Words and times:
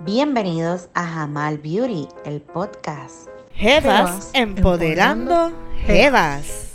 Bienvenidos 0.00 0.88
a 0.94 1.06
Jamal 1.06 1.58
Beauty, 1.58 2.08
el 2.24 2.40
podcast. 2.40 3.28
Jevas 3.52 4.30
empoderando 4.34 5.52
Jevas. 5.86 6.72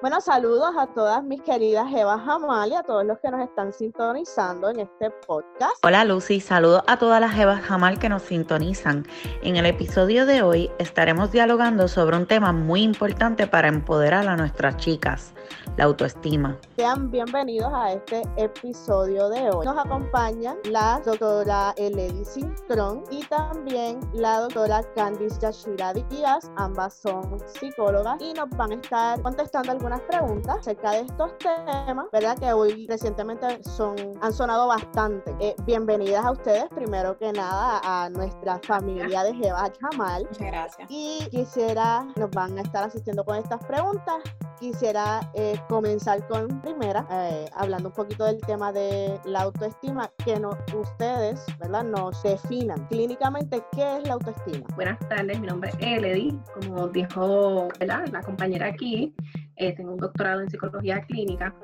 Bueno, 0.00 0.20
saludos 0.20 0.74
a 0.78 0.86
todas 0.86 1.24
mis 1.24 1.42
queridas 1.42 1.92
Eva 1.92 2.20
Jamal 2.20 2.70
y 2.70 2.74
a 2.76 2.84
todos 2.84 3.04
los 3.04 3.18
que 3.18 3.30
nos 3.30 3.42
están 3.42 3.72
sintonizando 3.72 4.70
en 4.70 4.78
este 4.78 5.10
podcast. 5.26 5.74
Hola 5.82 6.04
Lucy, 6.04 6.40
saludos 6.40 6.84
a 6.86 6.98
todas 6.98 7.20
las 7.20 7.36
Evas 7.36 7.60
Jamal 7.62 7.98
que 7.98 8.08
nos 8.08 8.22
sintonizan. 8.22 9.08
En 9.42 9.56
el 9.56 9.66
episodio 9.66 10.24
de 10.24 10.42
hoy 10.42 10.70
estaremos 10.78 11.32
dialogando 11.32 11.88
sobre 11.88 12.16
un 12.16 12.26
tema 12.26 12.52
muy 12.52 12.82
importante 12.82 13.48
para 13.48 13.66
empoderar 13.66 14.28
a 14.28 14.36
nuestras 14.36 14.76
chicas, 14.76 15.34
la 15.76 15.84
autoestima. 15.84 16.58
Sean 16.76 17.10
bienvenidos 17.10 17.72
a 17.72 17.92
este 17.92 18.22
episodio 18.36 19.28
de 19.28 19.50
hoy. 19.50 19.64
Nos 19.64 19.78
acompaña 19.78 20.56
la 20.64 21.00
doctora 21.04 21.72
Eleni 21.76 22.24
Cintrón 22.24 23.04
y 23.10 23.24
también 23.26 24.00
la 24.12 24.40
doctora 24.40 24.82
Candice 24.96 25.38
Yashira 25.40 25.92
Díaz. 25.92 26.50
Ambas 26.56 26.94
son 26.94 27.38
psicólogas 27.46 28.20
y 28.20 28.32
nos 28.32 28.50
van 28.50 28.72
a 28.72 28.74
estar 28.74 29.22
contestando 29.22 29.72
algunas 29.72 30.00
preguntas 30.02 30.58
acerca 30.58 30.92
de 30.92 31.00
estos 31.00 31.38
temas, 31.38 32.06
¿verdad? 32.12 32.38
Que 32.38 32.52
hoy 32.52 32.86
recientemente 32.88 33.62
son, 33.62 33.96
han 34.20 34.32
sonado 34.32 34.66
bastante. 34.66 35.34
Eh, 35.40 35.54
bienvenidas 35.64 36.24
a 36.24 36.32
ustedes, 36.32 36.64
primero 36.74 37.16
que 37.18 37.32
nada, 37.32 37.80
a 37.84 38.10
nuestra 38.10 38.58
familia 38.64 39.22
de 39.22 39.34
Jeva 39.34 39.70
Jamal. 39.80 40.24
Muchas 40.24 40.46
gracias. 40.46 40.88
Y 40.90 41.28
quisiera, 41.30 42.06
nos 42.16 42.30
van 42.30 42.58
a 42.58 42.62
estar 42.62 42.84
asistiendo 42.84 43.24
con 43.24 43.36
estas 43.36 43.64
preguntas. 43.64 44.16
Quisiera 44.58 45.20
eh, 45.38 45.54
comenzar 45.68 46.26
con 46.26 46.60
primera, 46.62 47.06
eh, 47.12 47.48
hablando 47.54 47.90
un 47.90 47.94
poquito 47.94 48.24
del 48.24 48.40
tema 48.40 48.72
de 48.72 49.20
la 49.24 49.42
autoestima, 49.42 50.10
que 50.24 50.38
no, 50.40 50.50
ustedes, 50.74 51.46
¿verdad? 51.60 51.84
Nos 51.84 52.20
definan 52.24 52.84
clínicamente 52.88 53.62
qué 53.70 53.98
es 53.98 54.08
la 54.08 54.14
autoestima. 54.14 54.66
Buenas 54.74 54.98
tardes, 55.08 55.38
mi 55.38 55.46
nombre 55.46 55.70
es 55.70 55.76
Eledy, 55.78 56.36
como 56.54 56.88
dijo 56.88 57.68
¿verdad? 57.78 58.08
la 58.10 58.20
compañera 58.22 58.66
aquí, 58.66 59.14
eh, 59.54 59.76
tengo 59.76 59.92
un 59.92 59.98
doctorado 59.98 60.40
en 60.40 60.50
psicología 60.50 61.02
clínica, 61.02 61.54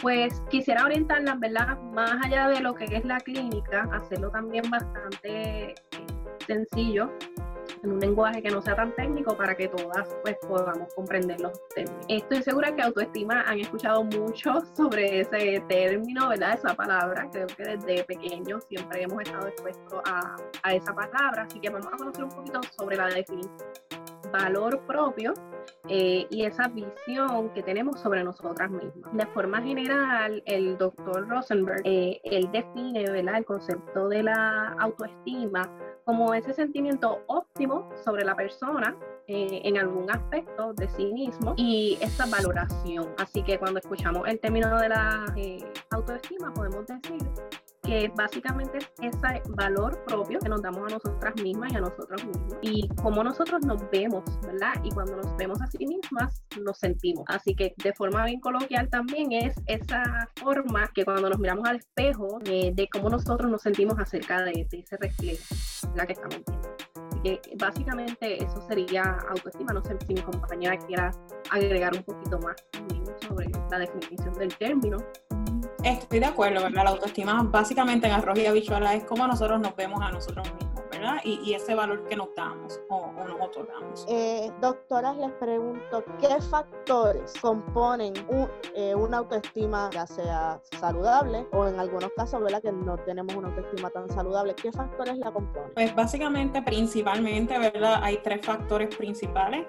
pues 0.00 0.42
quisiera 0.48 0.82
orientarlas, 0.82 1.38
¿verdad? 1.38 1.78
Más 1.92 2.16
allá 2.24 2.48
de 2.48 2.60
lo 2.60 2.74
que 2.74 2.86
es 2.86 3.04
la 3.04 3.18
clínica, 3.18 3.90
hacerlo 3.92 4.30
también 4.30 4.64
bastante 4.70 5.72
eh, 5.72 5.74
sencillo 6.46 7.10
en 7.82 7.92
un 7.92 8.00
lenguaje 8.00 8.42
que 8.42 8.50
no 8.50 8.62
sea 8.62 8.76
tan 8.76 8.92
técnico 8.94 9.36
para 9.36 9.54
que 9.56 9.68
todas 9.68 10.08
pues 10.22 10.36
podamos 10.46 10.92
comprender 10.94 11.40
los 11.40 11.52
términos. 11.68 12.04
Estoy 12.08 12.42
segura 12.42 12.74
que 12.74 12.82
autoestima 12.82 13.42
han 13.42 13.60
escuchado 13.60 14.04
mucho 14.04 14.60
sobre 14.76 15.20
ese 15.20 15.62
término, 15.68 16.28
¿verdad? 16.28 16.54
Esa 16.54 16.74
palabra. 16.74 17.28
Creo 17.32 17.46
que 17.46 17.64
desde 17.64 18.04
pequeños 18.04 18.64
siempre 18.68 19.02
hemos 19.02 19.22
estado 19.22 19.48
expuestos 19.48 20.00
a, 20.06 20.36
a 20.62 20.74
esa 20.74 20.94
palabra, 20.94 21.42
así 21.42 21.60
que 21.60 21.70
vamos 21.70 21.88
a 21.92 21.96
conocer 21.96 22.24
un 22.24 22.30
poquito 22.30 22.60
sobre 22.76 22.96
la 22.96 23.06
definición 23.06 23.72
valor 24.32 24.80
propio 24.86 25.34
eh, 25.88 26.26
y 26.30 26.44
esa 26.44 26.68
visión 26.68 27.50
que 27.50 27.62
tenemos 27.62 28.00
sobre 28.00 28.24
nosotras 28.24 28.70
mismas. 28.70 29.12
De 29.12 29.26
forma 29.26 29.62
general, 29.62 30.42
el 30.46 30.76
doctor 30.78 31.28
Rosenberg, 31.28 31.82
eh, 31.84 32.20
él 32.24 32.50
define 32.50 33.04
¿verdad? 33.10 33.38
el 33.38 33.44
concepto 33.44 34.08
de 34.08 34.22
la 34.24 34.74
autoestima 34.78 35.70
como 36.04 36.34
ese 36.34 36.52
sentimiento 36.52 37.22
óptimo 37.26 37.88
sobre 38.04 38.24
la 38.24 38.34
persona 38.34 38.96
eh, 39.26 39.60
en 39.64 39.78
algún 39.78 40.10
aspecto 40.10 40.72
de 40.74 40.88
sí 40.88 41.12
mismo 41.12 41.54
y 41.56 41.98
esa 42.00 42.26
valoración. 42.26 43.14
Así 43.18 43.42
que 43.42 43.58
cuando 43.58 43.78
escuchamos 43.78 44.26
el 44.28 44.40
término 44.40 44.78
de 44.78 44.88
la 44.88 45.24
autoestima, 45.90 46.52
podemos 46.52 46.86
decir 46.86 47.18
que 47.82 48.12
básicamente 48.16 48.78
es 48.78 48.90
ese 49.00 49.42
valor 49.50 50.02
propio 50.04 50.38
que 50.38 50.48
nos 50.48 50.62
damos 50.62 50.90
a 50.90 50.94
nosotras 50.94 51.34
mismas 51.42 51.72
y 51.72 51.76
a 51.76 51.80
nosotros 51.80 52.24
mismos 52.24 52.56
y 52.62 52.88
cómo 53.02 53.24
nosotros 53.24 53.64
nos 53.66 53.90
vemos, 53.90 54.22
¿verdad? 54.42 54.74
Y 54.84 54.90
cuando 54.90 55.16
nos 55.16 55.36
vemos 55.36 55.60
a 55.60 55.66
sí 55.66 55.84
mismas, 55.86 56.42
nos 56.60 56.78
sentimos. 56.78 57.24
Así 57.28 57.54
que 57.54 57.74
de 57.82 57.92
forma 57.92 58.24
bien 58.24 58.40
coloquial 58.40 58.88
también 58.88 59.32
es 59.32 59.54
esa 59.66 60.28
forma 60.36 60.88
que 60.94 61.04
cuando 61.04 61.28
nos 61.28 61.38
miramos 61.38 61.68
al 61.68 61.76
espejo 61.76 62.38
de, 62.44 62.88
cómo 62.92 63.08
nosotros 63.08 63.50
nos 63.50 63.62
sentimos 63.62 63.98
acerca 63.98 64.42
de, 64.42 64.66
ese 64.70 64.96
reflejo, 64.96 65.42
la 65.96 66.06
que 66.06 66.12
estamos 66.12 66.40
viendo. 66.46 66.76
Así 67.10 67.20
que 67.22 67.40
básicamente 67.56 68.42
eso 68.42 68.60
sería 68.68 69.02
autoestima. 69.28 69.72
No 69.72 69.82
sé 69.84 69.96
si 70.06 70.14
mi 70.14 70.22
compañera 70.22 70.78
quiera 70.78 71.10
agregar 71.50 71.94
un 71.94 72.02
poquito 72.04 72.38
más 72.38 72.56
sobre 73.26 73.50
la 73.70 73.78
definición 73.78 74.34
del 74.34 74.54
término. 74.56 74.98
Estoy 75.84 76.20
de 76.20 76.26
acuerdo, 76.26 76.62
¿verdad? 76.62 76.84
La 76.84 76.90
autoestima 76.90 77.42
básicamente 77.42 78.06
en 78.06 78.12
arroz 78.12 78.38
y 78.38 78.46
habichuela 78.46 78.94
es 78.94 79.02
como 79.04 79.26
nosotros 79.26 79.60
nos 79.60 79.74
vemos 79.74 80.00
a 80.00 80.12
nosotros 80.12 80.46
mismos, 80.54 80.71
¿verdad? 81.02 81.20
Y, 81.24 81.52
ese 81.52 81.74
valor 81.74 82.06
que 82.08 82.16
nos 82.16 82.34
damos 82.34 82.80
o, 82.88 83.12
nos 83.12 83.40
otorgamos. 83.40 84.06
Eh, 84.08 84.50
doctoras, 84.60 85.16
les 85.16 85.32
pregunto, 85.32 86.04
¿qué 86.20 86.40
factores 86.40 87.34
componen 87.40 88.14
eh, 88.74 88.94
una 88.94 89.18
autoestima 89.18 89.90
ya 89.92 90.06
sea 90.06 90.60
saludable 90.80 91.46
o 91.52 91.66
en 91.66 91.78
algunos 91.78 92.10
casos, 92.16 92.40
¿verdad? 92.40 92.62
Que 92.62 92.72
no 92.72 92.96
tenemos 92.98 93.34
una 93.34 93.48
autoestima 93.48 93.90
tan 93.90 94.08
saludable. 94.10 94.54
¿Qué 94.54 94.70
factores 94.72 95.18
la 95.18 95.32
componen? 95.32 95.72
Pues 95.74 95.94
básicamente, 95.94 96.62
principalmente, 96.62 97.58
¿verdad? 97.58 98.00
Hay 98.02 98.18
tres 98.22 98.44
factores 98.44 98.94
principales. 98.94 99.66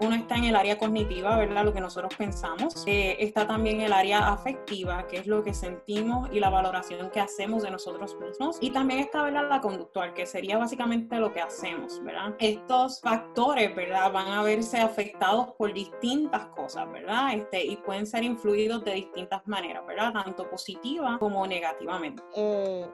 Uno 0.00 0.16
está 0.16 0.36
en 0.36 0.44
el 0.44 0.56
área 0.56 0.76
cognitiva, 0.76 1.36
¿verdad? 1.36 1.64
Lo 1.64 1.72
que 1.72 1.80
nosotros 1.80 2.14
pensamos. 2.16 2.84
Eh, 2.86 3.16
está 3.20 3.46
también 3.46 3.80
el 3.80 3.92
área 3.92 4.32
afectiva, 4.32 5.06
que 5.06 5.18
es 5.18 5.26
lo 5.26 5.42
que 5.42 5.54
sentimos 5.54 6.28
y 6.32 6.40
la 6.40 6.50
valoración 6.50 7.10
que 7.10 7.20
hacemos 7.20 7.62
de 7.62 7.70
nosotros 7.70 8.16
mismos. 8.18 8.58
Y 8.60 8.70
también 8.70 9.00
está, 9.00 9.22
¿verdad? 9.22 9.48
La 9.48 9.60
conductual, 9.60 10.12
que 10.12 10.26
sería 10.26 10.58
básicamente 10.58 10.73
lo 11.18 11.32
que 11.32 11.40
hacemos, 11.40 12.02
¿verdad? 12.02 12.34
Estos 12.38 13.00
factores, 13.00 13.74
¿verdad? 13.74 14.12
Van 14.12 14.28
a 14.28 14.42
verse 14.42 14.78
afectados 14.78 15.52
por 15.58 15.72
distintas 15.72 16.46
cosas, 16.46 16.90
¿verdad? 16.90 17.34
Este, 17.34 17.64
y 17.64 17.76
pueden 17.76 18.06
ser 18.06 18.24
influidos 18.24 18.84
de 18.84 18.94
distintas 18.94 19.46
maneras, 19.46 19.86
¿verdad? 19.86 20.12
Tanto 20.12 20.48
positiva 20.48 21.18
como 21.18 21.46
negativamente. 21.46 22.22
Eh, 22.36 22.86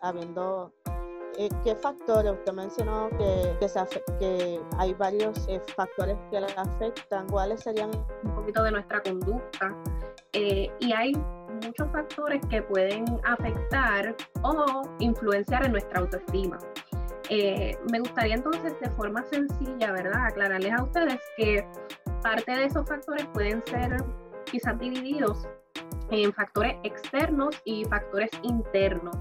Habiendo 0.00 0.72
eh, 1.38 1.48
¿qué 1.62 1.74
factores? 1.76 2.32
Usted 2.32 2.52
mencionó 2.52 3.10
que, 3.10 3.56
que, 4.18 4.60
hay 4.78 4.94
varios 4.94 5.46
eh, 5.48 5.60
factores 5.76 6.16
que 6.30 6.40
la 6.40 6.48
afectan. 6.56 7.28
¿Cuáles 7.28 7.60
serían? 7.60 7.90
Un 8.24 8.34
poquito 8.34 8.62
de 8.62 8.72
nuestra 8.72 9.02
conducta. 9.02 9.74
Eh, 10.38 10.70
y 10.80 10.92
hay 10.92 11.14
muchos 11.64 11.90
factores 11.90 12.42
que 12.50 12.60
pueden 12.60 13.04
afectar 13.24 14.14
o 14.42 14.82
influenciar 14.98 15.64
en 15.64 15.72
nuestra 15.72 16.00
autoestima. 16.00 16.58
me 17.90 17.98
gustaría 18.00 18.34
entonces 18.34 18.78
de 18.80 18.90
forma 18.90 19.24
sencilla, 19.24 19.92
¿verdad? 19.92 20.26
Aclararles 20.26 20.72
a 20.72 20.82
ustedes 20.82 21.18
que 21.38 21.66
parte 22.22 22.52
de 22.52 22.66
esos 22.66 22.86
factores 22.86 23.26
pueden 23.32 23.62
ser 23.66 23.96
quizás 24.44 24.78
divididos 24.78 25.48
en 26.10 26.32
factores 26.34 26.76
externos 26.82 27.60
y 27.64 27.86
factores 27.86 28.30
internos. 28.42 29.16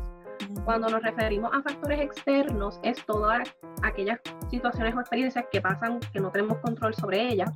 Cuando 0.65 0.89
nos 0.89 1.01
referimos 1.01 1.51
a 1.53 1.61
factores 1.61 2.01
externos, 2.01 2.79
es 2.83 3.03
todas 3.05 3.55
aquellas 3.83 4.19
situaciones 4.49 4.93
o 4.95 4.99
experiencias 4.99 5.45
que 5.49 5.61
pasan 5.61 5.99
que 6.11 6.19
no 6.19 6.29
tenemos 6.29 6.57
control 6.59 6.93
sobre 6.93 7.29
ellas. 7.29 7.49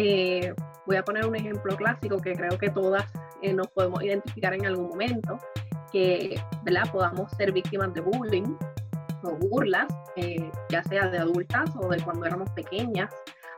Eh, 0.00 0.54
voy 0.86 0.94
a 0.94 1.02
poner 1.02 1.26
un 1.26 1.34
ejemplo 1.34 1.76
clásico 1.76 2.18
que 2.18 2.32
creo 2.32 2.56
que 2.56 2.70
todas 2.70 3.04
eh, 3.42 3.52
nos 3.52 3.66
podemos 3.66 4.00
identificar 4.00 4.54
en 4.54 4.64
algún 4.64 4.88
momento, 4.90 5.40
que 5.90 6.40
¿verdad? 6.62 6.84
podamos 6.92 7.32
ser 7.32 7.50
víctimas 7.50 7.92
de 7.94 8.02
bullying 8.02 8.56
o 9.24 9.30
burlas, 9.32 9.88
eh, 10.14 10.52
ya 10.68 10.84
sea 10.84 11.08
de 11.08 11.18
adultas 11.18 11.70
o 11.74 11.88
de 11.88 12.00
cuando 12.00 12.26
éramos 12.26 12.48
pequeñas. 12.50 13.12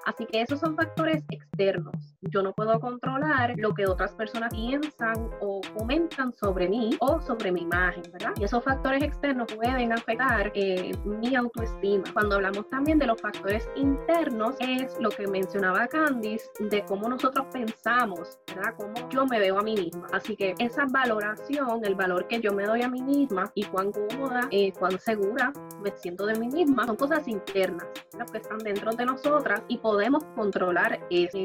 Así 0.07 0.25
que 0.25 0.41
esos 0.41 0.61
son 0.61 0.75
factores 0.77 1.23
externos. 1.31 2.10
Yo 2.23 2.43
no 2.43 2.53
puedo 2.53 2.79
controlar 2.81 3.55
lo 3.57 3.73
que 3.73 3.87
otras 3.87 4.13
personas 4.13 4.53
piensan 4.53 5.31
o 5.41 5.63
comentan 5.75 6.35
sobre 6.35 6.69
mí 6.69 6.91
o 7.01 7.19
sobre 7.23 7.51
mi 7.51 7.63
imagen, 7.63 8.03
¿verdad? 8.13 8.33
Y 8.39 8.45
esos 8.45 8.63
factores 8.63 9.03
externos 9.03 9.51
pueden 9.55 9.91
afectar 9.91 10.53
eh, 10.55 10.93
mi 11.07 11.35
autoestima. 11.35 12.05
Cuando 12.13 12.37
hablamos 12.37 12.69
también 12.69 12.99
de 12.99 13.07
los 13.07 13.19
factores 13.19 13.67
internos, 13.75 14.55
es 14.61 14.99
lo 15.01 15.09
que 15.09 15.27
mencionaba 15.27 15.87
Candice, 15.87 16.45
de 16.59 16.85
cómo 16.85 17.09
nosotros 17.09 17.47
pensamos, 17.51 18.39
¿verdad? 18.49 18.75
Cómo 18.77 19.09
yo 19.09 19.25
me 19.25 19.39
veo 19.39 19.59
a 19.59 19.63
mí 19.63 19.75
misma. 19.75 20.07
Así 20.13 20.37
que 20.37 20.55
esa 20.59 20.85
valoración, 20.91 21.83
el 21.87 21.95
valor 21.95 22.29
que 22.29 22.39
yo 22.41 22.53
me 22.53 22.67
doy 22.67 22.83
a 22.83 22.89
mí 22.91 23.01
misma 23.01 23.51
y 23.55 23.65
cuán 23.65 23.93
cómoda, 23.93 24.43
eh, 24.51 24.73
cuán 24.79 25.01
segura 25.01 25.55
me 25.83 25.91
siento 25.97 26.27
de 26.27 26.39
mí 26.39 26.49
misma, 26.49 26.85
son 26.85 26.97
cosas 26.97 27.27
internas, 27.29 27.87
las 28.19 28.31
que 28.31 28.39
están 28.39 28.59
dentro 28.59 28.93
de 28.93 29.07
nosotras 29.07 29.63
y 29.69 29.79
podemos 29.79 30.23
controlar 30.37 31.01
eso. 31.09 31.39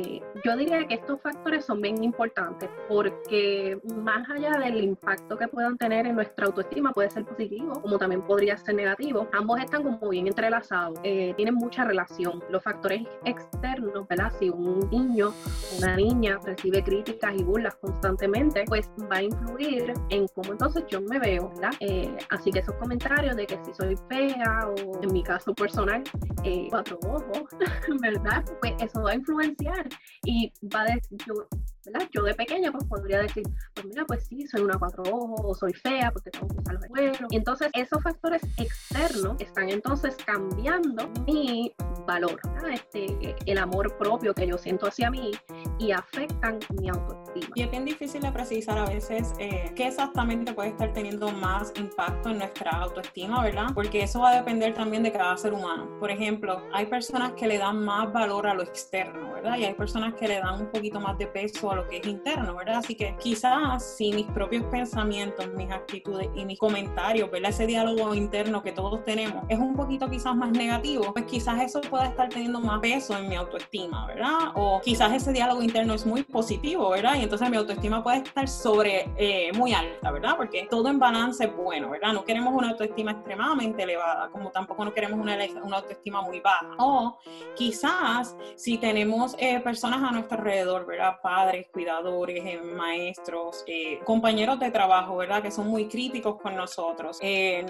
yo 0.43 0.64
diría 0.65 0.87
que 0.87 0.95
estos 0.95 1.21
factores 1.21 1.65
son 1.65 1.81
bien 1.81 2.03
importantes 2.03 2.69
porque 2.87 3.79
más 3.97 4.27
allá 4.29 4.57
del 4.59 4.83
impacto 4.83 5.37
que 5.37 5.47
puedan 5.47 5.77
tener 5.77 6.05
en 6.07 6.15
nuestra 6.15 6.47
autoestima, 6.47 6.91
puede 6.91 7.09
ser 7.09 7.25
positivo 7.25 7.81
como 7.81 7.97
también 7.97 8.21
podría 8.23 8.57
ser 8.57 8.75
negativo, 8.75 9.27
ambos 9.33 9.59
están 9.59 9.83
como 9.83 10.09
bien 10.09 10.27
entrelazados, 10.27 10.99
eh, 11.03 11.33
tienen 11.35 11.55
mucha 11.55 11.85
relación. 11.85 12.43
Los 12.49 12.63
factores 12.63 13.03
externos, 13.25 14.07
¿verdad? 14.07 14.31
Si 14.39 14.49
un 14.49 14.79
niño, 14.89 15.33
una 15.77 15.95
niña 15.95 16.39
recibe 16.43 16.83
críticas 16.83 17.33
y 17.37 17.43
burlas 17.43 17.75
constantemente, 17.75 18.63
pues 18.67 18.89
va 19.11 19.17
a 19.17 19.23
influir 19.23 19.93
en 20.09 20.27
cómo 20.29 20.51
entonces 20.51 20.83
yo 20.87 21.01
me 21.01 21.19
veo, 21.19 21.49
¿verdad? 21.49 21.71
Eh, 21.79 22.15
así 22.29 22.51
que 22.51 22.59
esos 22.59 22.75
comentarios 22.75 23.35
de 23.35 23.45
que 23.45 23.59
si 23.63 23.73
soy 23.73 23.95
fea 24.09 24.67
o 24.67 25.03
en 25.03 25.13
mi 25.13 25.23
caso 25.23 25.53
personal, 25.53 26.03
eh, 26.43 26.67
cuatro 26.69 26.99
ojos, 27.07 27.43
¿verdad? 28.01 28.43
Pues 28.61 28.73
eso 28.79 29.03
va 29.03 29.11
a 29.11 29.15
influenciar 29.15 29.87
y 30.23 30.51
va 30.61 30.85
yo, 31.27 31.47
¿verdad? 31.85 32.07
Yo 32.11 32.23
de 32.23 32.33
pequeña 32.33 32.71
pues 32.71 32.83
podría 32.85 33.19
decir, 33.19 33.43
pues 33.73 33.85
mira, 33.85 34.05
pues 34.05 34.25
sí, 34.27 34.47
soy 34.47 34.61
una 34.61 34.77
cuatro 34.77 35.03
ojos 35.03 35.41
o 35.43 35.55
soy 35.55 35.73
fea 35.73 36.11
porque 36.11 36.31
tengo 36.31 36.47
que 36.47 36.59
usar 36.59 36.75
los. 36.75 36.85
Y 37.29 37.35
entonces 37.35 37.69
esos 37.73 38.01
factores 38.01 38.41
externos 38.57 39.35
están 39.39 39.69
entonces 39.69 40.15
cambiando 40.25 41.09
mi 41.25 41.73
valor, 42.07 42.39
este, 42.71 43.35
el 43.45 43.57
amor 43.57 43.97
propio 43.97 44.33
que 44.33 44.47
yo 44.47 44.57
siento 44.57 44.87
hacia 44.87 45.09
mí 45.09 45.31
y 45.79 45.91
afectan 45.91 46.59
mi 46.79 46.89
autoestima. 46.89 47.47
Y 47.55 47.63
es 47.63 47.71
bien 47.71 47.85
difícil 47.85 48.21
de 48.21 48.31
precisar 48.31 48.77
a 48.77 48.85
veces 48.85 49.33
eh, 49.39 49.71
qué 49.75 49.87
exactamente 49.87 50.53
puede 50.53 50.69
estar 50.69 50.93
teniendo 50.93 51.31
más 51.31 51.73
impacto 51.75 52.29
en 52.29 52.39
nuestra 52.39 52.71
autoestima, 52.71 53.43
¿verdad? 53.43 53.67
Porque 53.73 54.03
eso 54.03 54.21
va 54.21 54.31
a 54.31 54.35
depender 54.35 54.73
también 54.73 55.03
de 55.03 55.11
cada 55.11 55.35
ser 55.37 55.53
humano. 55.53 55.89
Por 55.99 56.11
ejemplo, 56.11 56.61
hay 56.73 56.85
personas 56.85 57.33
que 57.33 57.47
le 57.47 57.57
dan 57.57 57.83
más 57.83 58.11
valor 58.11 58.47
a 58.47 58.53
lo 58.53 58.63
externo, 58.63 59.33
¿verdad? 59.33 59.57
Y 59.57 59.65
hay 59.65 59.73
personas 59.73 60.13
que 60.15 60.27
le 60.27 60.39
dan 60.39 60.61
un 60.61 60.71
poquito 60.71 60.99
más 60.99 61.17
de 61.17 61.27
peso 61.27 61.71
a 61.71 61.74
lo 61.75 61.87
que 61.87 61.97
es 61.97 62.07
interno, 62.07 62.55
¿verdad? 62.55 62.77
Así 62.77 62.95
que 62.95 63.15
quizás 63.17 63.95
si 63.97 64.11
mis 64.11 64.25
propios 64.27 64.63
pensamientos, 64.65 65.47
mis 65.53 65.71
actitudes 65.71 66.29
y 66.35 66.45
mis 66.45 66.59
comentarios, 66.59 67.29
¿verdad? 67.29 67.49
Ese 67.49 67.67
diálogo 67.67 68.13
interno 68.13 68.61
que 68.63 68.71
todos 68.71 69.03
tenemos 69.03 69.43
es 69.49 69.59
un 69.59 69.75
poquito 69.75 70.09
quizás 70.09 70.35
más 70.35 70.51
negativo, 70.51 71.13
pues 71.13 71.25
quizás 71.25 71.61
eso 71.61 71.81
pueda 71.81 72.07
estar 72.07 72.29
teniendo 72.29 72.59
más 72.59 72.79
peso 72.79 73.17
en 73.17 73.29
mi 73.29 73.35
autoestima, 73.35 74.07
¿verdad? 74.07 74.51
O 74.55 74.81
quizás 74.81 75.13
ese 75.13 75.31
diálogo 75.31 75.61
interno 75.61 75.93
es 75.93 76.05
muy 76.05 76.23
positivo, 76.23 76.89
¿verdad? 76.89 77.15
Y 77.15 77.23
entonces 77.23 77.49
mi 77.49 77.57
autoestima 77.57 78.03
puede 78.03 78.17
estar 78.17 78.47
sobre 78.47 79.09
eh, 79.17 79.51
muy 79.53 79.73
alta, 79.73 80.11
¿verdad? 80.11 80.35
Porque 80.37 80.67
todo 80.69 80.89
en 80.89 80.99
balance 80.99 81.45
es 81.45 81.55
bueno, 81.55 81.89
¿verdad? 81.89 82.13
No 82.13 82.23
queremos 82.23 82.53
una 82.53 82.69
autoestima 82.69 83.11
extremadamente 83.11 83.83
elevada, 83.83 84.29
como 84.29 84.51
tampoco 84.51 84.85
no 84.85 84.93
queremos 84.93 85.19
una, 85.19 85.37
una 85.63 85.77
autoestima 85.77 86.21
muy 86.21 86.39
baja. 86.39 86.75
O 86.77 87.17
quizás 87.55 88.35
si 88.55 88.77
tenemos 88.77 89.35
eh, 89.39 89.59
personas 89.59 90.03
a 90.03 90.11
nuestro 90.11 90.37
alrededor, 90.37 90.85
¿verdad? 90.85 91.19
Padres, 91.21 91.64
cuidadores, 91.67 92.43
eh, 92.45 92.61
maestros, 92.61 93.65
compañeros 94.03 94.59
de 94.59 94.71
trabajo, 94.71 95.17
¿verdad? 95.17 95.41
Que 95.41 95.51
son 95.51 95.67
muy 95.67 95.87
críticos 95.87 96.41
con 96.41 96.55
nosotros, 96.55 97.19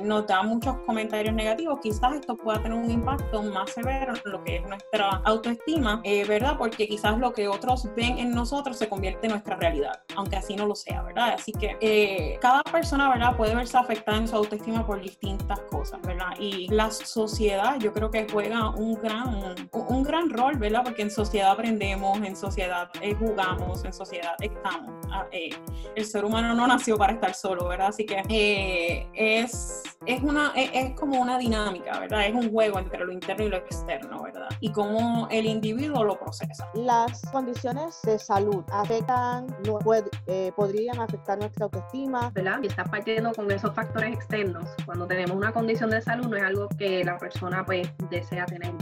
nos 0.03 0.27
dan 0.27 0.47
muchos 0.47 0.77
comentarios 0.85 1.33
negativos, 1.33 1.79
quizás 1.81 2.13
esto 2.15 2.35
pueda 2.35 2.61
tener 2.61 2.77
un 2.77 2.89
impacto 2.89 3.41
más 3.43 3.71
severo 3.71 4.13
en 4.13 4.31
lo 4.31 4.43
que 4.43 4.57
es 4.57 4.67
nuestra 4.67 5.21
autoestima, 5.25 6.01
¿verdad? 6.27 6.57
Porque 6.57 6.87
quizás 6.87 7.17
lo 7.17 7.33
que 7.33 7.47
otros 7.47 7.87
ven 7.95 8.19
en 8.19 8.31
nosotros 8.31 8.77
se 8.77 8.89
convierte 8.89 9.27
en 9.27 9.31
nuestra 9.31 9.55
realidad, 9.55 10.01
aunque 10.15 10.35
así 10.35 10.55
no 10.55 10.65
lo 10.65 10.75
sea, 10.75 11.01
¿verdad? 11.01 11.33
Así 11.33 11.51
que 11.51 11.77
eh, 11.81 12.37
cada 12.41 12.63
persona, 12.63 13.09
¿verdad? 13.09 13.35
Puede 13.35 13.55
verse 13.55 13.77
afectada 13.77 14.17
en 14.17 14.27
su 14.27 14.35
autoestima 14.35 14.85
por 14.85 15.01
distintas 15.01 15.59
cosas, 15.71 16.01
¿verdad? 16.01 16.33
Y 16.39 16.67
la 16.69 16.91
sociedad 16.91 17.77
yo 17.79 17.93
creo 17.93 18.11
que 18.11 18.27
juega 18.29 18.69
un 18.71 18.95
gran, 18.95 19.55
un, 19.71 20.03
gran 20.03 20.29
rol, 20.29 20.57
¿verdad? 20.57 20.81
Porque 20.83 21.03
en 21.03 21.11
sociedad 21.11 21.51
aprendemos, 21.51 22.17
en 22.21 22.35
sociedad 22.35 22.89
eh, 23.01 23.13
jugamos, 23.13 23.84
en 23.85 23.93
sociedad 23.93 24.35
estamos. 24.39 25.05
Ah, 25.11 25.25
eh, 25.31 25.49
el 25.95 26.05
ser 26.05 26.25
humano 26.25 26.53
no 26.53 26.67
nació 26.67 26.97
para 26.97 27.13
estar 27.13 27.33
solo, 27.33 27.67
¿verdad? 27.67 27.87
Así 27.87 28.05
que 28.05 29.07
es, 29.13 29.83
es, 30.05 30.21
una, 30.21 30.51
es, 30.55 30.69
es 30.73 30.95
como 30.95 31.21
una 31.21 31.37
dinámica, 31.37 31.99
¿verdad? 31.99 32.27
Es 32.27 32.33
un 32.33 32.51
juego 32.51 32.79
entre 32.79 33.05
lo 33.05 33.11
interno 33.11 33.45
y 33.45 33.49
lo 33.49 33.57
externo, 33.57 34.23
¿verdad? 34.23 34.49
Y 34.59 34.71
cómo 34.71 35.27
el 35.31 35.45
individuo 35.45 36.03
lo 36.03 36.19
procesa. 36.19 36.69
Las 36.73 37.21
condiciones 37.31 37.99
de 38.03 38.19
salud 38.19 38.63
afectan, 38.71 39.47
no, 39.65 39.79
eh, 40.27 40.51
podrían 40.55 40.99
afectar 40.99 41.37
nuestra 41.37 41.65
autoestima. 41.65 42.31
¿Verdad? 42.33 42.59
Y 42.63 42.67
está 42.67 42.83
partiendo 42.83 43.33
con 43.33 43.49
esos 43.51 43.73
factores 43.73 44.13
externos. 44.13 44.69
Cuando 44.85 45.05
tenemos 45.07 45.35
una 45.35 45.51
condición 45.51 45.89
de 45.89 46.01
salud 46.01 46.27
no 46.27 46.37
es 46.37 46.43
algo 46.43 46.67
que 46.77 47.03
la 47.03 47.17
persona 47.17 47.65
pues 47.65 47.87
desea 48.09 48.45
tener 48.45 48.73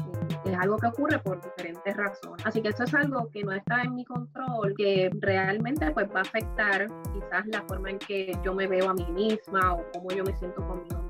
es 0.52 0.58
algo 0.58 0.78
que 0.78 0.88
ocurre 0.88 1.20
por 1.20 1.42
diferentes 1.42 1.96
razones. 1.96 2.46
Así 2.46 2.62
que 2.62 2.70
eso 2.70 2.84
es 2.84 2.94
algo 2.94 3.30
que 3.30 3.44
no 3.44 3.54
está 3.54 3.82
en 3.84 3.96
mi 3.96 4.06
control, 4.06 4.74
que 4.78 5.10
realmente 5.20 5.92
pues 5.92 6.08
va 6.14 6.20
a 6.20 6.22
afectar 6.22 6.88
quizás 7.14 7.46
la 7.48 7.62
forma 7.64 7.92
en 7.92 8.00
que 8.00 8.38
yo 8.44 8.54
me 8.54 8.68
veo 8.68 8.90
a 8.90 8.94
mí 8.94 9.06
misma 9.12 9.74
o 9.74 9.86
cómo 9.94 10.10
yo 10.12 10.24
me 10.24 10.36
siento 10.36 10.66
conmigo 10.68 11.03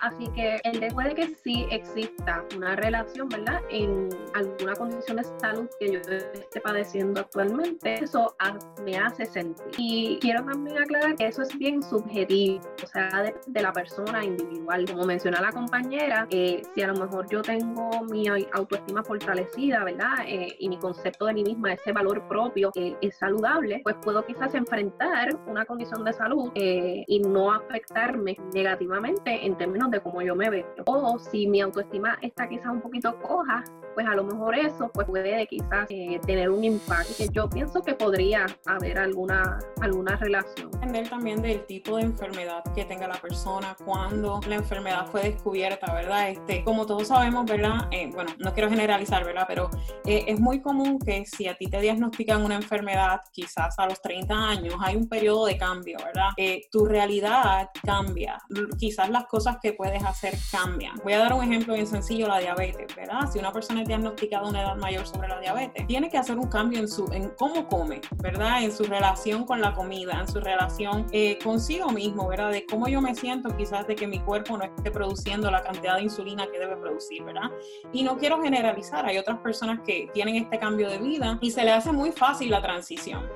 Así 0.00 0.28
que 0.34 0.60
el 0.64 0.80
de 0.80 0.90
puede 0.90 1.14
que 1.14 1.34
sí 1.34 1.66
exista 1.70 2.44
una 2.56 2.76
relación, 2.76 3.28
¿verdad? 3.28 3.60
En 3.70 4.08
alguna 4.34 4.74
condición 4.74 5.16
de 5.16 5.24
salud 5.40 5.68
que 5.78 5.92
yo 5.92 6.00
esté 6.00 6.60
padeciendo 6.60 7.20
actualmente, 7.20 7.94
eso 7.94 8.34
me 8.84 8.96
hace 8.96 9.26
sentir. 9.26 9.66
Y 9.78 10.18
quiero 10.20 10.44
también 10.44 10.78
aclarar 10.78 11.16
que 11.16 11.26
eso 11.26 11.42
es 11.42 11.56
bien 11.58 11.82
subjetivo, 11.82 12.60
o 12.82 12.86
sea, 12.86 13.32
de, 13.46 13.60
la 13.60 13.72
persona 13.72 14.24
individual. 14.24 14.84
Como 14.90 15.04
menciona 15.04 15.40
la 15.40 15.52
compañera, 15.52 16.26
eh, 16.30 16.62
si 16.74 16.82
a 16.82 16.88
lo 16.88 16.94
mejor 16.94 17.28
yo 17.30 17.42
tengo 17.42 17.90
mi 18.10 18.26
autoestima 18.28 19.02
fortalecida, 19.04 19.84
¿verdad? 19.84 20.24
Eh, 20.26 20.56
y 20.58 20.68
mi 20.68 20.78
concepto 20.78 21.26
de 21.26 21.34
mí 21.34 21.44
misma, 21.44 21.72
ese 21.74 21.92
valor 21.92 22.26
propio 22.28 22.70
que 22.72 22.96
es 23.00 23.16
saludable, 23.16 23.80
pues 23.82 23.96
puedo 24.02 24.24
quizás 24.24 24.54
enfrentar 24.54 25.36
una 25.46 25.64
condición 25.64 26.04
de 26.04 26.12
salud 26.12 26.50
eh, 26.54 27.04
y 27.06 27.20
no 27.20 27.52
afectarme 27.52 28.36
negativamente 28.54 29.29
en 29.30 29.56
términos 29.56 29.90
de 29.90 30.00
cómo 30.00 30.22
yo 30.22 30.34
me 30.34 30.50
veo. 30.50 30.66
O 30.86 31.18
si 31.18 31.46
mi 31.46 31.60
autoestima 31.60 32.18
está 32.22 32.48
quizás 32.48 32.66
un 32.66 32.80
poquito 32.80 33.18
coja, 33.20 33.64
pues 33.94 34.06
a 34.06 34.14
lo 34.14 34.24
mejor 34.24 34.54
eso 34.54 34.90
pues 34.92 35.06
puede 35.06 35.46
quizás 35.46 35.86
eh, 35.90 36.20
tener 36.26 36.50
un 36.50 36.64
impacto. 36.64 37.24
Yo 37.32 37.48
pienso 37.48 37.82
que 37.82 37.94
podría 37.94 38.46
haber 38.66 38.98
alguna, 38.98 39.58
alguna 39.80 40.16
relación. 40.16 40.70
Depender 40.70 41.08
también 41.08 41.42
del 41.42 41.64
tipo 41.66 41.96
de 41.96 42.02
enfermedad 42.02 42.62
que 42.74 42.84
tenga 42.84 43.08
la 43.08 43.20
persona, 43.20 43.76
cuando 43.84 44.40
la 44.46 44.56
enfermedad 44.56 45.06
fue 45.10 45.22
descubierta, 45.22 45.92
¿verdad? 45.92 46.30
Este, 46.30 46.64
como 46.64 46.86
todos 46.86 47.08
sabemos, 47.08 47.46
¿verdad? 47.46 47.88
Eh, 47.90 48.10
bueno, 48.12 48.32
no 48.38 48.52
quiero 48.52 48.68
generalizar, 48.70 49.24
¿verdad? 49.24 49.44
Pero 49.48 49.70
eh, 50.04 50.24
es 50.26 50.40
muy 50.40 50.60
común 50.60 50.98
que 50.98 51.24
si 51.26 51.48
a 51.48 51.56
ti 51.56 51.66
te 51.66 51.80
diagnostican 51.80 52.44
una 52.44 52.56
enfermedad, 52.56 53.20
quizás 53.32 53.78
a 53.78 53.86
los 53.86 54.00
30 54.00 54.34
años, 54.34 54.74
hay 54.80 54.96
un 54.96 55.08
periodo 55.08 55.46
de 55.46 55.56
cambio, 55.56 55.98
¿verdad? 56.04 56.30
tu 56.70 56.84
realidad 56.86 57.70
cambia. 57.82 58.38
Quizás 58.78 59.10
las 59.10 59.26
cosas 59.26 59.58
que 59.62 59.72
puedes 59.72 60.02
hacer 60.04 60.34
cambian. 60.50 60.96
Voy 61.02 61.12
a 61.12 61.18
dar 61.18 61.32
un 61.32 61.44
ejemplo 61.44 61.74
bien 61.74 61.86
sencillo, 61.86 62.28
la 62.28 62.38
diabetes, 62.38 62.94
¿verdad? 62.94 63.30
Si 63.30 63.38
una 63.38 63.52
persona 63.52 63.79
diagnosticado 63.84 64.48
una 64.48 64.62
edad 64.62 64.76
mayor 64.76 65.06
sobre 65.06 65.28
la 65.28 65.40
diabetes, 65.40 65.86
tiene 65.86 66.10
que 66.10 66.18
hacer 66.18 66.38
un 66.38 66.48
cambio 66.48 66.80
en, 66.80 66.88
su, 66.88 67.06
en 67.12 67.30
cómo 67.30 67.66
come, 67.68 68.00
¿verdad? 68.16 68.62
En 68.62 68.72
su 68.72 68.84
relación 68.84 69.44
con 69.44 69.60
la 69.60 69.72
comida, 69.74 70.20
en 70.20 70.28
su 70.28 70.40
relación 70.40 71.06
eh, 71.12 71.38
consigo 71.42 71.90
mismo, 71.90 72.28
¿verdad? 72.28 72.50
De 72.50 72.66
cómo 72.66 72.88
yo 72.88 73.00
me 73.00 73.14
siento 73.14 73.56
quizás 73.56 73.86
de 73.86 73.94
que 73.94 74.06
mi 74.06 74.20
cuerpo 74.20 74.56
no 74.56 74.64
esté 74.64 74.90
produciendo 74.90 75.50
la 75.50 75.62
cantidad 75.62 75.96
de 75.96 76.02
insulina 76.02 76.46
que 76.50 76.58
debe 76.58 76.76
producir, 76.76 77.22
¿verdad? 77.22 77.50
Y 77.92 78.02
no 78.02 78.16
quiero 78.16 78.42
generalizar, 78.42 79.06
hay 79.06 79.18
otras 79.18 79.38
personas 79.38 79.80
que 79.84 80.10
tienen 80.12 80.36
este 80.36 80.58
cambio 80.58 80.88
de 80.88 80.98
vida 80.98 81.38
y 81.40 81.50
se 81.50 81.64
le 81.64 81.72
hace 81.72 81.92
muy 81.92 82.12
fácil 82.12 82.50
la 82.50 82.62
transición. 82.62 83.28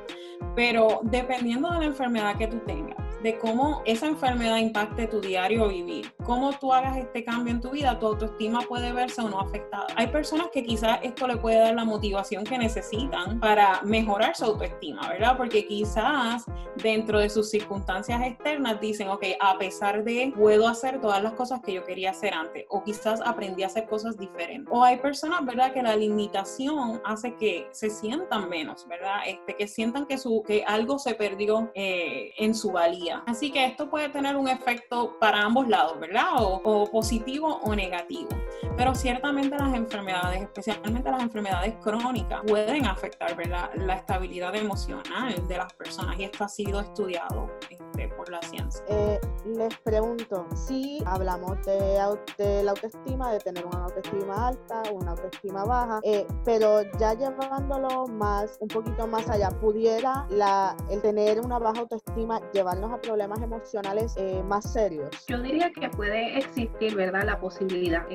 Pero 0.54 1.00
dependiendo 1.04 1.70
de 1.70 1.78
la 1.80 1.84
enfermedad 1.84 2.36
que 2.36 2.46
tú 2.46 2.58
tengas, 2.66 3.04
de 3.24 3.38
cómo 3.38 3.82
esa 3.86 4.06
enfermedad 4.06 4.58
impacte 4.58 5.06
tu 5.06 5.18
diario 5.18 5.68
vivir, 5.68 6.12
cómo 6.24 6.52
tú 6.58 6.72
hagas 6.72 6.96
este 6.96 7.24
cambio 7.24 7.54
en 7.54 7.60
tu 7.60 7.70
vida, 7.70 7.98
tu 7.98 8.06
autoestima 8.06 8.60
puede 8.62 8.92
verse 8.92 9.20
o 9.20 9.28
no 9.28 9.40
afectada. 9.40 9.86
Hay 9.96 10.08
personas 10.08 10.48
que 10.52 10.64
quizás 10.64 10.98
esto 11.02 11.26
le 11.26 11.36
puede 11.36 11.58
dar 11.58 11.74
la 11.74 11.84
motivación 11.84 12.44
que 12.44 12.58
necesitan 12.58 13.38
para 13.40 13.80
mejorar 13.82 14.34
su 14.34 14.46
autoestima, 14.46 15.08
¿verdad? 15.08 15.36
Porque 15.36 15.66
quizás 15.66 16.44
dentro 16.76 17.18
de 17.18 17.28
sus 17.28 17.50
circunstancias 17.50 18.20
externas 18.22 18.80
dicen, 18.80 19.08
ok, 19.08 19.24
a 19.40 19.58
pesar 19.58 20.04
de 20.04 20.32
puedo 20.36 20.66
hacer 20.66 21.00
todas 21.00 21.22
las 21.22 21.34
cosas 21.34 21.60
que 21.60 21.72
yo 21.72 21.84
quería 21.84 22.10
hacer 22.10 22.34
antes, 22.34 22.64
o 22.68 22.82
quizás 22.82 23.20
aprendí 23.24 23.62
a 23.62 23.66
hacer 23.66 23.86
cosas 23.86 24.18
diferentes. 24.18 24.72
O 24.72 24.82
hay 24.82 24.96
personas, 24.96 25.44
¿verdad? 25.44 25.72
Que 25.72 25.82
la 25.82 25.96
limitación 25.96 27.00
hace 27.04 27.34
que 27.36 27.68
se 27.72 27.90
sientan 27.90 28.48
menos, 28.48 28.86
¿verdad? 28.88 29.20
Este, 29.26 29.54
que 29.56 29.68
sientan 29.68 30.06
que, 30.06 30.18
su, 30.18 30.42
que 30.46 30.64
algo 30.66 30.98
se 30.98 31.14
perdió 31.14 31.70
eh, 31.74 32.32
en 32.38 32.54
su 32.54 32.72
valía 32.72 32.94
Así 33.26 33.50
que 33.50 33.64
esto 33.64 33.88
puede 33.90 34.08
tener 34.08 34.36
un 34.36 34.48
efecto 34.48 35.16
para 35.18 35.42
ambos 35.42 35.68
lados, 35.68 35.98
¿verdad? 36.00 36.13
O, 36.16 36.88
positivo 36.90 37.60
o 37.64 37.74
negativo. 37.74 38.28
Pero 38.76 38.94
ciertamente 38.94 39.56
las 39.56 39.74
enfermedades, 39.74 40.42
especialmente 40.42 41.10
las 41.10 41.22
enfermedades 41.22 41.74
crónicas, 41.82 42.42
pueden 42.46 42.86
afectar, 42.86 43.34
¿verdad? 43.36 43.70
La 43.74 43.94
estabilidad 43.94 44.54
emocional 44.54 45.46
de 45.48 45.56
las 45.56 45.72
personas 45.72 46.18
y 46.18 46.24
esto 46.24 46.44
ha 46.44 46.48
sido 46.48 46.80
estudiado 46.80 47.50
este, 47.68 48.08
por 48.08 48.30
la 48.30 48.40
ciencia. 48.42 48.84
Eh, 48.88 49.20
les 49.44 49.76
pregunto, 49.78 50.46
si 50.54 51.02
hablamos 51.06 51.58
de, 51.66 52.62
la 52.62 52.70
autoestima, 52.70 53.32
de 53.32 53.38
tener 53.40 53.66
una 53.66 53.84
autoestima 53.84 54.48
alta, 54.48 54.82
una 54.92 55.12
autoestima 55.12 55.64
baja, 55.64 56.00
eh, 56.02 56.26
pero 56.44 56.82
ya 56.98 57.14
llevándolo 57.14 58.06
más, 58.06 58.56
un 58.60 58.68
poquito 58.68 59.06
más 59.06 59.28
allá, 59.28 59.50
pudiera 59.50 60.26
la, 60.30 60.76
el 60.90 61.02
tener 61.02 61.40
una 61.40 61.58
baja 61.58 61.80
autoestima 61.80 62.40
llevarnos 62.52 62.92
a 62.92 63.00
problemas 63.00 63.40
emocionales 63.42 64.14
eh, 64.16 64.42
más 64.44 64.72
serios. 64.72 65.08
Yo 65.26 65.40
diría 65.40 65.70
que 65.72 65.88
puede 65.90 66.03
existir, 66.12 66.94
¿verdad? 66.94 67.24
La 67.24 67.38
posibilidad, 67.38 68.06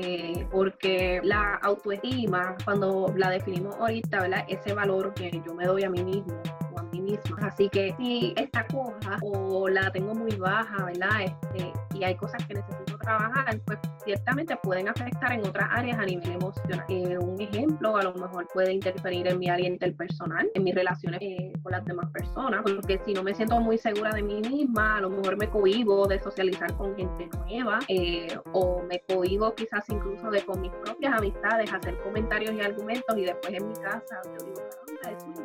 porque 0.52 1.22
la 1.24 1.56
autoestima, 1.56 2.56
cuando 2.66 3.14
la 3.16 3.30
definimos 3.30 3.76
ahorita, 3.76 4.22
¿verdad? 4.22 4.46
Ese 4.48 4.74
valor 4.74 5.14
que 5.14 5.42
yo 5.46 5.54
me 5.54 5.66
doy 5.66 5.84
a 5.84 5.90
mí 5.90 6.04
mismo 6.04 6.42
o 6.74 6.80
a 6.80 6.84
mí 6.84 7.02
misma. 7.02 7.38
Así 7.42 7.70
que 7.70 7.94
si 7.98 8.34
esta 8.38 8.66
coja 8.68 9.18
o 9.22 9.68
la 9.70 9.92
tengo 9.92 10.14
muy 10.14 10.36
baja, 10.36 10.86
¿verdad? 10.86 11.24
Este, 11.24 11.74
y 11.96 12.04
hay 12.04 12.16
cosas 12.16 12.46
que 12.46 12.56
necesito 12.56 12.89
trabajar, 13.10 13.60
pues 13.66 13.80
ciertamente 14.06 14.56
pueden 14.58 14.88
afectar 14.88 15.32
en 15.32 15.40
otras 15.40 15.68
áreas 15.72 15.98
a 15.98 16.06
nivel 16.06 16.32
emocional. 16.32 16.86
Eh, 16.90 17.18
un 17.18 17.42
ejemplo, 17.42 17.98
a 17.98 18.04
lo 18.04 18.14
mejor 18.14 18.48
puede 18.54 18.74
interferir 18.74 19.28
en 19.28 19.40
mi 19.40 19.50
área 19.50 19.68
interpersonal, 19.68 20.50
en 20.54 20.64
mis 20.64 20.76
relaciones 20.76 21.20
eh, 21.22 21.52
con 21.64 21.72
las 21.72 21.84
demás 21.86 22.12
personas, 22.12 22.62
porque 22.64 23.00
si 23.06 23.14
no 23.14 23.24
me 23.24 23.34
siento 23.34 23.60
muy 23.60 23.78
segura 23.78 24.12
de 24.12 24.22
mí 24.22 24.42
misma, 24.42 24.98
a 24.98 25.02
lo 25.02 25.10
mejor 25.10 25.38
me 25.38 25.50
cohibo 25.50 26.08
de 26.08 26.20
socializar 26.20 26.76
con 26.78 26.96
gente 26.96 27.28
nueva 27.38 27.80
eh, 27.88 28.28
o 28.54 28.84
me 28.84 29.02
cohibo 29.02 29.56
quizás 29.56 29.90
incluso 29.90 30.30
de 30.30 30.42
con 30.44 30.62
mis 30.62 30.72
propias 30.84 31.14
amistades 31.14 31.74
hacer 31.74 31.98
comentarios 32.02 32.54
y 32.54 32.62
argumentos 32.62 33.18
y 33.18 33.26
después 33.26 33.54
en 33.54 33.68
mi 33.68 33.74
casa 33.76 34.22
yo 34.26 34.46
digo, 34.46 34.62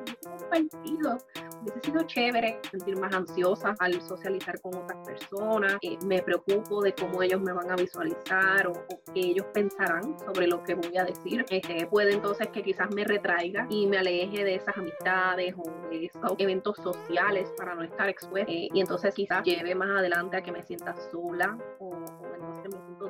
es 0.07 0.14
compartido 0.51 1.19
hubiese 1.61 1.81
sido 1.81 2.03
chévere 2.03 2.61
sentir 2.71 2.99
más 2.99 3.15
ansiosa 3.15 3.75
al 3.79 4.01
socializar 4.03 4.61
con 4.61 4.75
otras 4.75 5.07
personas, 5.07 5.77
eh, 5.83 5.97
me 6.05 6.23
preocupo 6.23 6.83
de 6.83 6.95
cómo 6.95 7.23
ellos 7.23 7.41
me 7.41 7.53
van 7.53 7.71
a 7.71 7.77
visualizar 7.77 8.67
o, 8.67 8.73
que 9.13 9.21
ellos 9.21 9.47
pensarán 9.53 10.19
sobre 10.19 10.47
lo 10.47 10.63
que 10.63 10.75
voy 10.75 10.97
a 10.97 11.05
decir. 11.05 11.45
Este, 11.49 11.87
puede 11.87 12.13
entonces 12.13 12.49
que 12.49 12.63
quizás 12.63 12.93
me 12.95 13.05
retraiga 13.05 13.67
y 13.71 13.87
me 13.87 13.99
aleje 13.99 14.45
de 14.45 14.57
esas 14.57 14.77
amistades 14.77 15.55
o 15.57 15.89
de 15.89 16.07
esos 16.07 16.35
eventos 16.39 16.77
sociales 16.77 17.53
para 17.57 17.75
no 17.75 17.83
estar 17.83 18.09
expuesta 18.09 18.51
eh, 18.51 18.69
y 18.73 18.81
entonces 18.81 19.15
quizás 19.15 19.43
lleve 19.45 19.75
más 19.75 19.89
adelante 19.91 20.37
a 20.37 20.43
que 20.43 20.53
me 20.53 20.63
sienta 20.63 20.95
sola 21.11 21.57
o, 21.79 21.93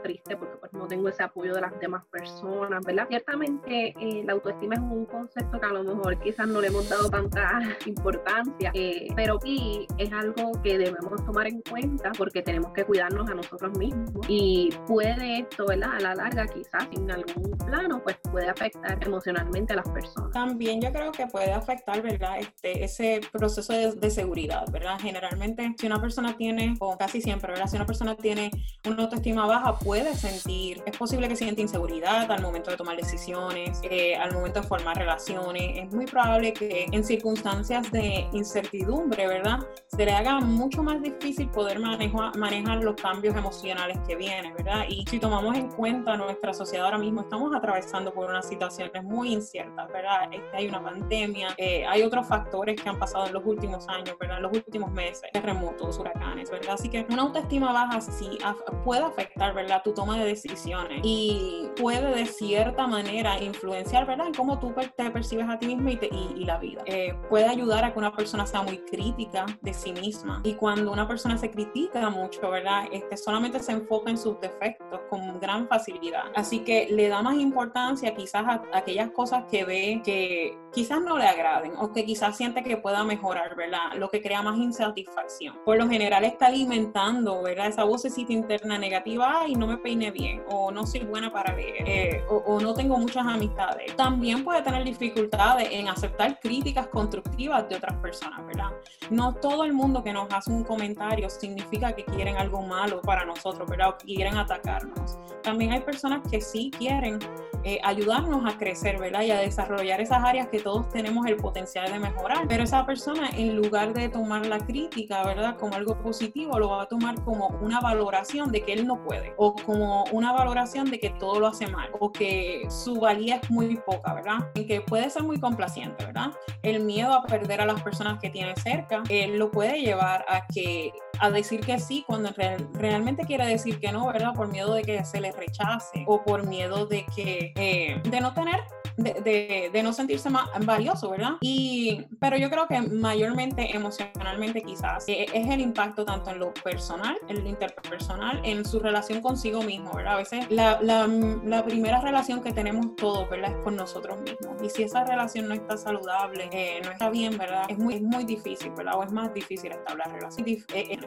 triste 0.04 0.36
porque 0.36 0.56
pues 0.58 0.72
no 0.74 0.86
tengo 0.86 1.08
ese 1.08 1.22
apoyo 1.22 1.54
de 1.54 1.62
las 1.62 1.78
demás 1.80 2.04
personas, 2.10 2.84
¿verdad? 2.84 3.06
Ciertamente 3.08 3.94
eh, 3.98 4.22
la 4.24 4.34
autoestima 4.34 4.74
es 4.74 4.80
un 4.82 5.06
concepto 5.06 5.58
que 5.58 5.66
a 5.66 5.70
lo 5.70 5.82
mejor 5.82 6.18
quizás 6.20 6.46
no 6.46 6.60
le 6.60 6.68
hemos 6.68 6.88
dado 6.88 7.08
tanta 7.08 7.62
importancia 7.86 8.70
eh, 8.74 9.08
pero 9.16 9.38
sí 9.40 9.86
es 9.98 10.12
algo 10.12 10.52
que 10.62 10.76
debemos 10.76 11.24
tomar 11.24 11.46
en 11.46 11.62
cuenta 11.62 12.12
porque 12.16 12.42
tenemos 12.42 12.72
que 12.72 12.84
cuidarnos 12.84 13.28
a 13.30 13.34
nosotros 13.34 13.78
mismos 13.78 14.10
y 14.28 14.70
puede 14.86 15.40
esto, 15.40 15.66
¿verdad? 15.66 15.92
A 15.96 16.00
la 16.00 16.14
larga 16.14 16.46
quizás 16.46 16.86
en 16.92 17.10
algún 17.10 17.56
plano, 17.58 18.02
pues 18.02 18.16
puede 18.30 18.48
afectar 18.48 18.98
emocionalmente 19.02 19.72
a 19.72 19.76
las 19.76 19.88
personas. 19.88 20.30
También 20.32 20.80
yo 20.80 20.92
creo 20.92 21.12
que 21.12 21.26
puede 21.26 21.52
afectar, 21.52 22.02
¿verdad? 22.02 22.38
Este, 22.38 22.84
ese 22.84 23.20
proceso 23.32 23.72
de, 23.72 24.10
seguridad, 24.10 24.64
¿verdad? 24.70 24.98
Generalmente 25.00 25.74
si 25.78 25.86
una 25.86 26.00
persona 26.00 26.36
tiene, 26.36 26.74
o 26.80 26.96
casi 26.98 27.20
siempre, 27.20 27.52
¿verdad? 27.52 27.66
Si 27.66 27.76
una 27.76 27.86
persona 27.86 28.16
tiene 28.16 28.50
una 28.86 29.02
autoestima 29.04 29.46
baja, 29.46 29.78
puede 29.78 29.93
sentir, 30.02 30.82
es 30.86 30.96
posible 30.96 31.28
que 31.28 31.36
sienta 31.36 31.60
inseguridad 31.60 32.30
al 32.30 32.42
momento 32.42 32.70
de 32.70 32.76
tomar 32.76 32.96
decisiones, 32.96 33.80
eh, 33.84 34.16
al 34.16 34.32
momento 34.32 34.60
de 34.60 34.66
formar 34.66 34.96
relaciones. 34.96 35.78
Es 35.86 35.94
muy 35.94 36.06
probable 36.06 36.52
que 36.52 36.86
en 36.90 37.04
circunstancias 37.04 37.90
de 37.92 38.26
incertidumbre, 38.32 39.26
¿verdad? 39.26 39.60
Se 39.88 40.04
le 40.04 40.12
haga 40.12 40.40
mucho 40.40 40.82
más 40.82 41.00
difícil 41.00 41.48
poder 41.50 41.78
manejar, 41.78 42.36
manejar 42.36 42.82
los 42.82 42.96
cambios 42.96 43.36
emocionales 43.36 43.98
que 44.06 44.16
vienen, 44.16 44.52
¿verdad? 44.54 44.84
Y 44.88 45.04
si 45.06 45.20
tomamos 45.20 45.56
en 45.56 45.70
cuenta 45.70 46.16
nuestra 46.16 46.52
sociedad 46.52 46.86
ahora 46.86 46.98
mismo, 46.98 47.20
estamos 47.20 47.54
atravesando 47.54 48.12
por 48.12 48.28
unas 48.28 48.48
situaciones 48.48 49.04
muy 49.04 49.32
inciertas, 49.32 49.88
¿verdad? 49.92 50.28
Este, 50.32 50.56
hay 50.56 50.68
una 50.68 50.82
pandemia, 50.82 51.54
eh, 51.56 51.86
hay 51.86 52.02
otros 52.02 52.26
factores 52.26 52.80
que 52.80 52.88
han 52.88 52.98
pasado 52.98 53.26
en 53.26 53.32
los 53.32 53.44
últimos 53.46 53.88
años, 53.88 54.16
¿verdad? 54.18 54.38
En 54.38 54.42
los 54.42 54.52
últimos 54.52 54.90
meses, 54.90 55.22
terremotos, 55.32 55.98
huracanes, 55.98 56.50
¿verdad? 56.50 56.74
Así 56.74 56.88
que 56.88 57.06
una 57.10 57.22
autoestima 57.22 57.72
baja 57.72 58.00
sí 58.00 58.38
puede 58.84 59.04
afectar, 59.04 59.54
¿verdad? 59.54 59.83
Tu 59.84 59.92
toma 59.92 60.18
de 60.18 60.24
decisiones 60.24 61.00
y 61.02 61.68
puede 61.80 62.14
de 62.14 62.26
cierta 62.26 62.86
manera 62.86 63.42
influenciar, 63.42 64.06
¿verdad? 64.06 64.28
En 64.28 64.34
cómo 64.34 64.58
tú 64.58 64.74
te 64.96 65.10
percibes 65.10 65.48
a 65.48 65.58
ti 65.58 65.66
mismo 65.66 65.90
y, 65.90 66.44
la 66.44 66.58
vida. 66.58 66.82
Eh, 66.86 67.14
puede 67.28 67.46
ayudar 67.46 67.84
a 67.84 67.92
que 67.92 67.98
una 67.98 68.14
persona 68.14 68.46
sea 68.46 68.62
muy 68.62 68.78
crítica 68.78 69.46
de 69.62 69.74
sí 69.74 69.92
misma. 69.92 70.40
Y 70.44 70.54
cuando 70.54 70.92
una 70.92 71.06
persona 71.06 71.38
se 71.38 71.50
critica 71.50 72.10
mucho, 72.10 72.50
¿verdad? 72.50 72.84
Este, 72.92 73.16
solamente 73.16 73.60
se 73.60 73.72
enfoca 73.72 74.10
en 74.10 74.18
sus 74.18 74.40
defectos 74.40 75.00
con 75.08 75.38
gran 75.40 75.68
facilidad. 75.68 76.24
Así 76.34 76.60
que 76.60 76.88
le 76.90 77.08
da 77.08 77.22
más 77.22 77.36
importancia 77.36 78.14
quizás 78.14 78.44
a, 78.46 78.62
aquellas 78.72 79.10
cosas 79.10 79.44
que 79.50 79.64
ve 79.64 80.02
que 80.04 80.58
quizás 80.74 81.00
no 81.00 81.16
le 81.18 81.26
agraden 81.26 81.72
o 81.78 81.92
que 81.92 82.04
quizás 82.04 82.36
siente 82.36 82.62
que 82.62 82.76
pueda 82.76 83.04
mejorar, 83.04 83.54
¿verdad? 83.56 83.94
Lo 83.96 84.08
que 84.10 84.20
crea 84.20 84.42
más 84.42 84.58
insatisfacción. 84.58 85.56
Por 85.64 85.78
lo 85.78 85.88
general 85.88 86.24
está 86.24 86.46
alimentando, 86.46 87.42
¿verdad? 87.42 87.68
Esa 87.68 87.84
vocecita 87.84 88.32
interna 88.32 88.78
negativa, 88.78 89.40
ay, 89.40 89.54
no 89.54 89.66
me 89.66 89.78
peine 89.78 90.10
bien 90.10 90.42
o 90.50 90.70
no 90.70 90.86
soy 90.86 91.00
buena 91.00 91.32
para 91.32 91.54
leer 91.54 91.88
eh, 91.88 92.24
o, 92.28 92.36
o 92.36 92.60
no 92.60 92.74
tengo 92.74 92.96
muchas 92.98 93.26
amistades. 93.26 93.94
También 93.96 94.44
puede 94.44 94.62
tener 94.62 94.84
dificultades 94.84 95.68
en 95.70 95.88
aceptar 95.88 96.38
críticas 96.40 96.88
constructivas 96.88 97.68
de 97.68 97.76
otras 97.76 97.96
personas 97.96 98.24
¿verdad? 98.46 98.70
No 99.10 99.34
todo 99.34 99.64
el 99.64 99.72
mundo 99.72 100.02
que 100.02 100.12
nos 100.12 100.32
hace 100.32 100.50
un 100.50 100.64
comentario 100.64 101.28
significa 101.30 101.92
que 101.92 102.04
quieren 102.04 102.36
algo 102.36 102.62
malo 102.62 103.00
para 103.02 103.24
nosotros, 103.24 103.68
¿verdad? 103.68 103.90
O 103.90 103.98
que 103.98 104.06
quieren 104.06 104.36
atacarnos. 104.36 105.18
También 105.42 105.72
hay 105.72 105.80
personas 105.80 106.22
que 106.28 106.40
sí 106.40 106.70
quieren 106.76 107.18
eh, 107.64 107.78
ayudarnos 107.82 108.50
a 108.50 108.56
crecer, 108.56 108.98
¿verdad? 108.98 109.22
Y 109.22 109.30
a 109.30 109.38
desarrollar 109.38 110.00
esas 110.00 110.24
áreas 110.24 110.48
que 110.48 110.60
todos 110.64 110.88
tenemos 110.88 111.26
el 111.26 111.36
potencial 111.36 111.92
de 111.92 111.98
mejorar. 112.00 112.48
Pero 112.48 112.64
esa 112.64 112.84
persona, 112.84 113.28
en 113.36 113.54
lugar 113.54 113.92
de 113.92 114.08
tomar 114.08 114.46
la 114.46 114.58
crítica, 114.58 115.22
¿verdad? 115.22 115.56
Como 115.56 115.74
algo 115.74 115.96
positivo, 115.98 116.58
lo 116.58 116.70
va 116.70 116.82
a 116.82 116.86
tomar 116.86 117.22
como 117.22 117.48
una 117.60 117.80
valoración 117.80 118.50
de 118.50 118.62
que 118.62 118.72
él 118.72 118.86
no 118.86 119.00
puede, 119.04 119.34
o 119.36 119.54
como 119.54 120.04
una 120.10 120.32
valoración 120.32 120.90
de 120.90 120.98
que 120.98 121.10
todo 121.10 121.38
lo 121.38 121.46
hace 121.46 121.68
mal, 121.68 121.90
o 122.00 122.10
que 122.10 122.66
su 122.70 122.98
valía 122.98 123.36
es 123.36 123.50
muy 123.50 123.76
poca, 123.76 124.14
¿verdad? 124.14 124.50
Y 124.54 124.66
que 124.66 124.80
puede 124.80 125.08
ser 125.10 125.22
muy 125.22 125.38
complaciente, 125.38 126.06
¿verdad? 126.06 126.32
El 126.62 126.82
miedo 126.82 127.12
a 127.12 127.22
perder 127.24 127.60
a 127.60 127.66
las 127.66 127.82
personas 127.82 128.18
que 128.18 128.30
tiene 128.30 128.56
cerca, 128.56 129.02
él 129.10 129.38
lo 129.38 129.50
puede 129.50 129.82
llevar 129.82 130.24
a 130.28 130.46
que 130.46 130.92
a 131.20 131.30
decir 131.30 131.60
que 131.60 131.78
sí 131.78 132.04
cuando 132.06 132.30
realmente 132.72 133.24
quiere 133.24 133.46
decir 133.46 133.78
que 133.78 133.92
no, 133.92 134.06
¿verdad? 134.06 134.32
Por 134.34 134.48
miedo 134.48 134.74
de 134.74 134.82
que 134.82 135.04
se 135.04 135.20
le 135.20 135.30
rechace 135.30 136.04
o 136.06 136.24
por 136.24 136.46
miedo 136.46 136.86
de 136.86 137.04
que 137.14 137.52
eh, 137.56 138.00
de 138.02 138.20
no 138.20 138.32
tener 138.32 138.64
de, 138.96 139.70
de, 139.72 139.82
no 139.82 139.92
sentirse 139.92 140.30
más 140.30 140.48
valioso, 140.60 141.10
¿verdad? 141.10 141.32
Y, 141.40 142.06
pero 142.20 142.36
yo 142.36 142.50
creo 142.50 142.66
que 142.66 142.80
mayormente 142.80 143.74
emocionalmente 143.74 144.62
quizás 144.62 145.08
eh, 145.08 145.26
es 145.32 145.48
el 145.48 145.60
impacto 145.60 146.04
tanto 146.04 146.30
en 146.30 146.38
lo 146.38 146.54
personal, 146.54 147.16
en 147.28 147.42
lo 147.42 147.48
interpersonal, 147.48 148.40
en 148.44 148.64
su 148.64 148.78
relación 148.78 149.20
consigo 149.20 149.62
mismo, 149.62 149.92
¿verdad? 149.94 150.14
A 150.14 150.16
veces 150.18 150.46
la, 150.50 150.80
la, 150.82 151.06
la 151.06 151.64
primera 151.64 152.00
relación 152.00 152.42
que 152.42 152.52
tenemos 152.52 152.94
todos, 152.96 153.28
¿verdad? 153.30 153.52
Es 153.52 153.64
con 153.64 153.76
nosotros 153.76 154.20
mismos. 154.20 154.62
Y 154.62 154.70
si 154.70 154.82
esa 154.84 155.04
relación 155.04 155.48
no 155.48 155.54
está 155.54 155.76
saludable, 155.76 156.48
eh, 156.52 156.80
no 156.84 156.90
está 156.90 157.10
bien, 157.10 157.36
¿verdad? 157.36 157.64
Es 157.68 157.78
muy, 157.78 157.94
es 157.94 158.02
muy 158.02 158.24
difícil, 158.24 158.70
¿verdad? 158.76 158.98
O 158.98 159.02
es 159.02 159.12
más 159.12 159.32
difícil 159.34 159.72
establecer 159.72 160.12
relación. 160.12 160.46
Eh, 160.48 160.98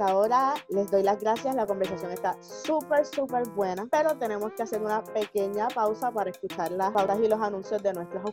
Ahora 0.00 0.54
les 0.68 0.90
doy 0.90 1.02
las 1.02 1.20
gracias, 1.20 1.54
la 1.54 1.66
conversación 1.66 2.10
está 2.10 2.36
súper, 2.42 3.04
súper 3.04 3.48
buena, 3.50 3.86
pero 3.90 4.16
tenemos 4.16 4.52
que 4.52 4.62
hacer 4.62 4.80
una 4.80 5.02
pequeña 5.02 5.68
pausa 5.68 6.10
para 6.10 6.30
escuchar 6.30 6.72
las 6.72 6.92
pautas 6.92 7.18
y 7.20 7.28
los 7.28 7.40
anuncios 7.40 7.82
de 7.82 7.92
nuestros 7.92 8.24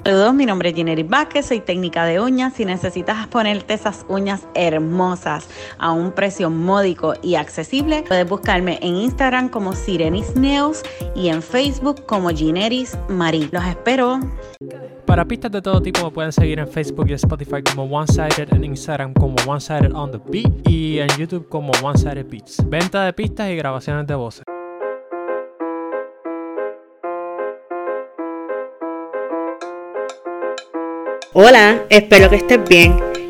Saludos, 0.04 0.34
mi 0.34 0.44
nombre 0.44 0.70
es 0.70 0.74
Jenny 0.76 1.02
Vázquez, 1.04 1.46
soy 1.46 1.60
técnica 1.60 2.04
de 2.04 2.20
uñas. 2.20 2.54
Si 2.54 2.64
necesitas 2.64 3.26
ponerte 3.28 3.74
esas 3.74 4.04
uñas 4.08 4.46
hermosas 4.54 5.48
a 5.78 5.92
un 5.92 6.10
precio 6.12 6.50
módico 6.50 7.14
y 7.22 7.36
accesible, 7.36 8.04
puedes 8.06 8.28
buscarme 8.28 8.78
en 8.82 8.96
Instagram 8.96 9.48
como 9.48 9.72
Sirenis 9.74 10.34
Nails 10.34 10.82
y 11.14 11.28
en 11.28 11.40
Facebook 11.40 12.04
como 12.06 12.30
Gineris 12.30 12.98
Marie. 13.08 13.48
Los 13.52 13.64
espero. 13.64 14.20
Para 15.06 15.26
pistas 15.26 15.52
de 15.52 15.60
todo 15.60 15.82
tipo 15.82 16.02
me 16.02 16.10
pueden 16.10 16.32
seguir 16.32 16.58
en 16.58 16.66
Facebook 16.66 17.06
y 17.08 17.12
Spotify 17.12 17.62
como 17.62 17.84
One 17.84 18.06
Sided, 18.08 18.52
en 18.52 18.64
Instagram 18.64 19.03
como 19.12 19.34
One 19.46 19.60
Sided 19.60 19.92
on 19.92 20.10
the 20.10 20.18
Beat 20.18 20.68
y 20.68 21.00
en 21.00 21.08
YouTube 21.18 21.48
como 21.48 21.72
One 21.82 21.98
Sided 21.98 22.26
Beats. 22.26 22.66
Venta 22.68 23.04
de 23.04 23.12
pistas 23.12 23.50
y 23.50 23.56
grabaciones 23.56 24.06
de 24.06 24.14
voces. 24.14 24.44
Hola, 31.34 31.84
espero 31.90 32.30
que 32.30 32.36
estés 32.36 32.68
bien. 32.68 32.96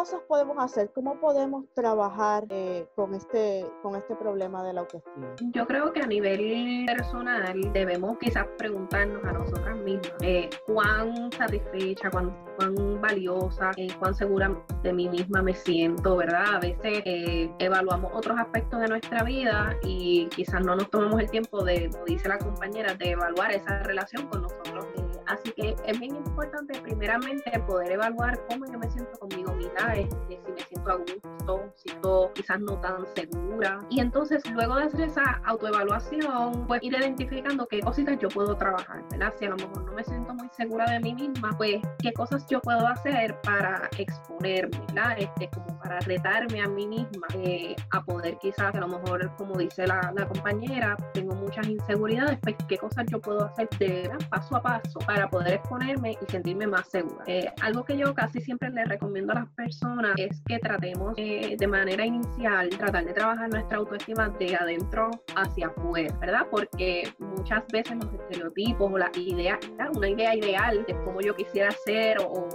Cosas 0.00 0.22
podemos 0.26 0.56
hacer? 0.58 0.90
¿Cómo 0.94 1.20
podemos 1.20 1.66
trabajar 1.74 2.46
eh, 2.48 2.86
con, 2.96 3.14
este, 3.14 3.66
con 3.82 3.96
este 3.96 4.16
problema 4.16 4.64
de 4.64 4.72
la 4.72 4.80
autoestima? 4.80 5.34
Yo 5.52 5.66
creo 5.66 5.92
que 5.92 6.00
a 6.00 6.06
nivel 6.06 6.86
personal 6.86 7.70
debemos 7.74 8.16
quizás 8.16 8.46
preguntarnos 8.56 9.22
a 9.26 9.32
nosotras 9.32 9.76
mismas 9.76 10.10
eh, 10.22 10.48
cuán 10.66 11.30
satisfecha, 11.32 12.08
cuán, 12.10 12.34
cuán 12.56 12.98
valiosa, 13.02 13.72
eh, 13.76 13.88
cuán 13.98 14.14
segura 14.14 14.56
de 14.82 14.90
mí 14.90 15.06
misma 15.06 15.42
me 15.42 15.52
siento, 15.52 16.16
¿verdad? 16.16 16.54
A 16.54 16.60
veces 16.60 17.02
evaluamos 17.58 18.10
otros 18.14 18.38
aspectos 18.38 18.80
de 18.80 18.88
nuestra 18.88 19.22
vida 19.22 19.76
y 19.82 20.28
quizás 20.28 20.64
no 20.64 20.76
nos 20.76 20.88
tomamos 20.88 21.20
el 21.20 21.30
tiempo 21.30 21.62
de, 21.62 21.90
como 21.90 22.06
dice 22.06 22.26
la 22.26 22.38
compañera, 22.38 22.94
de 22.94 23.10
evaluar 23.10 23.52
esa 23.52 23.82
relación 23.82 24.28
con 24.28 24.40
nosotros 24.40 24.86
Así 25.30 25.52
que 25.52 25.76
es 25.86 26.00
bien 26.00 26.16
importante 26.16 26.80
primeramente 26.80 27.56
poder 27.60 27.92
evaluar 27.92 28.44
cómo 28.48 28.66
yo 28.66 28.80
me 28.80 28.90
siento 28.90 29.16
conmigo 29.20 29.54
misma, 29.54 29.94
este, 29.94 30.39
si 30.50 30.62
me 30.62 30.68
siento 30.68 30.90
a 30.90 30.96
gusto, 30.96 31.72
si 31.76 31.88
siento 31.88 32.32
quizás 32.34 32.60
no 32.60 32.80
tan 32.80 33.06
segura. 33.14 33.78
Y 33.90 34.00
entonces 34.00 34.42
luego 34.50 34.76
de 34.76 34.84
hacer 34.84 35.00
esa 35.02 35.40
autoevaluación, 35.44 36.66
pues 36.66 36.82
ir 36.82 36.94
identificando 36.94 37.66
qué 37.66 37.80
cositas 37.80 38.18
yo 38.18 38.28
puedo 38.28 38.56
trabajar, 38.56 39.02
¿verdad? 39.10 39.32
Si 39.38 39.44
a 39.44 39.50
lo 39.50 39.56
mejor 39.56 39.84
no 39.84 39.92
me 39.92 40.04
siento 40.04 40.34
muy 40.34 40.48
segura 40.56 40.90
de 40.90 41.00
mí 41.00 41.14
misma, 41.14 41.50
pues 41.56 41.80
qué 42.02 42.12
cosas 42.12 42.46
yo 42.48 42.60
puedo 42.60 42.86
hacer 42.86 43.40
para 43.42 43.88
exponerme, 43.98 44.78
¿verdad? 44.88 45.16
Este, 45.18 45.48
como 45.50 45.78
para 45.78 46.00
retarme 46.00 46.60
a 46.62 46.68
mí 46.68 46.86
misma 46.86 47.26
eh, 47.34 47.76
a 47.90 48.02
poder 48.02 48.38
quizás, 48.38 48.74
a 48.74 48.80
lo 48.80 48.88
mejor, 48.88 49.30
como 49.36 49.56
dice 49.56 49.86
la, 49.86 50.12
la 50.16 50.26
compañera, 50.26 50.96
tengo 51.12 51.34
muchas 51.34 51.66
inseguridades, 51.66 52.38
pues 52.42 52.56
qué 52.68 52.78
cosas 52.78 53.06
yo 53.10 53.20
puedo 53.20 53.44
hacer 53.44 53.68
de 53.78 54.10
paso 54.28 54.56
a 54.56 54.62
paso 54.62 54.98
para 55.06 55.28
poder 55.28 55.54
exponerme 55.54 56.16
y 56.20 56.30
sentirme 56.30 56.66
más 56.66 56.88
segura. 56.88 57.24
Eh, 57.26 57.50
algo 57.62 57.84
que 57.84 57.96
yo 57.96 58.14
casi 58.14 58.40
siempre 58.40 58.70
le 58.70 58.84
recomiendo 58.84 59.32
a 59.32 59.36
las 59.36 59.48
personas 59.50 60.12
es 60.16 60.39
que 60.46 60.58
tratemos 60.58 61.14
eh, 61.16 61.56
de 61.58 61.66
manera 61.66 62.04
inicial, 62.04 62.68
tratar 62.70 63.04
de 63.04 63.12
trabajar 63.12 63.48
nuestra 63.50 63.78
autoestima 63.78 64.28
de 64.30 64.56
adentro 64.56 65.10
hacia 65.36 65.68
afuera, 65.68 66.16
¿verdad? 66.20 66.46
Porque 66.50 67.12
muchas 67.18 67.64
veces 67.72 67.96
los 67.96 68.12
estereotipos 68.12 68.92
o 68.92 68.98
la 68.98 69.10
idea, 69.14 69.58
una 69.94 70.08
idea 70.08 70.34
ideal 70.34 70.84
de 70.86 70.94
cómo 71.04 71.20
yo 71.20 71.34
quisiera 71.34 71.70
ser 71.84 72.18
o 72.20 72.48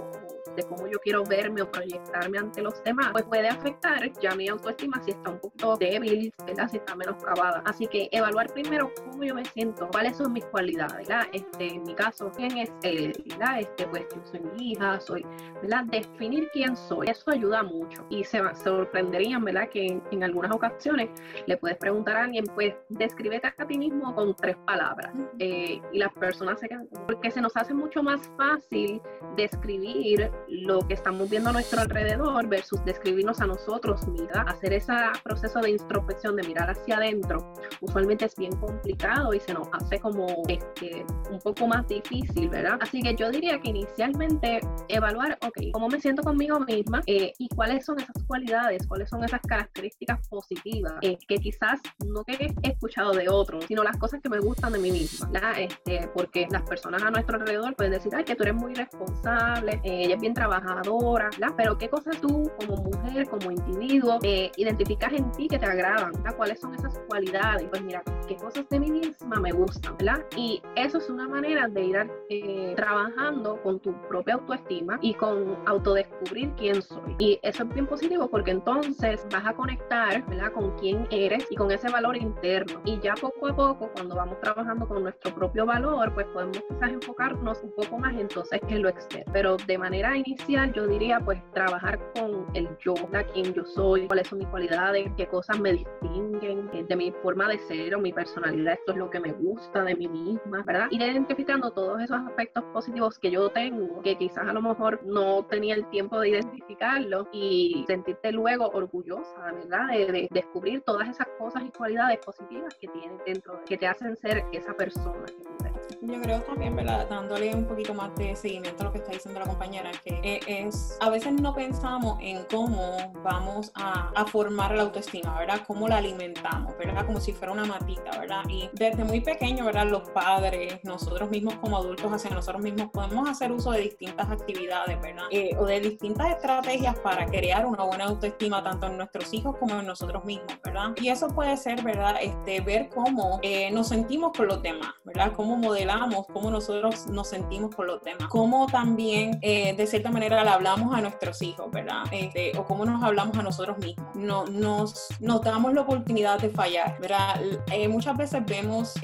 de 0.56 0.62
cómo 0.64 0.86
yo 0.86 0.98
quiero 1.00 1.24
verme 1.24 1.62
o 1.62 1.70
proyectarme 1.70 2.38
ante 2.38 2.62
los 2.62 2.82
demás, 2.82 3.08
pues 3.12 3.24
puede 3.24 3.48
afectar 3.48 4.10
ya 4.20 4.34
mi 4.34 4.48
autoestima 4.48 5.02
si 5.04 5.12
está 5.12 5.30
un 5.30 5.38
poquito 5.38 5.76
débil, 5.76 6.32
¿verdad? 6.46 6.68
si 6.70 6.78
está 6.78 6.94
menos 6.94 7.22
acabada. 7.22 7.62
Así 7.64 7.86
que 7.86 8.08
evaluar 8.12 8.52
primero 8.52 8.92
cómo 9.04 9.24
yo 9.24 9.34
me 9.34 9.44
siento, 9.44 9.88
cuáles 9.92 10.16
son 10.16 10.32
mis 10.32 10.44
cualidades, 10.46 11.08
¿verdad? 11.08 11.26
Este, 11.32 11.74
en 11.74 11.82
mi 11.84 11.94
caso, 11.94 12.30
quién 12.36 12.56
es 12.58 12.72
él, 12.82 13.12
¿verdad? 13.26 13.60
Este, 13.60 13.86
pues 13.86 14.06
yo 14.14 14.22
soy 14.24 14.40
mi 14.40 14.72
hija, 14.72 15.00
soy, 15.00 15.26
¿verdad? 15.62 15.84
Definir 15.84 16.48
quién 16.52 16.76
soy, 16.76 17.08
eso 17.08 17.30
ayuda 17.30 17.62
mucho 17.62 18.04
y 18.10 18.24
se 18.24 18.40
sorprenderían, 18.62 19.44
¿verdad? 19.44 19.68
Que 19.68 20.00
en, 20.10 20.24
algunas 20.24 20.50
ocasiones 20.50 21.10
le 21.46 21.56
puedes 21.56 21.76
preguntar 21.76 22.16
a 22.16 22.24
alguien, 22.24 22.44
pues 22.54 22.74
descríbete 22.88 23.52
a 23.56 23.66
ti 23.66 23.78
mismo 23.78 24.14
con 24.14 24.34
tres 24.34 24.56
palabras 24.66 25.12
eh, 25.38 25.80
y 25.92 25.98
las 25.98 26.12
personas 26.14 26.58
se 26.58 26.68
quedan, 26.68 26.88
porque 27.06 27.30
se 27.30 27.40
nos 27.40 27.56
hace 27.56 27.74
mucho 27.74 28.02
más 28.02 28.20
fácil 28.36 29.00
describir 29.36 30.30
lo 30.48 30.80
que 30.86 30.94
estamos 30.94 31.28
viendo 31.28 31.50
a 31.50 31.52
nuestro 31.52 31.80
alrededor 31.80 32.46
versus 32.48 32.84
describirnos 32.84 33.40
a 33.40 33.46
nosotros, 33.46 34.06
mira, 34.08 34.42
hacer 34.42 34.72
ese 34.72 34.92
proceso 35.22 35.60
de 35.60 35.70
introspección, 35.70 36.36
de 36.36 36.42
mirar 36.44 36.70
hacia 36.70 36.96
adentro, 36.96 37.52
usualmente 37.80 38.26
es 38.26 38.36
bien 38.36 38.54
complicado 38.56 39.34
y 39.34 39.40
se 39.40 39.54
nos 39.54 39.68
hace 39.72 39.98
como 40.00 40.26
este, 40.48 41.04
un 41.30 41.38
poco 41.40 41.66
más 41.66 41.86
difícil, 41.88 42.48
¿verdad? 42.48 42.78
Así 42.80 43.02
que 43.02 43.14
yo 43.14 43.30
diría 43.30 43.60
que 43.60 43.70
inicialmente 43.70 44.60
evaluar, 44.88 45.38
ok, 45.42 45.72
cómo 45.72 45.88
me 45.88 46.00
siento 46.00 46.22
conmigo 46.22 46.60
misma 46.60 47.02
eh, 47.06 47.32
y 47.38 47.48
cuáles 47.48 47.84
son 47.84 48.00
esas 48.00 48.22
cualidades, 48.26 48.86
cuáles 48.86 49.08
son 49.08 49.24
esas 49.24 49.40
características 49.40 50.26
positivas 50.28 50.94
eh, 51.02 51.18
que 51.28 51.36
quizás 51.36 51.80
no 52.06 52.24
que 52.24 52.52
he 52.62 52.68
escuchado 52.68 53.12
de 53.12 53.28
otros, 53.28 53.64
sino 53.66 53.82
las 53.82 53.96
cosas 53.96 54.20
que 54.22 54.28
me 54.28 54.38
gustan 54.38 54.72
de 54.72 54.78
mí 54.78 54.90
misma, 54.90 55.28
¿verdad? 55.30 55.52
Este, 55.58 56.08
porque 56.14 56.46
las 56.50 56.62
personas 56.62 57.02
a 57.02 57.10
nuestro 57.10 57.36
alrededor 57.36 57.74
pueden 57.74 57.92
decir, 57.92 58.12
ay, 58.14 58.24
que 58.24 58.34
tú 58.34 58.42
eres 58.42 58.54
muy 58.54 58.74
responsable, 58.74 59.80
eh, 59.84 60.04
ella 60.04 60.14
es 60.14 60.20
bien 60.20 60.34
trabajadora, 60.36 61.30
¿verdad? 61.38 61.54
Pero 61.56 61.78
qué 61.78 61.88
cosas 61.88 62.20
tú 62.20 62.50
como 62.58 62.76
mujer, 62.76 63.26
como 63.28 63.50
individuo, 63.50 64.18
eh, 64.22 64.52
identificas 64.56 65.12
en 65.14 65.32
ti 65.32 65.48
que 65.48 65.58
te 65.58 65.66
agradan, 65.66 66.12
¿verdad? 66.12 66.36
¿Cuáles 66.36 66.60
son 66.60 66.74
esas 66.74 66.98
cualidades? 67.08 67.66
Pues 67.70 67.82
mira, 67.82 68.02
qué 68.28 68.36
cosas 68.36 68.68
de 68.68 68.78
mí 68.78 68.90
misma 68.90 69.40
me 69.40 69.50
gustan, 69.52 69.96
¿verdad? 69.96 70.24
Y 70.36 70.62
eso 70.76 70.98
es 70.98 71.08
una 71.08 71.26
manera 71.26 71.68
de 71.68 71.84
ir 71.84 72.10
eh, 72.28 72.74
trabajando 72.76 73.60
con 73.62 73.80
tu 73.80 73.94
propia 74.08 74.34
autoestima 74.34 74.98
y 75.00 75.14
con 75.14 75.56
autodescubrir 75.66 76.52
quién 76.56 76.82
soy. 76.82 77.16
Y 77.18 77.40
eso 77.42 77.62
es 77.62 77.68
bien 77.70 77.86
positivo 77.86 78.28
porque 78.28 78.50
entonces 78.50 79.26
vas 79.32 79.46
a 79.46 79.54
conectar, 79.54 80.24
¿verdad? 80.26 80.52
Con 80.52 80.76
quién 80.78 81.08
eres 81.10 81.46
y 81.50 81.56
con 81.56 81.70
ese 81.70 81.88
valor 81.88 82.14
interno. 82.14 82.82
Y 82.84 83.00
ya 83.00 83.14
poco 83.14 83.48
a 83.48 83.56
poco, 83.56 83.90
cuando 83.94 84.16
vamos 84.16 84.38
trabajando 84.42 84.86
con 84.86 85.02
nuestro 85.02 85.34
propio 85.34 85.64
valor, 85.64 86.12
pues 86.12 86.26
podemos 86.26 86.58
quizás 86.68 86.90
enfocarnos 86.90 87.62
un 87.62 87.72
poco 87.74 87.98
más 87.98 88.14
entonces 88.14 88.60
en 88.68 88.82
lo 88.82 88.90
externo. 88.90 89.32
Pero 89.32 89.56
de 89.56 89.78
manera 89.78 90.14
inicial 90.26 90.72
yo 90.72 90.86
diría 90.86 91.20
pues 91.20 91.40
trabajar 91.52 91.98
con 92.14 92.46
el 92.54 92.68
yo, 92.78 92.94
a 93.12 93.22
quién 93.24 93.54
yo 93.54 93.64
soy, 93.64 94.06
cuáles 94.06 94.28
son 94.28 94.38
mis 94.38 94.48
cualidades, 94.48 95.10
qué 95.16 95.26
cosas 95.26 95.58
me 95.58 95.72
distinguen 95.72 96.68
eh, 96.72 96.84
de 96.88 96.96
mi 96.96 97.12
forma 97.22 97.48
de 97.48 97.58
ser 97.60 97.94
o 97.94 98.00
mi 98.00 98.12
personalidad, 98.12 98.74
esto 98.74 98.92
es 98.92 98.98
lo 98.98 99.10
que 99.10 99.20
me 99.20 99.32
gusta 99.32 99.82
de 99.82 99.94
mí 99.94 100.08
misma, 100.08 100.62
¿verdad? 100.64 100.88
Ir 100.90 101.02
identificando 101.02 101.70
todos 101.70 102.02
esos 102.02 102.18
aspectos 102.18 102.64
positivos 102.72 103.18
que 103.18 103.30
yo 103.30 103.48
tengo, 103.50 104.02
que 104.02 104.16
quizás 104.16 104.46
a 104.48 104.52
lo 104.52 104.62
mejor 104.62 105.00
no 105.04 105.44
tenía 105.44 105.74
el 105.74 105.88
tiempo 105.90 106.20
de 106.20 106.30
identificarlos 106.30 107.26
y 107.32 107.84
sentirte 107.86 108.32
luego 108.32 108.68
orgullosa, 108.68 109.52
¿verdad? 109.52 109.88
De, 109.88 110.28
descubrir 110.30 110.82
todas 110.82 111.08
esas 111.08 111.26
cosas 111.38 111.62
y 111.64 111.70
cualidades 111.70 112.18
positivas 112.18 112.74
que 112.74 112.88
tienes 112.88 113.18
dentro, 113.24 113.60
que 113.64 113.76
te 113.76 113.86
hacen 113.86 114.16
ser 114.16 114.44
esa 114.52 114.74
persona 114.74 115.24
que 115.26 115.32
tú 115.32 115.64
eres. 115.64 115.95
Yo 116.06 116.20
creo 116.22 116.40
también, 116.42 116.76
¿verdad? 116.76 117.08
Dándole 117.08 117.54
un 117.54 117.64
poquito 117.64 117.92
más 117.92 118.14
de 118.16 118.36
seguimiento 118.36 118.82
a 118.82 118.86
lo 118.86 118.92
que 118.92 118.98
está 118.98 119.12
diciendo 119.12 119.40
la 119.40 119.46
compañera, 119.46 119.90
que 120.04 120.40
es, 120.46 120.96
a 121.00 121.10
veces 121.10 121.32
no 121.32 121.52
pensamos 121.52 122.18
en 122.20 122.44
cómo 122.50 123.12
vamos 123.24 123.72
a, 123.74 124.10
a, 124.14 124.24
formar 124.26 124.74
la 124.74 124.82
autoestima, 124.84 125.36
¿verdad? 125.38 125.62
Cómo 125.66 125.88
la 125.88 125.96
alimentamos, 125.96 126.76
¿verdad? 126.78 127.04
Como 127.06 127.20
si 127.20 127.32
fuera 127.32 127.52
una 127.52 127.64
matita, 127.64 128.18
¿verdad? 128.18 128.42
Y 128.48 128.70
desde 128.72 129.04
muy 129.04 129.20
pequeño, 129.20 129.64
¿verdad? 129.64 129.86
Los 129.86 130.08
padres, 130.10 130.78
nosotros 130.84 131.28
mismos 131.28 131.54
como 131.56 131.76
adultos 131.76 132.12
hacia 132.12 132.30
nosotros 132.30 132.62
mismos 132.62 132.90
podemos 132.92 133.28
hacer 133.28 133.50
uso 133.50 133.72
de 133.72 133.80
distintas 133.80 134.30
actividades, 134.30 135.00
¿verdad? 135.00 135.24
Eh, 135.30 135.56
o 135.58 135.64
de 135.64 135.80
distintas 135.80 136.30
estrategias 136.30 136.98
para 137.00 137.26
crear 137.26 137.66
una 137.66 137.82
buena 137.82 138.04
autoestima 138.04 138.62
tanto 138.62 138.86
en 138.86 138.96
nuestros 138.96 139.32
hijos 139.34 139.56
como 139.58 139.80
en 139.80 139.86
nosotros 139.86 140.24
mismos, 140.24 140.52
¿verdad? 140.62 140.94
Y 141.00 141.08
eso 141.08 141.28
puede 141.28 141.56
ser, 141.56 141.82
¿verdad? 141.82 142.16
Este, 142.20 142.60
ver 142.60 142.90
cómo 142.90 143.40
eh, 143.42 143.70
nos 143.72 143.88
sentimos 143.88 144.32
con 144.36 144.46
los 144.46 144.62
demás, 144.62 144.94
¿verdad? 145.04 145.32
Cómo 145.34 145.56
modelamos, 145.56 145.95
cómo 146.32 146.50
nosotros 146.50 147.06
nos 147.06 147.28
sentimos 147.28 147.74
con 147.74 147.86
los 147.86 148.02
demás, 148.02 148.28
cómo 148.28 148.66
también, 148.66 149.38
eh, 149.42 149.74
de 149.74 149.86
cierta 149.86 150.10
manera, 150.10 150.42
le 150.44 150.50
hablamos 150.50 150.94
a 150.94 151.00
nuestros 151.00 151.40
hijos, 151.42 151.70
¿verdad? 151.70 152.04
Este, 152.10 152.56
o 152.58 152.64
cómo 152.64 152.84
nos 152.84 153.02
hablamos 153.02 153.36
a 153.38 153.42
nosotros 153.42 153.78
mismos. 153.78 154.06
No, 154.14 154.44
nos, 154.46 155.08
nos 155.20 155.42
damos 155.42 155.72
la 155.72 155.82
oportunidad 155.82 156.38
de 156.40 156.50
fallar, 156.50 156.98
¿verdad? 157.00 157.40
muchas 157.88 158.16
veces 158.16 158.44
vemos 158.46 158.94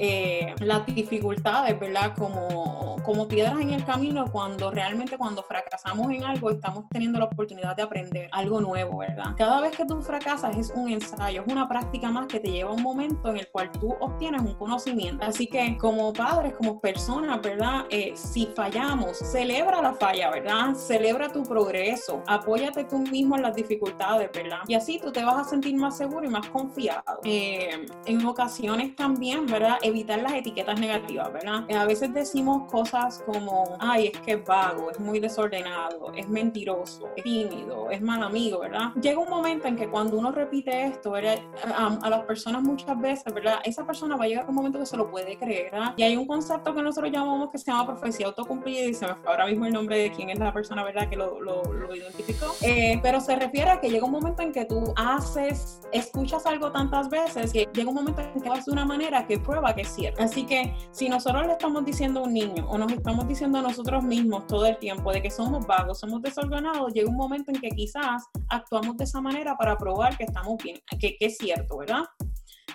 las 0.59 0.85
dificultades, 0.85 1.79
¿verdad? 1.79 2.13
Como, 2.17 2.97
como 3.03 3.27
piedras 3.27 3.59
en 3.59 3.71
el 3.71 3.85
camino 3.85 4.25
cuando 4.31 4.71
realmente 4.71 5.17
cuando 5.17 5.43
fracasamos 5.43 6.11
en 6.11 6.23
algo 6.23 6.49
estamos 6.49 6.85
teniendo 6.89 7.19
la 7.19 7.25
oportunidad 7.25 7.75
de 7.75 7.83
aprender 7.83 8.29
algo 8.31 8.61
nuevo, 8.61 8.97
¿verdad? 8.97 9.35
Cada 9.37 9.61
vez 9.61 9.75
que 9.75 9.85
tú 9.85 10.01
fracasas 10.01 10.57
es 10.57 10.71
un 10.75 10.89
ensayo, 10.89 11.43
es 11.45 11.51
una 11.51 11.67
práctica 11.67 12.09
más 12.09 12.27
que 12.27 12.39
te 12.39 12.51
lleva 12.51 12.71
a 12.71 12.73
un 12.73 12.81
momento 12.81 13.29
en 13.29 13.37
el 13.37 13.47
cual 13.49 13.71
tú 13.71 13.95
obtienes 13.99 14.41
un 14.41 14.55
conocimiento. 14.55 15.25
Así 15.25 15.47
que 15.47 15.77
como 15.77 16.13
padres, 16.13 16.53
como 16.53 16.72
como 16.73 16.79
personas, 16.79 17.41
¿verdad? 17.41 17.85
Eh, 17.89 18.13
si 18.15 18.47
fallamos, 18.47 19.17
celebra 19.17 19.81
la 19.81 19.93
falla, 19.93 20.29
¿verdad? 20.29 20.75
Celebra 20.75 21.31
tu 21.31 21.43
progreso, 21.43 22.23
apóyate 22.27 22.83
tú 22.85 22.99
mismo 22.99 23.35
en 23.35 23.43
las 23.43 23.55
dificultades, 23.55 24.29
¿verdad? 24.33 24.59
Y 24.67 24.75
así 24.75 24.99
tú 24.99 25.11
te 25.11 25.23
vas 25.23 25.47
a 25.47 25.49
sentir 25.49 25.75
más 25.75 25.97
seguro 25.97 26.25
y 26.25 26.29
más 26.29 26.47
confiado. 26.49 27.19
Eh, 27.23 27.85
en 28.05 28.25
ocasiones 28.25 28.95
también, 28.95 29.45
¿verdad? 29.45 29.77
Evitar 29.81 30.21
las 30.21 30.33
etiquetas 30.33 30.79
negativas, 30.79 31.31
¿verdad? 31.31 31.63
a 31.73 31.85
veces 31.85 32.13
decimos 32.13 32.71
cosas 32.71 33.21
como, 33.25 33.75
ay, 33.79 34.07
es 34.07 34.19
que 34.19 34.33
es 34.33 34.45
vago, 34.45 34.91
es 34.91 34.99
muy 34.99 35.19
desordenado, 35.19 36.11
es 36.15 36.27
mentiroso, 36.29 37.09
es 37.15 37.23
tímido, 37.23 37.89
es 37.89 38.01
mal 38.01 38.23
amigo, 38.23 38.59
¿verdad? 38.59 38.93
Llega 39.01 39.19
un 39.19 39.29
momento 39.29 39.67
en 39.67 39.75
que 39.75 39.89
cuando 39.89 40.17
uno 40.17 40.31
repite 40.31 40.85
esto, 40.85 41.15
a 41.15 42.09
las 42.09 42.23
personas 42.25 42.61
muchas 42.61 42.99
veces, 42.99 43.33
¿verdad? 43.33 43.59
Esa 43.63 43.85
persona 43.85 44.15
va 44.15 44.25
a 44.25 44.27
llegar 44.27 44.45
a 44.45 44.49
un 44.49 44.55
momento 44.55 44.79
que 44.79 44.85
se 44.85 44.97
lo 44.97 45.09
puede 45.09 45.37
creer, 45.37 45.71
¿verdad? 45.71 45.93
Y 45.97 46.03
hay 46.03 46.15
un 46.15 46.25
concepto 46.25 46.62
que 46.71 46.81
nosotros 46.81 47.11
llamamos 47.11 47.49
que 47.49 47.57
se 47.57 47.71
llama 47.71 47.87
profecía 47.87 48.27
autocumplida 48.27 48.85
y 48.85 48.93
se 48.93 49.07
me 49.07 49.15
fue 49.15 49.31
ahora 49.31 49.45
mismo 49.47 49.65
el 49.65 49.73
nombre 49.73 49.97
de 49.97 50.11
quién 50.11 50.29
es 50.29 50.39
la 50.39 50.53
persona, 50.53 50.83
¿verdad? 50.83 51.09
Que 51.09 51.15
lo, 51.15 51.41
lo, 51.41 51.63
lo 51.63 51.95
identificó. 51.95 52.53
Eh, 52.61 52.99
pero 53.01 53.19
se 53.19 53.35
refiere 53.35 53.71
a 53.71 53.79
que 53.79 53.89
llega 53.89 54.05
un 54.05 54.11
momento 54.11 54.41
en 54.41 54.51
que 54.51 54.65
tú 54.65 54.93
haces, 54.95 55.81
escuchas 55.91 56.45
algo 56.45 56.71
tantas 56.71 57.09
veces 57.09 57.51
que 57.51 57.67
llega 57.73 57.89
un 57.89 57.95
momento 57.95 58.21
en 58.21 58.41
que 58.41 58.49
vas 58.49 58.65
de 58.65 58.71
una 58.71 58.85
manera 58.85 59.25
que 59.27 59.39
prueba 59.39 59.73
que 59.73 59.81
es 59.81 59.89
cierto. 59.89 60.21
Así 60.23 60.45
que 60.45 60.73
si 60.91 61.09
nosotros 61.09 61.45
le 61.45 61.53
estamos 61.53 61.83
diciendo 61.85 62.21
a 62.21 62.23
un 62.23 62.33
niño 62.33 62.65
o 62.69 62.77
nos 62.77 62.91
estamos 62.91 63.27
diciendo 63.27 63.59
a 63.59 63.61
nosotros 63.61 64.03
mismos 64.03 64.47
todo 64.47 64.65
el 64.65 64.77
tiempo 64.77 65.11
de 65.11 65.21
que 65.21 65.31
somos 65.31 65.65
vagos, 65.65 65.99
somos 65.99 66.21
desordenados, 66.21 66.93
llega 66.93 67.09
un 67.09 67.17
momento 67.17 67.51
en 67.51 67.59
que 67.59 67.69
quizás 67.69 68.23
actuamos 68.49 68.97
de 68.97 69.03
esa 69.03 69.21
manera 69.21 69.57
para 69.57 69.77
probar 69.77 70.17
que 70.17 70.23
estamos 70.23 70.61
bien, 70.63 70.79
que, 70.99 71.17
que 71.17 71.25
es 71.25 71.37
cierto, 71.37 71.77
¿verdad? 71.77 72.03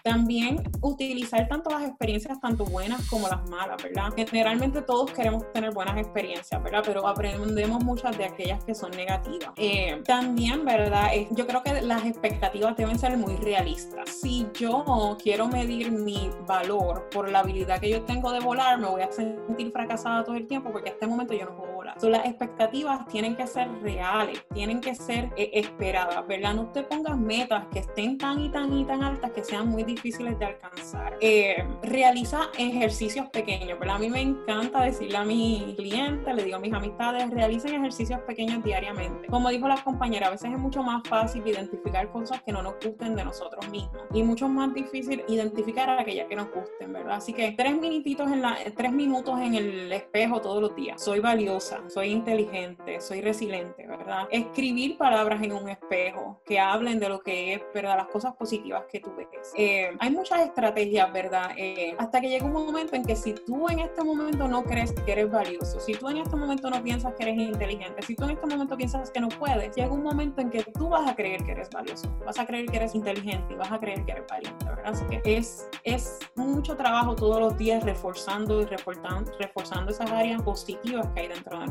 También 0.02 0.62
utilizar 0.80 1.48
tanto 1.48 1.70
las 1.70 1.82
experiencias, 1.82 2.40
tanto 2.40 2.64
buenas 2.64 3.06
como 3.08 3.28
las 3.28 3.48
malas, 3.48 3.82
¿verdad? 3.82 4.12
Generalmente 4.16 4.82
todos 4.82 5.11
queremos 5.12 5.50
tener 5.52 5.72
buenas 5.72 5.96
experiencias, 5.98 6.62
¿verdad? 6.62 6.82
Pero 6.84 7.06
aprendemos 7.06 7.84
muchas 7.84 8.16
de 8.16 8.24
aquellas 8.24 8.64
que 8.64 8.74
son 8.74 8.90
negativas. 8.92 9.52
Eh, 9.56 10.02
también, 10.04 10.64
¿verdad? 10.64 11.11
yo 11.30 11.46
creo 11.46 11.62
que 11.62 11.80
las 11.82 12.04
expectativas 12.04 12.76
deben 12.76 12.98
ser 12.98 13.16
muy 13.16 13.37
realistas. 13.37 14.08
Si 14.11 14.46
yo 14.54 15.16
quiero 15.22 15.48
medir 15.48 15.90
mi 15.90 16.30
valor 16.46 17.08
por 17.11 17.28
la 17.30 17.40
habilidad 17.40 17.80
que 17.80 17.90
yo 17.90 18.02
tengo 18.02 18.32
de 18.32 18.40
volar, 18.40 18.78
me 18.78 18.88
voy 18.88 19.02
a 19.02 19.12
sentir 19.12 19.70
fracasada 19.72 20.24
todo 20.24 20.37
el 20.37 20.46
tiempo 20.46 20.70
porque 20.72 20.90
a 20.90 20.92
este 20.92 21.06
momento 21.06 21.34
yo 21.34 21.46
no 21.46 21.56
puedo 21.56 21.77
Entonces, 21.94 22.11
las 22.11 22.27
expectativas 22.27 23.07
tienen 23.09 23.37
que 23.37 23.46
ser 23.46 23.68
reales, 23.83 24.44
tienen 24.53 24.81
que 24.81 24.94
ser 24.94 25.31
eh, 25.37 25.51
esperadas, 25.55 26.27
¿verdad? 26.27 26.55
No 26.55 26.66
te 26.72 26.83
pongas 26.83 27.16
metas 27.16 27.64
que 27.72 27.81
estén 27.81 28.18
tan 28.18 28.40
y 28.40 28.51
tan 28.51 28.72
y 28.72 28.85
tan 28.85 29.03
altas 29.03 29.33
que 29.33 29.44
sean 29.44 29.68
muy 29.68 29.85
difíciles 29.85 30.38
de 30.38 30.46
alcanzar. 30.46 31.16
Eh, 31.20 31.64
realiza 31.83 32.51
ejercicios 32.57 33.29
pequeños, 33.31 33.79
¿verdad? 33.79 33.96
A 33.96 33.98
mí 33.98 34.11
me 34.11 34.20
encanta 34.20 34.83
decirle 34.83 35.16
a 35.16 35.24
mis 35.24 35.74
clientes, 35.77 36.35
le 36.35 36.44
digo 36.44 36.57
a 36.57 36.61
mis 36.61 36.72
amistades, 36.72 37.31
realicen 37.31 37.74
ejercicios 37.74 38.20
pequeños 38.20 38.62
diariamente. 38.62 39.29
Como 39.29 39.48
dijo 39.51 39.68
la 39.68 39.83
compañera, 39.83 40.29
a 40.29 40.31
veces 40.31 40.53
es 40.53 40.59
mucho 40.59 40.83
más 40.83 41.03
fácil 41.09 41.46
identificar 41.46 42.11
cosas 42.11 42.42
que 42.42 42.53
no 42.53 42.62
nos 42.62 42.74
gusten 42.74 43.14
de 43.14 43.24
nosotros 43.24 43.68
mismos 43.70 44.03
y 44.12 44.22
mucho 44.22 44.48
más 44.48 44.72
difícil 44.74 45.24
identificar 45.29 45.90
aquellas 45.90 46.27
que 46.29 46.37
nos 46.37 46.51
gusten, 46.51 46.92
¿verdad? 46.92 47.16
Así 47.16 47.33
que 47.33 47.53
tres 47.53 47.77
minutitos 47.79 48.31
en 48.31 48.42
la, 48.42 48.57
tres 48.77 48.92
minutos 48.92 49.40
en 49.40 49.55
el 49.55 49.92
espejo 49.92 50.40
todos 50.40 50.61
los 50.61 50.74
días. 50.74 51.03
Soy 51.03 51.20
valiosa, 51.20 51.77
soy 51.88 52.10
inteligente, 52.10 53.00
soy 53.00 53.20
resiliente, 53.20 53.86
¿verdad? 53.86 54.28
Escribir 54.30 54.98
palabras 54.98 55.42
en 55.42 55.52
un 55.52 55.68
espejo 55.68 56.40
que 56.44 56.58
hablen 56.58 56.98
de 56.98 57.08
lo 57.08 57.20
que 57.20 57.54
es, 57.54 57.62
¿verdad? 57.74 57.96
Las 57.96 58.08
cosas 58.08 58.34
positivas 58.34 58.84
que 58.90 59.00
tú 59.00 59.12
ves. 59.16 59.28
Eh, 59.56 59.90
hay 59.98 60.10
muchas 60.10 60.40
estrategias, 60.40 61.12
¿verdad? 61.12 61.52
Eh, 61.56 61.94
hasta 61.98 62.20
que 62.20 62.28
llega 62.28 62.44
un 62.44 62.52
momento 62.52 62.96
en 62.96 63.04
que 63.04 63.16
si 63.16 63.32
tú 63.32 63.68
en 63.68 63.80
este 63.80 64.02
momento 64.02 64.48
no 64.48 64.64
crees 64.64 64.92
que 64.92 65.12
eres 65.12 65.30
valioso, 65.30 65.80
si 65.80 65.92
tú 65.92 66.08
en 66.08 66.18
este 66.18 66.36
momento 66.36 66.70
no 66.70 66.82
piensas 66.82 67.14
que 67.14 67.24
eres 67.24 67.38
inteligente, 67.38 68.02
si 68.02 68.14
tú 68.14 68.24
en 68.24 68.30
este 68.30 68.46
momento 68.46 68.76
piensas 68.76 69.10
que 69.10 69.20
no 69.20 69.28
puedes, 69.28 69.74
llega 69.74 69.92
un 69.92 70.02
momento 70.02 70.40
en 70.40 70.50
que 70.50 70.64
tú 70.64 70.88
vas 70.88 71.08
a 71.08 71.14
creer 71.14 71.44
que 71.44 71.52
eres 71.52 71.70
valioso, 71.70 72.12
vas 72.24 72.38
a 72.38 72.46
creer 72.46 72.66
que 72.66 72.76
eres 72.76 72.94
inteligente 72.94 73.54
y 73.54 73.56
vas 73.56 73.70
a 73.70 73.78
creer 73.78 74.04
que 74.04 74.12
eres 74.12 74.24
valiente, 74.28 74.64
¿verdad? 74.64 74.86
Así 74.86 75.04
que 75.06 75.20
es, 75.24 75.68
es 75.84 76.18
mucho 76.34 76.76
trabajo 76.76 77.14
todos 77.14 77.40
los 77.40 77.56
días 77.56 77.82
reforzando 77.84 78.60
y 78.62 78.64
reforzando, 78.64 79.32
reforzando 79.38 79.90
esas 79.90 80.10
áreas 80.10 80.42
positivas 80.42 81.06
que 81.14 81.20
hay 81.20 81.28
dentro 81.28 81.58
de 81.58 81.66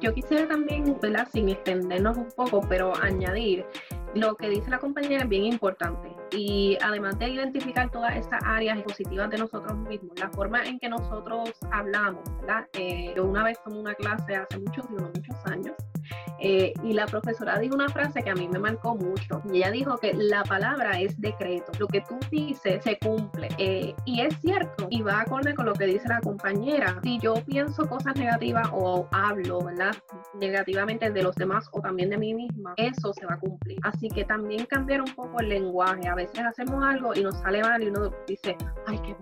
Yo 0.00 0.14
quisiera 0.14 0.48
también, 0.48 0.96
¿verdad? 1.00 1.28
Sin 1.32 1.48
extendernos 1.48 2.16
un 2.16 2.28
poco, 2.32 2.60
pero 2.68 2.92
añadir 3.02 3.64
lo 4.14 4.34
que 4.36 4.48
dice 4.48 4.70
la 4.70 4.78
compañera 4.78 5.22
es 5.22 5.28
bien 5.28 5.44
importante. 5.44 6.14
Y 6.32 6.78
además 6.82 7.18
de 7.18 7.28
identificar 7.28 7.90
todas 7.90 8.16
estas 8.16 8.42
áreas 8.44 8.80
positivas 8.82 9.30
de 9.30 9.38
nosotros 9.38 9.76
mismos, 9.76 10.18
la 10.18 10.30
forma 10.30 10.64
en 10.64 10.78
que 10.78 10.88
nosotros 10.88 11.50
hablamos, 11.70 12.22
¿verdad? 12.40 12.66
Eh, 12.72 13.12
yo 13.14 13.24
una 13.24 13.44
vez 13.44 13.58
tomé 13.62 13.78
una 13.78 13.94
clase 13.94 14.36
hace 14.36 14.58
muchos, 14.58 14.88
muchos 14.90 15.36
años 15.46 15.74
eh, 16.44 16.74
y 16.82 16.92
la 16.92 17.06
profesora 17.06 17.56
dijo 17.58 17.76
una 17.76 17.88
frase 17.88 18.22
que 18.22 18.30
a 18.30 18.34
mí 18.34 18.48
me 18.48 18.58
marcó 18.58 18.96
mucho. 18.96 19.40
Y 19.52 19.58
ella 19.58 19.70
dijo 19.70 19.96
que 19.98 20.12
la 20.12 20.42
palabra 20.42 21.00
es 21.00 21.18
decreto. 21.20 21.70
Lo 21.78 21.86
que 21.86 22.00
tú 22.00 22.18
dices 22.30 22.82
se 22.82 22.98
cumple. 22.98 23.48
Eh, 23.58 23.94
y 24.04 24.20
es 24.20 24.36
cierto. 24.40 24.88
Y 24.90 25.02
va 25.02 25.20
acorde 25.20 25.54
con 25.54 25.66
lo 25.66 25.72
que 25.74 25.86
dice 25.86 26.08
la 26.08 26.20
compañera. 26.20 26.98
Si 27.02 27.18
yo 27.20 27.34
pienso 27.46 27.88
cosas 27.88 28.16
negativas 28.16 28.68
o 28.72 29.08
hablo, 29.12 29.62
¿verdad? 29.62 29.94
Negativamente 30.40 31.10
de 31.10 31.22
los 31.22 31.36
demás 31.36 31.68
o 31.72 31.80
también 31.80 32.10
de 32.10 32.18
mí 32.18 32.34
misma, 32.34 32.74
eso 32.76 33.12
se 33.12 33.24
va 33.24 33.34
a 33.34 33.38
cumplir. 33.38 33.78
Así 33.82 34.01
que 34.10 34.24
también 34.24 34.66
cambiar 34.66 35.00
un 35.00 35.14
poco 35.14 35.40
el 35.40 35.48
lenguaje. 35.48 36.08
A 36.08 36.14
veces 36.14 36.40
hacemos 36.40 36.84
algo 36.84 37.14
y 37.14 37.22
nos 37.22 37.38
sale 37.38 37.62
mal 37.62 37.82
y 37.82 37.88
uno 37.88 38.10
dice, 38.26 38.56
ay, 38.86 38.98
qué 38.98 39.14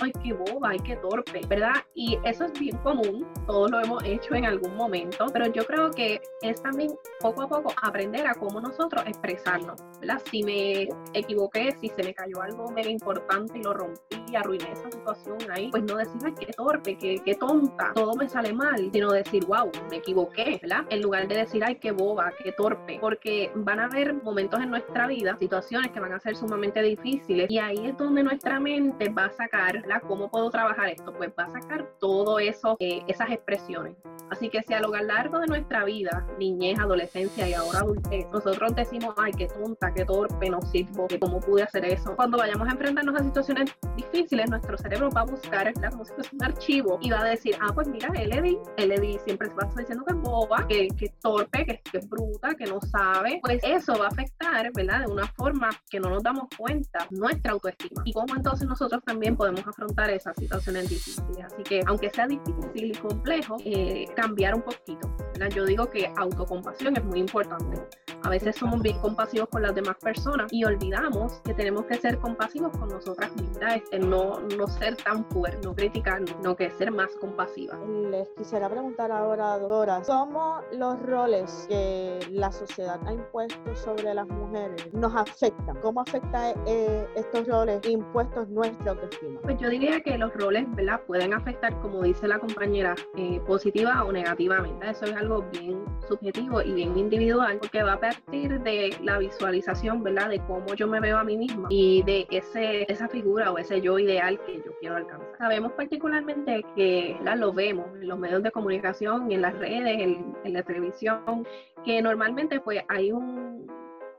ay, 0.00 0.12
qué 0.22 0.32
boba, 0.32 0.70
ay, 0.70 0.78
qué 0.80 0.96
torpe, 0.96 1.40
¿verdad? 1.48 1.74
Y 1.94 2.18
eso 2.24 2.44
es 2.44 2.52
bien 2.58 2.76
común, 2.78 3.26
todos 3.46 3.70
lo 3.70 3.80
hemos 3.80 4.02
hecho 4.04 4.34
en 4.34 4.44
algún 4.44 4.76
momento, 4.76 5.26
pero 5.32 5.46
yo 5.46 5.64
creo 5.64 5.90
que 5.90 6.20
es 6.42 6.62
también 6.62 6.92
poco 7.20 7.42
a 7.42 7.48
poco 7.48 7.72
aprender 7.82 8.26
a 8.26 8.34
cómo 8.34 8.60
nosotros 8.60 9.02
expresarnos, 9.06 9.80
¿verdad? 10.00 10.20
Si 10.30 10.42
me 10.42 10.88
equivoqué, 11.14 11.74
si 11.80 11.88
se 11.88 12.02
me 12.02 12.14
cayó 12.14 12.40
algo 12.42 12.70
mega 12.70 12.90
importante 12.90 13.58
y 13.58 13.62
lo 13.62 13.74
rompí, 13.74 14.36
arruiné 14.36 14.72
esa 14.72 14.90
situación 14.90 15.38
ahí, 15.50 15.70
pues 15.70 15.82
no 15.84 15.96
decir, 15.96 16.20
ay, 16.24 16.34
qué 16.38 16.52
torpe, 16.52 16.98
qué, 16.98 17.20
qué 17.24 17.34
tonta, 17.34 17.92
todo 17.94 18.14
me 18.14 18.28
sale 18.28 18.52
mal, 18.52 18.90
sino 18.92 19.12
decir, 19.12 19.44
wow, 19.46 19.70
me 19.90 19.96
equivoqué, 19.96 20.58
¿verdad? 20.62 20.84
En 20.90 21.02
lugar 21.02 21.28
de 21.28 21.36
decir, 21.36 21.62
ay, 21.64 21.76
qué 21.76 21.92
boba, 21.92 22.32
qué 22.42 22.52
torpe, 22.52 22.98
porque 23.00 23.50
van 23.54 23.80
a 23.80 23.86
haber 23.86 24.14
momentos 24.22 24.60
en 24.60 24.70
nuestra 24.70 25.06
vida, 25.06 25.36
situaciones 25.38 25.90
que 25.92 26.00
van 26.00 26.12
a 26.12 26.20
ser 26.20 26.36
sumamente 26.36 26.82
difíciles 26.82 27.50
y 27.50 27.58
ahí 27.58 27.86
es 27.86 27.96
donde 27.96 28.22
nuestra 28.22 28.60
mente 28.60 29.08
va 29.08 29.26
a 29.26 29.30
sacar 29.30 29.86
¿Cómo 30.06 30.30
puedo 30.30 30.50
trabajar 30.50 30.88
esto? 30.88 31.12
Pues 31.14 31.30
va 31.38 31.44
a 31.44 31.60
sacar 31.60 31.88
todo 31.98 32.38
eso, 32.38 32.76
eh, 32.78 33.02
esas 33.08 33.30
expresiones. 33.30 33.96
Así 34.30 34.50
que 34.50 34.62
si 34.62 34.74
a 34.74 34.80
lo 34.80 34.88
largo 34.90 35.38
de 35.38 35.46
nuestra 35.46 35.84
vida, 35.84 36.26
niñez, 36.38 36.78
adolescencia 36.78 37.48
y 37.48 37.54
ahora 37.54 37.80
adultez, 37.80 38.26
nosotros 38.30 38.74
decimos, 38.74 39.14
ay, 39.16 39.32
qué 39.32 39.46
tonta, 39.46 39.92
qué 39.94 40.04
torpe, 40.04 40.50
no 40.50 40.60
sirvo, 40.62 41.06
cómo 41.18 41.40
pude 41.40 41.62
hacer 41.62 41.86
eso. 41.86 42.14
Cuando 42.14 42.36
vayamos 42.36 42.68
a 42.68 42.72
enfrentarnos 42.72 43.18
a 43.18 43.24
situaciones 43.24 43.74
difíciles, 43.96 44.50
nuestro 44.50 44.76
cerebro 44.76 45.10
va 45.10 45.22
a 45.22 45.24
buscar, 45.24 45.72
como 45.90 46.04
si 46.04 46.12
fuese 46.12 46.36
un 46.36 46.44
archivo 46.44 46.98
y 47.00 47.10
va 47.10 47.20
a 47.20 47.24
decir, 47.24 47.56
ah, 47.60 47.72
pues 47.74 47.88
mira, 47.88 48.08
Elodie, 48.14 48.58
Elodie 48.76 49.18
siempre 49.20 49.48
va 49.48 49.62
a 49.62 49.68
estar 49.68 49.78
diciendo 49.78 50.04
que 50.04 50.12
es 50.12 50.20
boba, 50.20 50.66
que, 50.68 50.88
que 50.88 51.06
es 51.06 51.18
torpe, 51.20 51.64
que, 51.64 51.80
que, 51.90 51.98
es 51.98 52.08
bruta, 52.08 52.54
que 52.54 52.66
no 52.66 52.80
sabe. 52.82 53.40
Pues 53.42 53.60
eso 53.62 53.96
va 53.98 54.06
a 54.06 54.08
afectar, 54.08 54.70
¿verdad? 54.74 55.06
De 55.06 55.12
una 55.12 55.26
forma 55.28 55.70
que 55.88 56.00
no 56.00 56.10
nos 56.10 56.22
damos 56.22 56.44
cuenta 56.56 57.06
nuestra 57.10 57.52
autoestima. 57.52 58.02
Y 58.04 58.12
cómo 58.12 58.34
entonces 58.36 58.68
nosotros 58.68 59.02
también 59.04 59.36
podemos 59.36 59.66
afrontar 59.78 60.10
esas 60.10 60.36
situaciones 60.36 60.88
difíciles. 60.88 61.44
Así 61.44 61.62
que 61.62 61.82
aunque 61.86 62.10
sea 62.10 62.26
difícil 62.26 62.90
y 62.90 62.94
complejo, 62.94 63.56
eh, 63.64 64.06
cambiar 64.16 64.54
un 64.54 64.62
poquito. 64.62 65.14
Yo 65.54 65.64
digo 65.64 65.88
que 65.88 66.12
autocompasión 66.16 66.96
es 66.96 67.04
muy 67.04 67.20
importante. 67.20 67.80
A 68.24 68.30
veces 68.30 68.56
somos 68.56 68.82
bien 68.82 68.98
compasivos 68.98 69.48
con 69.48 69.62
las 69.62 69.74
demás 69.74 69.96
personas 69.96 70.52
y 70.52 70.64
olvidamos 70.64 71.40
que 71.44 71.54
tenemos 71.54 71.84
que 71.86 71.94
ser 71.94 72.18
compasivos 72.18 72.76
con 72.76 72.88
nosotras 72.88 73.34
mismas, 73.36 73.76
este, 73.76 73.98
no, 73.98 74.40
no 74.56 74.66
ser 74.66 74.96
tan 74.96 75.24
fuertes, 75.26 75.64
no 75.64 75.74
criticar, 75.74 76.22
no 76.42 76.56
que 76.56 76.70
ser 76.70 76.90
más 76.90 77.10
compasivas. 77.20 77.78
Les 78.10 78.28
quisiera 78.36 78.68
preguntar 78.68 79.12
ahora, 79.12 79.58
doctora, 79.58 80.02
¿cómo 80.06 80.60
los 80.72 81.00
roles 81.02 81.66
que 81.68 82.18
la 82.30 82.50
sociedad 82.50 83.00
ha 83.06 83.12
impuesto 83.12 83.76
sobre 83.76 84.14
las 84.14 84.26
mujeres 84.28 84.92
nos 84.92 85.14
afectan? 85.14 85.76
¿Cómo 85.80 86.00
afecta 86.00 86.50
eh, 86.66 87.06
estos 87.14 87.46
roles 87.46 87.80
impuestos 87.88 88.48
nuestra 88.48 88.92
autoestima? 88.92 89.40
Pues 89.42 89.58
yo 89.58 89.68
diría 89.68 90.00
que 90.00 90.18
los 90.18 90.32
roles, 90.34 90.66
¿verdad? 90.74 91.00
Pueden 91.06 91.32
afectar, 91.34 91.78
como 91.80 92.02
dice 92.02 92.26
la 92.26 92.38
compañera, 92.38 92.94
eh, 93.16 93.40
positiva 93.46 94.04
o 94.04 94.12
negativamente. 94.12 94.90
Eso 94.90 95.04
es 95.04 95.16
algo 95.16 95.44
bien 95.52 95.84
subjetivo 96.08 96.62
y 96.62 96.72
bien 96.72 96.98
individual 96.98 97.58
porque 97.58 97.82
va 97.82 97.94
a 97.94 98.00
partir 98.08 98.60
de 98.60 98.96
la 99.02 99.18
visualización, 99.18 100.02
¿verdad? 100.02 100.30
De 100.30 100.40
cómo 100.40 100.74
yo 100.74 100.86
me 100.86 101.00
veo 101.00 101.18
a 101.18 101.24
mí 101.24 101.36
misma 101.36 101.68
y 101.70 102.02
de 102.02 102.26
ese, 102.30 102.90
esa 102.90 103.08
figura 103.08 103.50
o 103.52 103.58
ese 103.58 103.80
yo 103.80 103.98
ideal 103.98 104.40
que 104.46 104.56
yo 104.56 104.72
quiero 104.80 104.96
alcanzar. 104.96 105.28
Sabemos 105.38 105.72
particularmente 105.72 106.64
que 106.74 107.16
¿verdad? 107.18 107.38
lo 107.38 107.52
vemos 107.52 107.86
en 108.00 108.08
los 108.08 108.18
medios 108.18 108.42
de 108.42 108.50
comunicación, 108.50 109.30
en 109.32 109.42
las 109.42 109.56
redes, 109.58 110.00
en, 110.00 110.34
en 110.44 110.52
la 110.52 110.62
televisión, 110.62 111.46
que 111.84 112.00
normalmente 112.02 112.60
pues 112.60 112.82
hay 112.88 113.12
un 113.12 113.68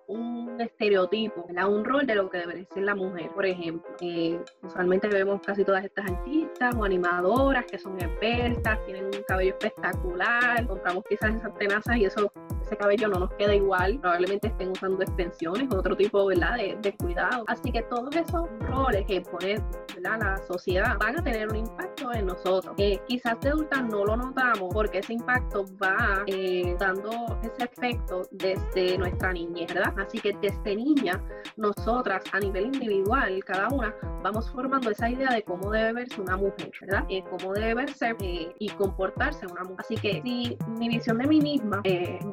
un 0.09 0.59
estereotipo, 0.59 1.45
¿verdad? 1.47 1.69
un 1.69 1.85
rol 1.85 2.05
de 2.07 2.15
lo 2.15 2.29
que 2.29 2.39
debería 2.39 2.65
ser 2.65 2.83
la 2.83 2.95
mujer. 2.95 3.29
Por 3.29 3.45
ejemplo, 3.45 3.95
eh, 4.01 4.39
usualmente 4.63 5.07
vemos 5.07 5.39
casi 5.45 5.63
todas 5.63 5.85
estas 5.85 6.09
artistas 6.09 6.75
o 6.75 6.83
animadoras 6.83 7.65
que 7.65 7.77
son 7.77 7.95
expertas, 8.01 8.83
tienen 8.85 9.05
un 9.05 9.23
cabello 9.27 9.51
espectacular, 9.51 10.65
compramos 10.65 11.03
quizás 11.07 11.35
esas 11.35 11.53
tenazas 11.59 11.97
y 11.97 12.05
eso 12.05 12.33
ese 12.69 12.77
cabello 12.77 13.07
no 13.07 13.19
nos 13.21 13.33
queda 13.33 13.55
igual, 13.55 13.99
probablemente 13.99 14.47
estén 14.47 14.69
usando 14.69 15.01
extensiones, 15.01 15.67
otro 15.73 15.95
tipo 15.95 16.27
¿verdad? 16.27 16.55
De, 16.55 16.77
de 16.79 16.95
cuidado. 16.97 17.43
Así 17.47 17.71
que 17.71 17.81
todos 17.83 18.15
esos 18.15 18.47
roles 18.59 19.05
que 19.07 19.21
pone 19.21 19.59
¿verdad? 19.95 20.19
la 20.19 20.37
sociedad 20.47 20.95
van 20.99 21.19
a 21.19 21.23
tener 21.23 21.49
un 21.49 21.55
impacto 21.55 21.88
en 22.13 22.25
nosotros. 22.25 22.75
Eh, 22.77 22.99
quizás 23.07 23.39
de 23.41 23.49
adultas 23.49 23.83
no 23.85 24.05
lo 24.05 24.15
notamos 24.15 24.73
porque 24.73 24.99
ese 24.99 25.13
impacto 25.13 25.65
va 25.81 26.23
eh, 26.27 26.75
dando 26.79 27.11
ese 27.43 27.65
efecto 27.65 28.27
desde 28.31 28.97
nuestra 28.97 29.33
niñez, 29.33 29.73
¿verdad? 29.73 29.93
Así 29.99 30.19
que 30.19 30.35
desde 30.41 30.75
niña, 30.75 31.21
nosotras 31.57 32.23
a 32.31 32.39
nivel 32.39 32.65
individual, 32.65 33.43
cada 33.43 33.67
una, 33.69 33.93
vamos 34.23 34.49
formando 34.51 34.89
esa 34.89 35.09
idea 35.09 35.31
de 35.31 35.43
cómo 35.43 35.71
debe 35.71 35.93
verse 35.93 36.21
una 36.21 36.37
mujer, 36.37 36.71
¿verdad? 36.81 37.05
Eh, 37.09 37.23
cómo 37.29 37.53
debe 37.53 37.75
verse 37.75 38.15
y 38.19 38.69
comportarse 38.69 39.45
una 39.47 39.63
mujer. 39.63 39.79
Así 39.79 39.95
que 39.95 40.21
si 40.23 40.57
mi 40.79 40.89
visión 40.89 41.17
de 41.17 41.27
mí 41.27 41.39
misma 41.41 41.81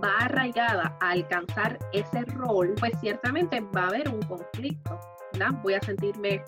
va 0.03 0.17
arraigada 0.21 0.97
a 1.01 1.11
alcanzar 1.11 1.79
ese 1.93 2.25
rol, 2.27 2.75
pues 2.79 2.93
ciertamente 3.01 3.61
va 3.75 3.85
a 3.85 3.89
haber 3.89 4.09
un 4.09 4.23
conflicto. 4.23 4.99
¿verdad? 5.33 5.51
Voy 5.63 5.75
a 5.75 5.81
sentirme 5.81 6.43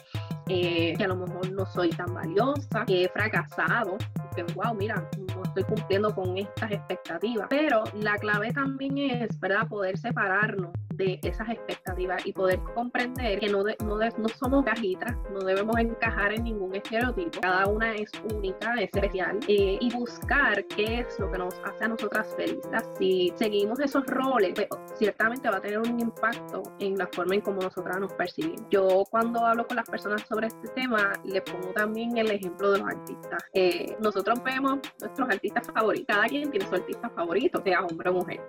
eh, 0.48 0.94
que 0.96 1.04
a 1.04 1.08
lo 1.08 1.16
mejor 1.16 1.50
no 1.52 1.66
soy 1.66 1.90
tan 1.90 2.14
valiosa, 2.14 2.84
que 2.86 3.04
he 3.04 3.08
fracasado, 3.08 3.96
que 4.34 4.42
wow, 4.54 4.74
mira, 4.74 5.08
no 5.34 5.42
estoy 5.42 5.64
cumpliendo 5.64 6.14
con 6.14 6.36
estas 6.38 6.72
expectativas. 6.72 7.46
Pero 7.50 7.84
la 7.94 8.16
clave 8.16 8.52
también 8.52 8.98
es, 8.98 9.38
¿verdad?, 9.40 9.68
poder 9.68 9.98
separarnos 9.98 10.70
de 10.98 11.18
esas 11.22 11.48
expectativas 11.48 12.26
y 12.26 12.32
poder 12.32 12.60
comprender 12.74 13.38
que 13.38 13.48
no, 13.48 13.62
no, 13.62 13.98
no, 13.98 14.28
somos 14.28 14.64
cajitas, 14.64 15.16
no 15.32 15.40
debemos 15.40 15.78
encajar 15.78 16.32
en 16.32 16.44
ningún 16.44 16.74
estereotipo, 16.74 17.40
cada 17.40 17.66
una 17.66 17.94
es 17.94 18.10
única, 18.34 18.74
es 18.74 18.90
especial, 18.92 19.38
eh, 19.46 19.78
y 19.80 19.90
buscar 19.92 20.64
qué 20.66 21.00
es 21.00 21.18
lo 21.18 21.30
que 21.30 21.38
nos 21.38 21.54
hace 21.64 21.84
a 21.84 21.88
nosotras 21.88 22.34
felices. 22.36 22.60
Si 22.98 23.32
seguimos 23.36 23.78
esos 23.80 24.04
roles, 24.06 24.52
pues, 24.54 24.68
ciertamente 24.96 25.48
va 25.48 25.58
a 25.58 25.60
tener 25.60 25.78
un 25.78 26.00
impacto 26.00 26.62
en 26.80 26.98
la 26.98 27.06
forma 27.12 27.36
en 27.36 27.40
cómo 27.42 27.62
nosotras 27.62 27.98
nos 27.98 28.12
percibimos. 28.14 28.62
Yo 28.70 29.04
cuando 29.10 29.46
hablo 29.46 29.66
con 29.66 29.76
las 29.76 29.88
personas 29.88 30.22
sobre 30.28 30.48
este 30.48 30.68
tema, 30.74 31.12
le 31.24 31.40
pongo 31.42 31.68
también 31.74 32.16
el 32.18 32.30
ejemplo 32.30 32.72
de 32.72 32.78
los 32.80 32.88
artistas. 32.88 33.42
Eh, 33.54 33.96
nosotros 34.00 34.42
vemos 34.42 34.80
nuestros 35.00 35.28
artistas 35.28 35.66
favoritos, 35.72 36.16
cada 36.16 36.26
quien 36.26 36.50
tiene 36.50 36.66
su 36.66 36.74
artista 36.74 37.08
favorito, 37.10 37.62
sea 37.62 37.84
hombre 37.84 38.10
o 38.10 38.14
mujer. 38.14 38.40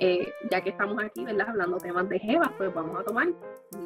Eh, 0.00 0.32
ya 0.50 0.62
que 0.62 0.70
estamos 0.70 0.96
aquí, 1.02 1.24
¿verdad? 1.24 1.50
Hablando 1.50 1.76
temas 1.76 2.08
de 2.08 2.18
Jeva, 2.18 2.52
pues 2.56 2.72
vamos 2.72 2.98
a 2.98 3.04
tomar 3.04 3.28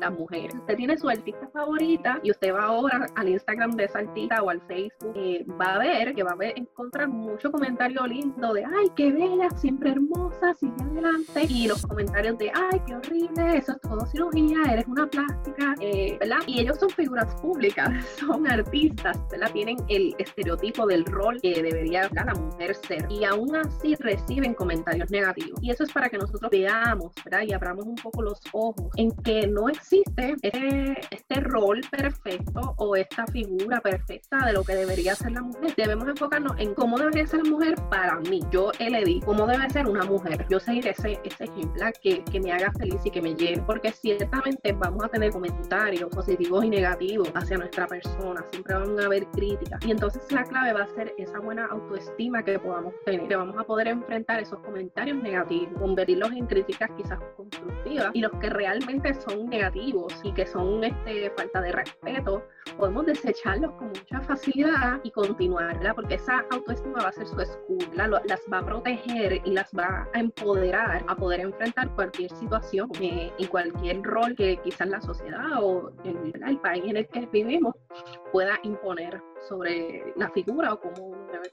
las 0.00 0.12
mujeres. 0.12 0.55
Usted 0.55 0.77
tiene 0.77 0.96
su 0.96 1.09
artista 1.09 1.48
favorita 1.48 2.20
y 2.22 2.31
usted 2.31 2.55
va 2.55 2.64
ahora 2.64 3.07
al 3.16 3.29
Instagram 3.29 3.72
de 3.72 3.85
esa 3.85 3.98
artista 3.98 4.40
o 4.42 4.50
al 4.50 4.61
Facebook, 4.62 5.12
eh, 5.16 5.44
va 5.61 5.74
a 5.74 5.79
ver 5.79 6.14
que 6.14 6.22
va 6.22 6.31
a 6.31 6.37
ver, 6.37 6.55
encontrar 6.57 7.09
mucho 7.09 7.50
comentario 7.50 8.07
lindo 8.07 8.55
de, 8.55 8.64
ay, 8.64 8.90
qué 8.94 9.12
bella, 9.12 9.50
siempre 9.57 9.90
hermosa, 9.90 10.55
sigue 10.55 10.74
adelante. 10.83 11.46
Y 11.48 11.66
los 11.66 11.85
comentarios 11.85 12.38
de, 12.38 12.53
ay, 12.55 12.81
qué 12.87 12.94
horrible, 12.94 13.57
eso 13.57 13.72
es 13.72 13.81
todo 13.81 14.07
cirugía, 14.07 14.59
eres 14.72 14.87
una 14.87 15.07
plástica, 15.07 15.74
eh, 15.81 16.16
¿verdad? 16.20 16.38
Y 16.46 16.61
ellos 16.61 16.79
son 16.79 16.90
figuras 16.90 17.35
públicas, 17.40 17.90
son 18.18 18.46
artistas, 18.46 19.18
¿verdad? 19.31 19.50
Tienen 19.53 19.77
el 19.88 20.14
estereotipo 20.18 20.87
del 20.87 21.05
rol 21.07 21.40
que 21.40 21.61
debería 21.61 22.09
la 22.12 22.35
mujer 22.35 22.74
ser. 22.74 23.07
Y 23.11 23.24
aún 23.24 23.57
así 23.57 23.94
reciben 23.96 24.55
comentarios 24.55 25.11
negativos. 25.11 25.59
Y 25.62 25.70
eso 25.70 25.85
es 25.85 25.92
para 25.92 26.04
que 26.09 26.19
nosotros 26.19 26.51
veamos, 26.51 27.12
¿verdad? 27.25 27.43
Y 27.47 27.53
abramos 27.53 27.87
un 27.87 27.97
poco 27.97 28.23
los 28.23 28.40
ojos 28.53 28.90
en 28.97 29.11
que 29.23 29.47
no 29.47 29.69
existe 29.69 30.37
este, 30.43 31.01
este 31.11 31.40
rol 31.40 31.81
perfecto 31.90 32.75
o 32.79 32.97
esta 32.97 33.27
figura 33.27 33.81
perfecta 33.81 34.47
de 34.47 34.53
lo 34.53 34.64
que 34.64 34.75
debería 34.75 35.14
ser 35.14 35.33
la 35.33 35.43
mujer. 35.43 35.75
Debemos 35.77 36.09
enfocarnos 36.09 36.53
en 36.59 36.75
cómo 36.75 36.99
debería 36.99 37.27
ser 37.27 37.45
la 37.45 37.51
mujer 37.51 37.75
para 37.90 38.19
mí. 38.21 38.40
Yo 38.51 38.73
elegí 38.79 39.21
cómo 39.21 39.47
debe 39.47 39.69
ser 39.71 39.87
una 39.87 40.05
mujer. 40.05 40.47
Yo 40.49 40.61
seguir 40.61 40.88
ese, 40.88 41.19
ese 41.25 41.45
ejemplo 41.45 41.85
que, 42.03 42.25
que 42.25 42.40
me 42.40 42.53
haga 42.53 42.73
feliz 42.73 43.01
y 43.05 43.11
que 43.11 43.23
me 43.23 43.35
lleve. 43.35 43.62
Porque 43.67 43.93
ciertamente 43.93 44.73
vamos 44.73 45.05
a 45.05 45.09
tener 45.09 45.31
comentarios 45.33 46.11
positivos 46.11 46.64
y 46.64 46.71
negativos 46.71 47.31
hacia 47.35 47.59
nuestra 47.59 47.87
persona. 47.87 48.45
Siempre 48.51 48.75
van 48.75 48.99
a 49.01 49.07
haber 49.07 49.27
críticas. 49.27 49.85
Y 49.85 49.90
entonces 49.90 50.23
la 50.31 50.45
clave 50.45 50.73
va 50.73 50.85
a 50.85 50.95
ser 50.95 51.14
esa 51.19 51.38
buena 51.40 51.67
autoestima 51.67 52.43
que 52.43 52.59
podamos 52.59 52.95
tener. 53.05 53.29
Que 53.29 53.37
vamos 53.37 53.57
a 53.59 53.64
poder 53.64 53.88
enfrentar 53.88 54.40
esos 54.40 54.59
comentarios 54.61 55.17
negativos, 55.23 55.81
convertirlos 55.94 56.33
en 56.33 56.46
críticas 56.46 56.90
quizás 56.96 57.20
constructivas 57.37 58.11
y 58.14 58.20
los 58.20 58.33
que 58.40 58.50
realmente 58.50 59.14
son 59.14 59.48
negativos 59.48 60.12
y 60.24 60.33
que 60.33 60.44
son 60.44 60.83
este, 60.83 61.30
falta 61.37 61.61
de 61.61 61.70
respeto, 61.70 62.42
podemos 62.76 63.07
desecharlos 63.07 63.70
con 63.74 63.88
mucha 63.88 64.20
facilidad 64.22 64.98
y 65.04 65.12
continuar, 65.12 65.78
porque 65.94 66.16
esa 66.16 66.44
autoestima 66.50 67.00
va 67.00 67.11
a 67.11 67.12
ser 67.12 67.28
su 67.28 67.40
escudo, 67.40 67.87
las 67.94 68.40
va 68.52 68.59
a 68.59 68.66
proteger 68.66 69.40
y 69.44 69.52
las 69.52 69.70
va 69.70 70.09
a 70.12 70.18
empoderar 70.18 71.04
a 71.07 71.14
poder 71.14 71.38
enfrentar 71.38 71.88
cualquier 71.94 72.30
situación 72.30 72.90
eh, 73.00 73.30
y 73.38 73.46
cualquier 73.46 74.02
rol 74.02 74.35
que 74.35 74.57
quizás 74.64 74.88
la 74.88 75.00
sociedad 75.00 75.62
o 75.62 75.92
el, 76.02 76.33
el 76.44 76.59
país 76.59 76.83
en 76.87 76.96
el 76.96 77.07
que 77.07 77.24
vivimos 77.26 77.76
pueda 78.33 78.59
imponer 78.64 79.22
sobre 79.48 80.12
la 80.16 80.28
figura 80.30 80.72
o 80.72 80.80
cómo 80.80 81.16
debe. 81.30 81.52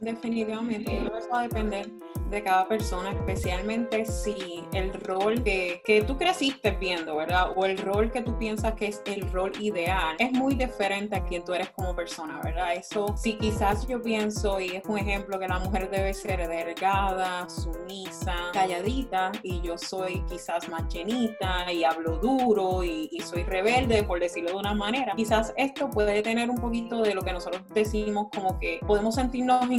Definitivamente, 0.00 0.98
eso 0.98 1.28
va 1.32 1.40
a 1.40 1.42
depender 1.44 1.90
de 2.30 2.42
cada 2.42 2.66
persona, 2.66 3.12
especialmente 3.12 4.04
si 4.04 4.64
el 4.72 4.92
rol 4.92 5.42
que, 5.42 5.80
que 5.84 6.02
tú 6.02 6.16
creciste 6.16 6.72
viendo, 6.72 7.16
¿verdad? 7.16 7.52
O 7.54 7.64
el 7.64 7.78
rol 7.78 8.10
que 8.10 8.22
tú 8.22 8.36
piensas 8.36 8.74
que 8.74 8.88
es 8.88 9.00
el 9.06 9.30
rol 9.30 9.52
ideal, 9.60 10.16
es 10.18 10.32
muy 10.32 10.54
diferente 10.54 11.16
a 11.16 11.24
quien 11.24 11.44
tú 11.44 11.54
eres 11.54 11.70
como 11.70 11.94
persona, 11.94 12.40
¿verdad? 12.42 12.74
Eso, 12.74 13.14
si 13.16 13.34
quizás 13.34 13.86
yo 13.86 14.02
pienso, 14.02 14.60
y 14.60 14.76
es 14.76 14.84
un 14.86 14.98
ejemplo, 14.98 15.38
que 15.38 15.48
la 15.48 15.58
mujer 15.60 15.88
debe 15.90 16.12
ser 16.14 16.46
delgada, 16.48 17.48
sumisa, 17.48 18.34
calladita, 18.52 19.32
y 19.42 19.60
yo 19.60 19.78
soy 19.78 20.22
quizás 20.28 20.68
más 20.68 20.92
llenita 20.92 21.72
y 21.72 21.84
hablo 21.84 22.18
duro 22.18 22.82
y, 22.82 23.08
y 23.12 23.20
soy 23.20 23.44
rebelde, 23.44 24.02
por 24.02 24.20
decirlo 24.20 24.50
de 24.50 24.56
una 24.56 24.74
manera, 24.74 25.14
quizás 25.16 25.54
esto 25.56 25.88
puede 25.90 26.22
tener 26.22 26.50
un 26.50 26.56
poquito 26.56 27.02
de 27.02 27.14
lo 27.14 27.22
que 27.22 27.32
nosotros 27.32 27.62
decimos 27.72 28.28
como 28.34 28.58
que 28.58 28.80
podemos 28.86 29.14
sentirnos 29.14 29.70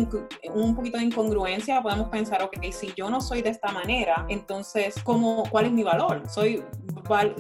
un 0.54 0.76
poquito 0.76 0.98
de 0.98 1.06
incongruencia, 1.06 1.82
podemos 1.82 2.10
pensar, 2.10 2.42
ok, 2.44 2.58
si 2.72 2.94
yo 2.96 3.10
no 3.10 3.22
soy 3.22 3.42
de 3.42 3.50
esta 3.50 3.72
manera, 3.72 4.26
entonces, 4.30 4.96
¿cómo, 5.04 5.44
¿cuál 5.50 5.66
es 5.66 5.72
mi 5.72 5.84
valor? 5.84 6.24
¿Soy, 6.30 6.64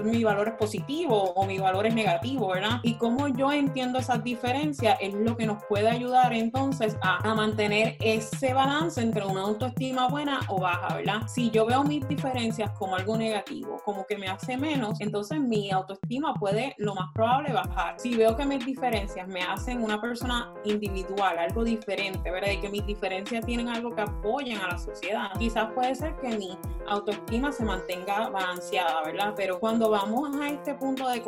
mi 0.04 0.24
valor 0.24 0.50
es 0.50 0.54
positivo 0.56 1.32
o 1.34 1.46
mi 1.46 1.58
valor 1.60 1.86
es 1.86 1.94
negativo, 1.94 2.50
verdad? 2.50 2.80
Y 2.84 2.96
cómo 2.96 3.28
yo 3.28 3.52
entiendo 3.52 4.00
esas 4.00 4.24
diferencias 4.24 4.98
es 5.02 5.14
lo 5.14 5.36
que 5.38 5.46
nos 5.46 5.64
puede 5.66 5.90
ayudar 5.90 6.34
entonces 6.34 6.98
a, 7.02 7.30
a 7.30 7.36
mantener 7.36 7.98
ese 8.00 8.54
balance 8.54 9.02
entre 9.02 9.26
una 9.26 9.42
autoestima 9.42 10.08
buena 10.08 10.40
o 10.48 10.60
baja, 10.60 10.96
¿verdad? 10.96 11.28
Si 11.28 11.50
yo 11.50 11.66
veo 11.66 11.84
mis 11.84 12.08
diferencias 12.08 12.72
como 12.72 12.96
algo 12.96 13.18
negativo, 13.18 13.78
como 13.84 14.06
que 14.06 14.18
me 14.18 14.28
hace 14.28 14.58
menos, 14.58 15.00
entonces 15.02 15.40
mi 15.40 15.72
autoestima 15.72 16.34
puede 16.34 16.76
lo 16.78 16.96
más 16.96 17.12
probable 17.14 17.54
bajar. 17.54 18.00
Si 18.00 18.16
veo 18.16 18.36
que 18.36 18.46
mis 18.46 18.66
diferencias 18.66 19.28
me 19.28 19.42
hacen 19.42 19.84
una 19.84 20.00
persona 20.00 20.54
individual, 20.64 21.38
algo 21.38 21.64
diferente, 21.64 22.30
¿verdad? 22.32 22.52
Y 22.52 22.62
que 22.62 22.70
mis 22.70 22.86
diferencias 22.86 23.46
tienen 23.46 23.70
algo 23.70 23.94
que 23.96 24.02
apoyen 24.02 24.60
a 24.60 24.68
la 24.68 24.78
sociedad. 24.78 25.30
Quizás 25.38 25.72
puede 25.74 25.96
ser 25.96 26.16
que 26.18 26.38
mi 26.38 26.58
autoestima 26.88 27.52
se 27.52 27.64
mantenga 27.64 28.30
balanceada, 28.30 29.04
¿verdad? 29.04 29.34
Pero 29.36 29.57
cuando 29.60 29.90
vamos 29.90 30.36
a 30.40 30.48
este 30.50 30.74
punto 30.74 31.08
de, 31.08 31.24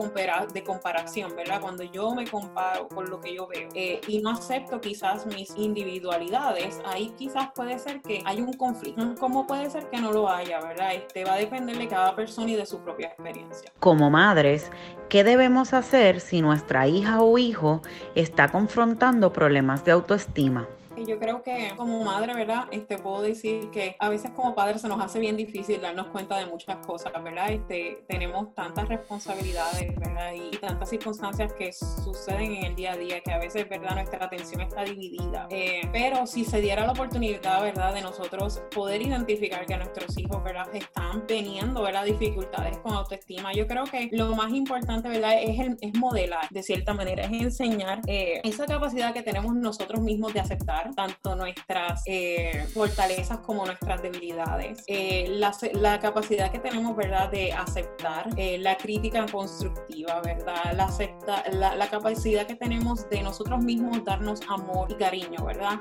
de 0.54 0.64
comparación, 0.64 1.36
¿verdad? 1.36 1.62
Cuando 1.62 1.84
yo 1.84 2.14
me 2.14 2.26
comparo 2.28 2.88
con 2.88 3.10
lo 3.10 3.20
que 3.20 3.34
yo 3.34 3.48
veo 3.48 3.70
eh, 3.74 4.02
y 4.08 4.22
no 4.22 4.32
acepto 4.32 4.80
quizás 4.82 5.26
mis 5.26 5.56
individualidades, 5.56 6.82
ahí 6.86 7.14
quizás 7.18 7.50
puede 7.54 7.78
ser 7.80 8.02
que 8.02 8.22
hay 8.26 8.42
un 8.42 8.54
conflicto. 8.54 9.16
¿Cómo 9.20 9.48
puede 9.48 9.70
ser 9.70 9.90
que 9.90 10.00
no 10.00 10.12
lo 10.12 10.30
haya, 10.30 10.60
verdad? 10.60 10.94
Este 10.94 11.26
va 11.26 11.34
a 11.34 11.38
depender 11.38 11.78
de 11.78 11.88
cada 11.88 12.16
persona 12.16 12.52
y 12.52 12.56
de 12.56 12.66
su 12.66 12.80
propia 12.80 13.08
experiencia. 13.08 13.72
Como 13.80 14.10
madres, 14.10 14.72
¿qué 15.10 15.24
debemos 15.24 15.74
hacer 15.74 16.20
si 16.20 16.42
nuestra 16.42 16.88
hija 16.88 17.22
o 17.22 17.38
hijo 17.38 17.82
está 18.16 18.50
confrontando 18.50 19.34
problemas 19.34 19.84
de 19.86 19.92
autoestima? 19.92 20.68
Yo 21.06 21.20
creo 21.20 21.42
que 21.44 21.74
como 21.76 22.04
madre, 22.04 22.34
¿verdad? 22.34 22.68
Este, 22.72 22.98
puedo 22.98 23.22
decir 23.22 23.70
que 23.72 23.96
a 24.00 24.10
veces 24.10 24.32
como 24.32 24.56
padre 24.56 24.80
se 24.80 24.88
nos 24.88 25.02
hace 25.02 25.20
bien 25.20 25.38
difícil 25.38 25.82
darnos 25.82 26.08
cuenta 26.08 26.38
de 26.38 26.46
muchas 26.46 26.86
cosas, 26.86 27.12
¿verdad? 27.24 27.52
Este, 27.52 28.04
tenemos 28.08 28.54
tantas 28.54 28.88
responsabilidades, 28.88 29.96
¿verdad? 29.96 30.34
Y 30.34 30.58
tantas 30.58 30.90
circunstancias 30.90 31.54
que 31.54 31.72
suceden 31.74 32.56
en 32.56 32.66
el 32.66 32.76
día 32.76 32.94
a 32.94 32.98
día 32.98 33.22
que 33.22 33.32
a 33.32 33.40
veces, 33.40 33.68
¿verdad? 33.70 33.96
Nuestra 33.96 34.26
atención 34.26 34.62
está 34.62 34.84
dividida. 34.84 35.48
Eh, 35.50 35.82
pero 35.92 36.26
si 36.28 36.46
se 36.46 36.62
diera 36.62 36.86
la 36.86 36.92
oportunidad, 36.92 37.62
¿verdad? 37.62 37.94
De 37.94 38.02
nosotros 38.02 38.62
poder 38.74 39.02
identificar 39.02 39.66
que 39.66 39.78
nuestros 39.78 40.18
hijos, 40.18 40.44
¿verdad? 40.44 40.68
Están 40.74 41.26
teniendo, 41.28 41.82
¿verdad? 41.82 42.06
Dificultades 42.06 42.78
con 42.80 42.94
autoestima. 42.94 43.54
Yo 43.54 43.68
creo 43.68 43.86
que 43.86 44.10
lo 44.12 44.36
más 44.36 44.52
importante, 44.52 45.10
¿verdad? 45.10 45.42
Es, 45.42 45.60
es 45.82 45.94
modelar, 45.96 46.48
de 46.50 46.64
cierta 46.64 46.94
manera, 46.94 47.24
es 47.24 47.32
enseñar 47.32 48.02
eh, 48.08 48.42
esa 48.44 48.66
capacidad 48.66 49.14
que 49.14 49.24
tenemos 49.24 49.56
nosotros 49.56 50.02
mismos 50.02 50.34
de 50.34 50.40
aceptar 50.40 50.89
tanto 50.96 51.36
nuestras 51.36 52.04
eh, 52.06 52.68
fortalezas 52.74 53.40
como 53.40 53.66
nuestras 53.66 54.02
debilidades, 54.02 54.84
eh, 54.88 55.28
la, 55.30 55.56
la, 55.74 56.00
capacidad 56.00 56.52
que 56.52 56.60
tenemos, 56.60 56.96
¿verdad?, 56.96 57.30
de 57.30 57.54
aceptar 57.54 58.30
eh, 58.38 58.58
la 58.58 58.78
crítica 58.78 59.26
constructiva, 59.26 60.22
¿verdad? 60.22 60.74
La, 60.76 60.86
acepta, 60.86 61.44
la, 61.52 61.76
la, 61.76 61.90
capacidad 61.90 62.46
que 62.46 62.56
tenemos 62.56 63.10
de 63.10 63.24
nosotros 63.24 63.64
mismos 63.64 64.04
darnos 64.04 64.40
amor 64.48 64.92
y 64.92 64.96
cariño, 64.96 65.46
¿verdad? 65.46 65.80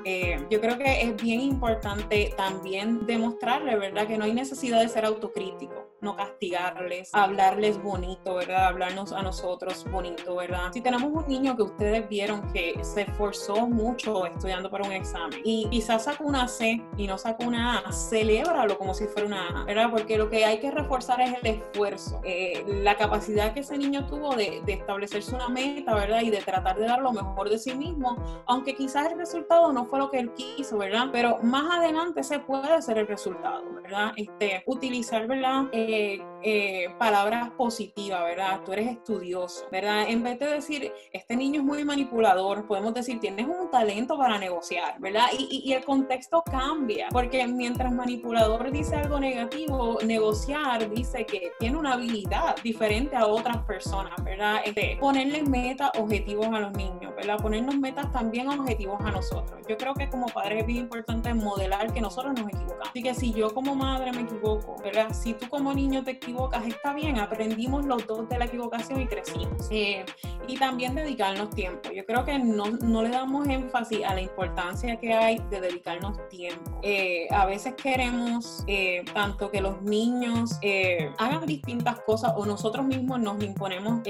yo 0.49 0.59
creo 0.61 0.77
que 0.77 1.01
es 1.01 1.15
bien 1.21 1.41
importante 1.41 2.33
también 2.35 3.05
demostrarle, 3.05 3.75
¿verdad?, 3.75 4.07
que 4.07 4.17
no 4.17 4.25
hay 4.25 4.33
necesidad 4.33 4.81
de 4.81 4.89
ser 4.89 5.05
autocrítico 5.05 5.89
no 6.01 6.15
castigarles, 6.15 7.09
hablarles 7.13 7.81
bonito, 7.81 8.35
¿verdad? 8.35 8.67
Hablarnos 8.67 9.11
a 9.11 9.21
nosotros 9.21 9.85
bonito, 9.91 10.35
¿verdad? 10.35 10.71
Si 10.73 10.81
tenemos 10.81 11.11
un 11.11 11.27
niño 11.27 11.55
que 11.55 11.63
ustedes 11.63 12.07
vieron 12.07 12.51
que 12.53 12.79
se 12.83 13.01
esforzó 13.01 13.67
mucho 13.67 14.25
estudiando 14.25 14.69
para 14.69 14.85
un 14.85 14.93
examen 14.99 15.39
y 15.43 15.67
quizás 15.69 16.03
sacó 16.03 16.25
una 16.25 16.47
C 16.47 16.81
y 16.97 17.07
no 17.07 17.17
sacó 17.17 17.45
una 17.45 17.79
A, 17.79 17.91
celébralo 17.91 18.77
como 18.77 18.93
si 18.93 19.05
fuera 19.05 19.27
una 19.27 19.61
A, 19.61 19.63
¿verdad? 19.65 19.89
Porque 19.91 20.17
lo 20.17 20.29
que 20.29 20.45
hay 20.45 20.59
que 20.59 20.71
reforzar 20.71 21.21
es 21.21 21.33
el 21.41 21.47
esfuerzo, 21.47 22.21
eh, 22.23 22.63
la 22.67 22.95
capacidad 22.95 23.53
que 23.53 23.61
ese 23.61 23.77
niño 23.77 24.05
tuvo 24.05 24.35
de, 24.35 24.61
de 24.65 24.73
establecerse 24.73 25.35
una 25.35 25.49
meta, 25.49 25.95
¿verdad? 25.95 26.21
Y 26.21 26.29
de 26.29 26.41
tratar 26.41 26.77
de 26.77 26.85
dar 26.85 27.01
lo 27.01 27.11
mejor 27.11 27.49
de 27.49 27.57
sí 27.57 27.73
mismo, 27.73 28.17
aunque 28.45 28.75
quizás 28.75 29.11
el 29.11 29.17
resultado 29.17 29.71
no 29.73 29.85
fue 29.85 29.99
lo 29.99 30.11
que 30.11 30.19
él 30.19 30.33
quiso, 30.33 30.77
¿verdad? 30.77 31.09
Pero 31.11 31.39
más 31.41 31.79
adelante 31.79 32.23
se 32.23 32.39
puede 32.39 32.71
hacer 32.71 32.97
el 32.97 33.07
resultado, 33.07 33.63
¿verdad? 33.81 34.13
Este, 34.15 34.63
utilizar, 34.65 35.27
¿verdad? 35.27 35.65
Eh, 35.71 36.21
eh, 36.41 36.87
palabras 36.97 37.51
positivas, 37.51 38.23
¿verdad? 38.23 38.61
Tú 38.65 38.73
eres 38.73 38.87
estudioso, 38.87 39.65
¿verdad? 39.71 40.05
En 40.07 40.23
vez 40.23 40.39
de 40.39 40.47
decir, 40.47 40.91
este 41.11 41.35
niño 41.35 41.61
es 41.61 41.65
muy 41.65 41.83
manipulador, 41.83 42.65
podemos 42.65 42.93
decir, 42.93 43.19
tienes 43.19 43.45
un 43.47 43.69
talento 43.69 44.17
para 44.17 44.37
negociar, 44.37 44.88
¿verdad? 44.99 45.27
Y, 45.37 45.63
y, 45.65 45.73
el 45.73 45.83
contexto 45.83 46.43
cambia, 46.43 47.07
porque 47.11 47.45
mientras 47.47 47.91
manipulador 47.91 48.71
dice 48.71 48.95
algo 48.95 49.19
negativo, 49.19 49.99
negociar 50.05 50.89
dice 50.89 51.25
que 51.25 51.51
tiene 51.59 51.77
una 51.77 51.93
habilidad 51.93 52.55
diferente 52.63 53.15
a 53.15 53.27
otras 53.27 53.57
personas, 53.65 54.13
¿verdad? 54.23 54.61
Este, 54.65 54.97
ponerle 54.99 55.43
metas, 55.43 55.91
objetivos 55.97 56.47
a 56.47 56.59
los 56.59 56.71
niños, 56.73 57.15
¿verdad? 57.15 57.37
Ponernos 57.41 57.77
metas 57.77 58.11
también 58.11 58.47
objetivos 58.47 58.99
a 59.01 59.11
nosotros. 59.11 59.61
Yo 59.67 59.77
creo 59.77 59.93
que 59.93 60.09
como 60.09 60.27
padres 60.27 60.61
es 60.61 60.67
bien 60.67 60.79
importante 60.79 61.33
modelar 61.33 61.93
que 61.93 62.01
nosotros 62.01 62.33
nos 62.33 62.47
equivocamos. 62.47 62.89
Así 62.89 63.03
que 63.03 63.13
si 63.13 63.33
yo 63.33 63.53
como 63.53 63.75
madre 63.75 64.11
me 64.11 64.21
equivoco, 64.21 64.75
¿verdad? 64.83 65.13
Si 65.13 65.33
tú 65.33 65.47
como 65.49 65.73
niño 65.73 66.03
te 66.03 66.11
equivocas, 66.11 66.65
está 66.65 66.93
bien, 66.93 67.19
aprendimos 67.19 67.85
los 67.85 68.05
dos 68.07 68.27
de 68.29 68.37
la 68.37 68.45
equivocación 68.45 69.01
y 69.01 69.07
crecimos. 69.07 69.67
Eh, 69.69 70.05
y 70.47 70.57
también 70.57 70.95
dedicarnos 70.95 71.49
tiempo. 71.51 71.91
Yo 71.91 72.05
creo 72.05 72.25
que 72.25 72.39
no, 72.39 72.65
no, 72.81 73.03
le 73.03 73.09
damos 73.09 73.47
énfasis 73.47 74.03
a 74.03 74.15
la 74.15 74.21
importancia 74.21 74.78
que 74.81 75.13
hay 75.13 75.39
de 75.49 75.61
dedicarnos 75.61 76.17
tiempo. 76.29 76.79
Eh, 76.83 77.27
a 77.31 77.45
veces 77.45 77.75
queremos 77.75 78.63
eh, 78.67 79.03
tanto 79.13 79.51
que 79.51 79.61
los 79.61 79.81
niños 79.81 80.59
hagan 81.17 81.45
distintas 81.45 81.99
cosas 82.01 82.33
o 82.35 82.45
nosotros 82.45 82.85
mismos 82.85 83.19
nos 83.19 83.43
imponemos 83.43 84.01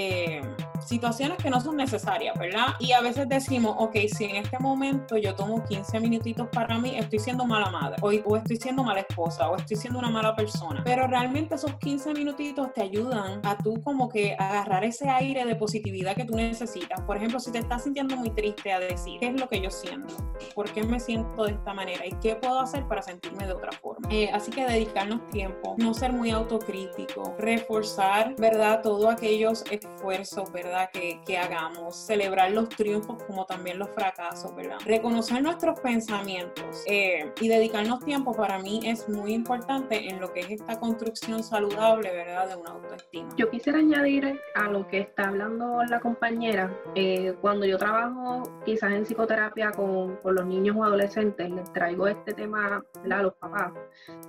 situaciones 0.86 1.38
que 1.38 1.50
no 1.50 1.60
son 1.62 1.78
necesarias, 1.78 2.38
¿verdad? 2.38 2.76
Y 2.80 2.92
a 2.92 3.02
veces 3.02 3.28
decimos, 3.28 3.76
ok, 3.78 3.96
si 4.16 4.26
en 4.26 4.38
este 4.38 4.60
momento 4.60 5.18
yo 5.18 5.36
tomo 5.36 5.64
15 5.64 6.00
minutitos 6.00 6.48
para 6.50 6.78
mí, 6.78 6.98
estoy 6.98 7.20
siendo 7.20 7.46
mala 7.46 7.70
madre, 7.70 7.98
o, 8.02 8.08
o 8.08 8.38
estoy 8.38 8.58
siendo 8.58 8.84
mala 8.84 9.02
esposa, 9.02 9.50
o 9.50 9.56
estoy 9.56 9.78
siendo 9.78 10.00
una 10.00 10.10
mala 10.10 10.36
persona. 10.36 10.82
Pero 10.84 11.08
realmente 11.08 11.56
esos 11.56 11.76
15 11.76 12.14
minutitos 12.14 12.74
te 12.74 12.82
ayudan 12.82 13.42
a 13.44 13.58
tú 13.58 13.82
como 13.84 14.10
que 14.10 14.36
agarrar 14.38 14.84
ese 14.84 15.10
aire 15.10 15.46
de 15.46 15.56
positividad 15.56 16.16
que 16.16 16.26
tú 16.26 16.36
necesitas. 16.36 17.02
Por 17.02 17.18
ejemplo, 17.18 17.40
si 17.40 17.52
te 17.52 17.60
estás 17.60 17.84
sintiendo 17.84 18.16
muy 18.16 18.30
triste, 18.32 18.72
a 18.72 18.80
decir, 18.80 19.20
¿qué 19.20 19.28
es 19.28 19.40
lo 19.40 19.48
que 19.48 19.62
yo 19.62 19.70
siento? 19.70 20.16
¿Por 20.56 20.72
qué 20.72 20.84
me 20.84 21.00
siento 21.00 21.46
de 21.46 21.54
esta 21.54 21.74
manera? 21.74 22.06
¿Y 22.06 22.12
qué 22.22 22.36
puedo 22.36 22.60
hacer 22.60 22.88
para 22.88 23.02
sentirme 23.02 23.46
de 23.46 23.54
otra 23.54 23.72
forma? 23.72 24.08
Eh, 24.12 24.30
así 24.34 24.52
que 24.52 24.66
dedicarnos 24.66 25.28
tiempo, 25.30 25.76
no 25.78 25.94
ser 25.94 26.14
muy 26.14 26.32
autocrítico, 26.32 27.36
reforzar, 27.38 28.36
¿verdad? 28.38 28.82
Todos 28.82 29.12
aquellos 29.12 29.64
esfuerzos, 29.72 30.52
¿verdad? 30.52 30.79
Que, 30.88 31.20
que 31.26 31.38
hagamos, 31.38 31.96
celebrar 31.96 32.52
los 32.52 32.70
triunfos 32.70 33.22
como 33.24 33.46
también 33.46 33.78
los 33.78 33.90
fracasos, 33.90 34.56
¿verdad? 34.56 34.78
Reconocer 34.86 35.42
nuestros 35.42 35.80
pensamientos 35.82 36.84
eh, 36.88 37.32
y 37.42 37.48
dedicarnos 37.50 38.00
tiempo 38.06 38.34
para 38.34 38.60
mí 38.60 38.80
es 38.86 39.10
muy 39.10 39.34
importante 39.34 40.10
en 40.10 40.22
lo 40.22 40.32
que 40.32 40.40
es 40.42 40.52
esta 40.52 40.80
construcción 40.80 41.44
saludable, 41.44 42.12
¿verdad? 42.12 42.50
De 42.50 42.56
una 42.56 42.72
autoestima. 42.72 43.30
Yo 43.36 43.50
quisiera 43.50 43.80
añadir 43.80 44.40
a 44.56 44.70
lo 44.70 44.88
que 44.88 45.00
está 45.02 45.28
hablando 45.28 45.84
la 45.84 46.00
compañera, 46.00 46.74
eh, 46.96 47.36
cuando 47.42 47.66
yo 47.66 47.78
trabajo 47.78 48.44
quizás 48.66 48.92
en 48.94 49.04
psicoterapia 49.04 49.72
con, 49.72 50.16
con, 50.18 50.36
los 50.36 50.46
niños 50.46 50.76
o 50.78 50.84
adolescentes, 50.84 51.50
les 51.50 51.72
traigo 51.74 52.08
este 52.08 52.34
tema 52.34 52.84
¿verdad? 53.02 53.20
a 53.20 53.24
los 53.24 53.34
papás, 53.36 53.74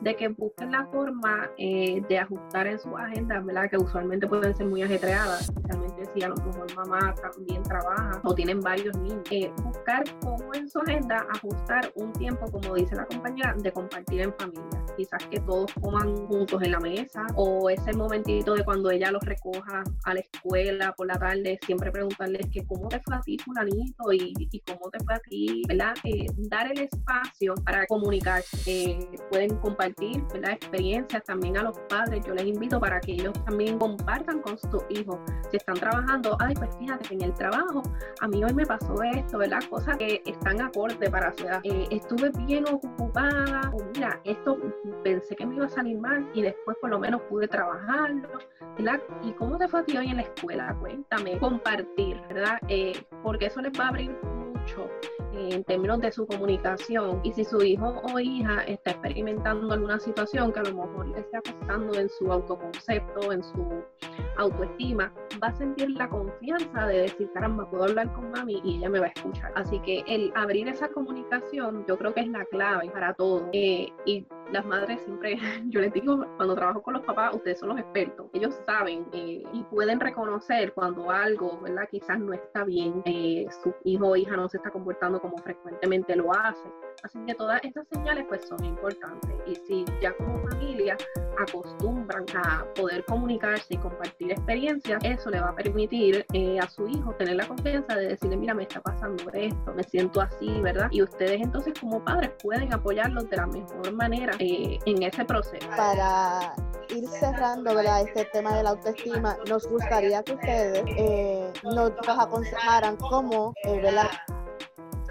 de 0.00 0.16
que 0.16 0.28
busquen 0.28 0.72
la 0.72 0.86
forma 0.86 1.50
eh, 1.58 2.02
de 2.08 2.18
ajustar 2.18 2.66
en 2.66 2.78
su 2.78 2.96
agenda, 2.96 3.40
¿verdad? 3.40 3.70
Que 3.70 3.78
usualmente 3.78 4.26
pueden 4.26 4.54
ser 4.56 4.66
muy 4.66 4.82
ajetreadas, 4.82 5.42
especialmente 5.42 6.06
si 6.14 6.22
lo 6.30 6.36
mejor 6.44 6.74
mamá 6.76 7.14
también 7.14 7.62
trabaja 7.62 8.20
o 8.24 8.34
tienen 8.34 8.60
varios 8.60 8.96
niños. 8.96 9.22
Eh, 9.30 9.52
buscar 9.62 10.04
cómo 10.20 10.54
en 10.54 10.68
su 10.68 10.78
agenda 10.80 11.26
ajustar 11.34 11.92
un 11.96 12.12
tiempo, 12.12 12.50
como 12.50 12.74
dice 12.74 12.96
la 12.96 13.06
compañera, 13.06 13.54
de 13.56 13.72
compartir 13.72 14.22
en 14.22 14.34
familia. 14.34 14.79
Quizás 15.00 15.26
que 15.30 15.40
todos 15.40 15.72
coman 15.80 16.14
juntos 16.26 16.62
en 16.62 16.72
la 16.72 16.78
mesa 16.78 17.26
o 17.34 17.70
ese 17.70 17.94
momentito 17.94 18.52
de 18.52 18.62
cuando 18.62 18.90
ella 18.90 19.10
los 19.10 19.22
recoja 19.22 19.82
a 20.04 20.12
la 20.12 20.20
escuela 20.20 20.92
por 20.92 21.06
la 21.06 21.18
tarde, 21.18 21.58
siempre 21.64 21.90
preguntarles 21.90 22.46
que 22.52 22.66
cómo 22.66 22.86
te 22.88 23.00
fue 23.00 23.16
a 23.16 23.20
ti 23.22 23.38
fulanito 23.38 24.12
y, 24.12 24.34
y 24.38 24.60
cómo 24.60 24.90
te 24.90 25.02
fue 25.02 25.14
a 25.14 25.18
ti, 25.20 25.62
¿verdad? 25.66 25.94
Eh, 26.04 26.26
dar 26.36 26.70
el 26.70 26.80
espacio 26.80 27.54
para 27.64 27.86
comunicarse. 27.86 28.58
Eh, 28.66 28.98
pueden 29.30 29.56
compartir, 29.56 30.22
¿verdad? 30.34 30.52
Experiencias 30.52 31.24
también 31.24 31.56
a 31.56 31.62
los 31.62 31.78
padres. 31.88 32.22
Yo 32.26 32.34
les 32.34 32.44
invito 32.44 32.78
para 32.78 33.00
que 33.00 33.12
ellos 33.12 33.32
también 33.46 33.78
compartan 33.78 34.42
con 34.42 34.58
sus 34.58 34.82
hijos. 34.90 35.18
Si 35.50 35.56
están 35.56 35.76
trabajando, 35.76 36.36
ay, 36.40 36.52
pues 36.56 36.76
fíjate 36.78 37.08
que 37.08 37.14
en 37.14 37.22
el 37.22 37.32
trabajo 37.32 37.82
a 38.20 38.28
mí 38.28 38.44
hoy 38.44 38.52
me 38.52 38.66
pasó 38.66 39.02
esto, 39.14 39.38
¿verdad? 39.38 39.60
Cosas 39.70 39.96
que 39.96 40.22
están 40.26 40.60
acorde 40.60 41.10
para 41.10 41.32
su 41.32 41.44
edad. 41.44 41.60
Eh, 41.64 41.86
estuve 41.90 42.30
bien 42.46 42.64
ocupada, 42.68 43.72
o 43.72 43.82
mira, 43.94 44.20
esto 44.24 44.58
pensé 45.02 45.36
que 45.36 45.46
me 45.46 45.56
iba 45.56 45.66
a 45.66 45.68
salir 45.68 45.98
mal 45.98 46.28
y 46.34 46.42
después 46.42 46.76
por 46.80 46.90
lo 46.90 46.98
menos 46.98 47.22
pude 47.22 47.48
trabajarlo, 47.48 48.28
¿verdad? 48.76 49.00
¿Y 49.22 49.32
cómo 49.32 49.58
te 49.58 49.68
fue 49.68 49.80
a 49.80 49.84
ti 49.84 49.96
hoy 49.96 50.08
en 50.08 50.16
la 50.16 50.22
escuela? 50.22 50.76
Cuéntame, 50.80 51.38
compartir, 51.38 52.20
¿verdad? 52.28 52.58
Eh, 52.68 52.92
porque 53.22 53.46
eso 53.46 53.60
les 53.60 53.78
va 53.78 53.86
a 53.86 53.88
abrir 53.88 54.10
mucho 54.24 54.88
en 55.32 55.64
términos 55.64 56.00
de 56.00 56.12
su 56.12 56.26
comunicación 56.26 57.20
y 57.22 57.32
si 57.32 57.44
su 57.44 57.62
hijo 57.62 58.02
o 58.12 58.18
hija 58.18 58.62
está 58.64 58.90
experimentando 58.92 59.72
alguna 59.72 59.98
situación 59.98 60.52
que 60.52 60.60
a 60.60 60.64
lo 60.64 60.74
mejor 60.74 61.08
le 61.08 61.20
esté 61.20 61.36
afectando 61.36 61.94
en 61.94 62.08
su 62.08 62.30
autoconcepto, 62.32 63.32
en 63.32 63.42
su 63.42 63.82
autoestima, 64.36 65.12
va 65.42 65.48
a 65.48 65.56
sentir 65.56 65.90
la 65.90 66.08
confianza 66.08 66.86
de 66.86 67.02
decir, 67.02 67.30
caramba, 67.32 67.68
puedo 67.70 67.84
hablar 67.84 68.12
con 68.12 68.30
mami 68.30 68.60
y 68.64 68.78
ella 68.78 68.88
me 68.88 69.00
va 69.00 69.06
a 69.06 69.10
escuchar. 69.10 69.52
Así 69.54 69.78
que 69.80 70.02
el 70.06 70.32
abrir 70.34 70.68
esa 70.68 70.88
comunicación 70.88 71.84
yo 71.86 71.96
creo 71.96 72.14
que 72.14 72.20
es 72.20 72.28
la 72.28 72.44
clave 72.46 72.90
para 72.90 73.14
todo. 73.14 73.48
Eh, 73.52 73.88
y 74.06 74.26
las 74.52 74.64
madres 74.64 75.00
siempre, 75.02 75.38
yo 75.68 75.80
les 75.80 75.92
digo, 75.92 76.24
cuando 76.36 76.54
trabajo 76.54 76.82
con 76.82 76.94
los 76.94 77.04
papás, 77.04 77.34
ustedes 77.34 77.58
son 77.58 77.70
los 77.70 77.78
expertos. 77.78 78.26
Ellos 78.32 78.60
saben 78.66 79.06
eh, 79.12 79.42
y 79.52 79.62
pueden 79.64 80.00
reconocer 80.00 80.72
cuando 80.72 81.10
algo, 81.10 81.60
¿verdad? 81.60 81.88
Quizás 81.90 82.18
no 82.18 82.32
está 82.32 82.64
bien, 82.64 83.02
eh, 83.04 83.46
su 83.62 83.74
hijo 83.84 84.08
o 84.08 84.16
hija 84.16 84.36
no 84.36 84.48
se 84.48 84.56
está 84.58 84.70
comportando 84.70 85.20
como 85.20 85.36
frecuentemente 85.38 86.16
lo 86.16 86.32
hace. 86.32 86.68
Así 87.02 87.18
que 87.26 87.34
todas 87.34 87.60
estas 87.64 87.86
señales 87.88 88.24
pues 88.28 88.46
son 88.46 88.64
importantes. 88.64 89.30
Y 89.46 89.54
si 89.54 89.84
ya 90.00 90.12
como 90.14 90.40
familia 90.48 90.96
acostumbran 91.38 92.24
a 92.34 92.64
poder 92.74 93.04
comunicarse 93.04 93.74
y 93.74 93.76
compartir 93.78 94.32
experiencias, 94.32 95.02
eso 95.04 95.30
le 95.30 95.40
va 95.40 95.50
a 95.50 95.54
permitir 95.54 96.26
eh, 96.32 96.58
a 96.58 96.68
su 96.68 96.86
hijo 96.88 97.14
tener 97.14 97.36
la 97.36 97.46
confianza 97.46 97.96
de 97.96 98.08
decirle, 98.08 98.36
mira, 98.36 98.54
me 98.54 98.64
está 98.64 98.80
pasando 98.80 99.24
esto, 99.32 99.74
me 99.74 99.82
siento 99.82 100.20
así, 100.20 100.60
¿verdad? 100.60 100.88
Y 100.90 101.02
ustedes 101.02 101.40
entonces 101.40 101.74
como 101.80 102.04
padres 102.04 102.30
pueden 102.42 102.72
apoyarlos 102.72 103.28
de 103.30 103.36
la 103.36 103.46
mejor 103.46 103.92
manera 103.92 104.32
eh, 104.38 104.78
en 104.86 105.02
ese 105.02 105.24
proceso. 105.24 105.68
Para 105.76 106.54
ir 106.94 107.06
cerrando 107.08 107.74
¿verdad? 107.74 108.02
este 108.02 108.24
tema 108.26 108.56
de 108.56 108.62
la 108.62 108.70
autoestima, 108.70 109.36
nos 109.48 109.66
gustaría 109.68 110.22
que 110.22 110.34
ustedes 110.34 110.82
eh, 110.96 111.52
nos 111.62 111.92
aconsejaran 112.06 112.96
cómo 112.96 113.54
¿verdad? 113.64 114.10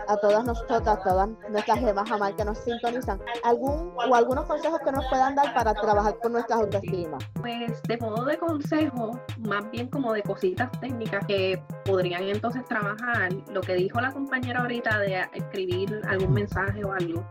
A 0.10 0.18
todas 0.18 0.44
nosotras, 0.44 1.04
todas 1.04 1.30
nuestras 1.50 1.80
gemas 1.80 2.10
jamás 2.10 2.34
que 2.34 2.44
nos 2.44 2.58
sintonizan, 2.58 3.22
algún 3.44 3.94
o 3.96 4.16
algunos 4.16 4.46
consejos 4.46 4.80
que 4.84 4.92
nos 4.92 5.06
puedan 5.08 5.36
dar 5.36 5.54
para 5.54 5.74
trabajar 5.76 6.18
con 6.20 6.34
nuestra 6.34 6.56
autoestima. 6.56 7.20
Pues 7.36 7.82
de 7.84 7.98
modo 7.98 8.26
de 8.26 8.38
consejo, 8.38 9.12
más 9.48 9.70
bien 9.72 9.88
como 9.88 10.14
de 10.14 10.24
cositas 10.24 10.70
técnicas 10.82 11.24
que 11.28 11.62
podrían 11.86 12.24
entonces 12.24 12.66
trabajar, 12.66 13.32
lo 13.52 13.62
que 13.62 13.76
dijo 13.76 14.02
la 14.02 14.12
compañera 14.12 14.62
ahorita 14.62 14.98
de 15.00 15.30
escribir 15.34 16.02
algún 16.08 16.34
mensaje 16.34 16.84
o 16.84 16.92
algo 16.92 17.24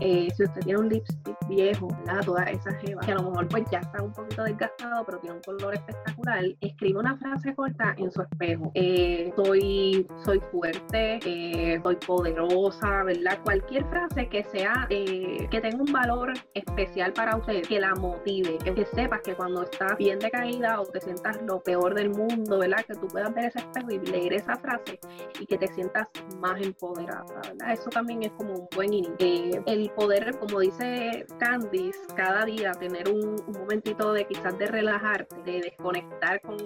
eh, 0.00 0.28
si 0.36 0.44
usted 0.44 0.60
tiene 0.62 0.80
un 0.80 0.88
lipstick 0.88 1.36
viejo, 1.48 1.88
¿verdad? 1.98 2.24
Todas 2.24 2.50
esas 2.50 2.74
jevas, 2.82 3.06
que 3.06 3.12
a 3.12 3.16
lo 3.16 3.30
mejor 3.30 3.48
pues 3.48 3.64
ya 3.70 3.78
está 3.78 4.02
un 4.02 4.12
poquito 4.12 4.44
desgastado, 4.44 5.04
pero 5.04 5.18
tiene 5.18 5.36
un 5.36 5.42
color 5.42 5.74
espectacular, 5.74 6.44
escribe 6.60 6.98
una 6.98 7.16
frase 7.16 7.54
corta 7.54 7.94
en 7.98 8.10
su 8.10 8.22
espejo. 8.22 8.70
Eh, 8.74 9.32
soy, 9.36 10.06
soy 10.24 10.40
fuerte, 10.52 11.18
eh, 11.24 11.80
soy 11.82 11.96
poderosa, 11.96 13.04
¿verdad? 13.04 13.38
Cualquier 13.44 13.84
frase 13.86 14.28
que 14.28 14.44
sea, 14.44 14.86
que 14.88 15.60
tenga 15.60 15.82
un 15.82 15.92
valor 15.92 16.32
especial 16.54 17.12
para 17.12 17.36
usted, 17.36 17.62
que 17.62 17.80
la 17.80 17.94
motive, 17.94 18.58
que, 18.58 18.86
sepas 18.86 19.20
que 19.22 19.34
cuando 19.34 19.62
estás 19.62 19.96
bien 19.96 20.18
decaída 20.18 20.80
o 20.80 20.86
te 20.86 21.00
sientas 21.00 21.40
lo 21.42 21.60
peor 21.60 21.94
del 21.94 22.10
mundo, 22.10 22.58
¿verdad? 22.58 22.84
Que 22.86 22.94
tú 22.94 23.08
puedas 23.08 23.34
ver 23.34 23.46
ese 23.46 23.58
espejo 23.58 23.90
y 23.90 23.98
leer 23.98 24.34
esa 24.34 24.56
frase 24.56 24.98
y 25.40 25.46
que 25.46 25.58
te 25.58 25.68
sientas 25.68 26.08
más 26.40 26.60
empoderada, 26.60 27.24
¿verdad? 27.42 27.72
Eso 27.72 27.90
también 27.90 28.22
es 28.22 28.32
como 28.32 28.54
un 28.54 28.68
buen 28.74 28.92
inicio. 28.92 29.14
Eh, 29.18 29.62
poder, 29.90 30.38
como 30.38 30.60
dice 30.60 31.26
Candice, 31.38 31.98
cada 32.14 32.44
día 32.44 32.72
tener 32.72 33.08
un, 33.08 33.36
momentito 33.52 34.12
de 34.12 34.26
quizás 34.26 34.56
de 34.58 34.66
relajarte, 34.66 35.36
de 35.44 35.60
desconectar 35.60 36.40
con, 36.40 36.56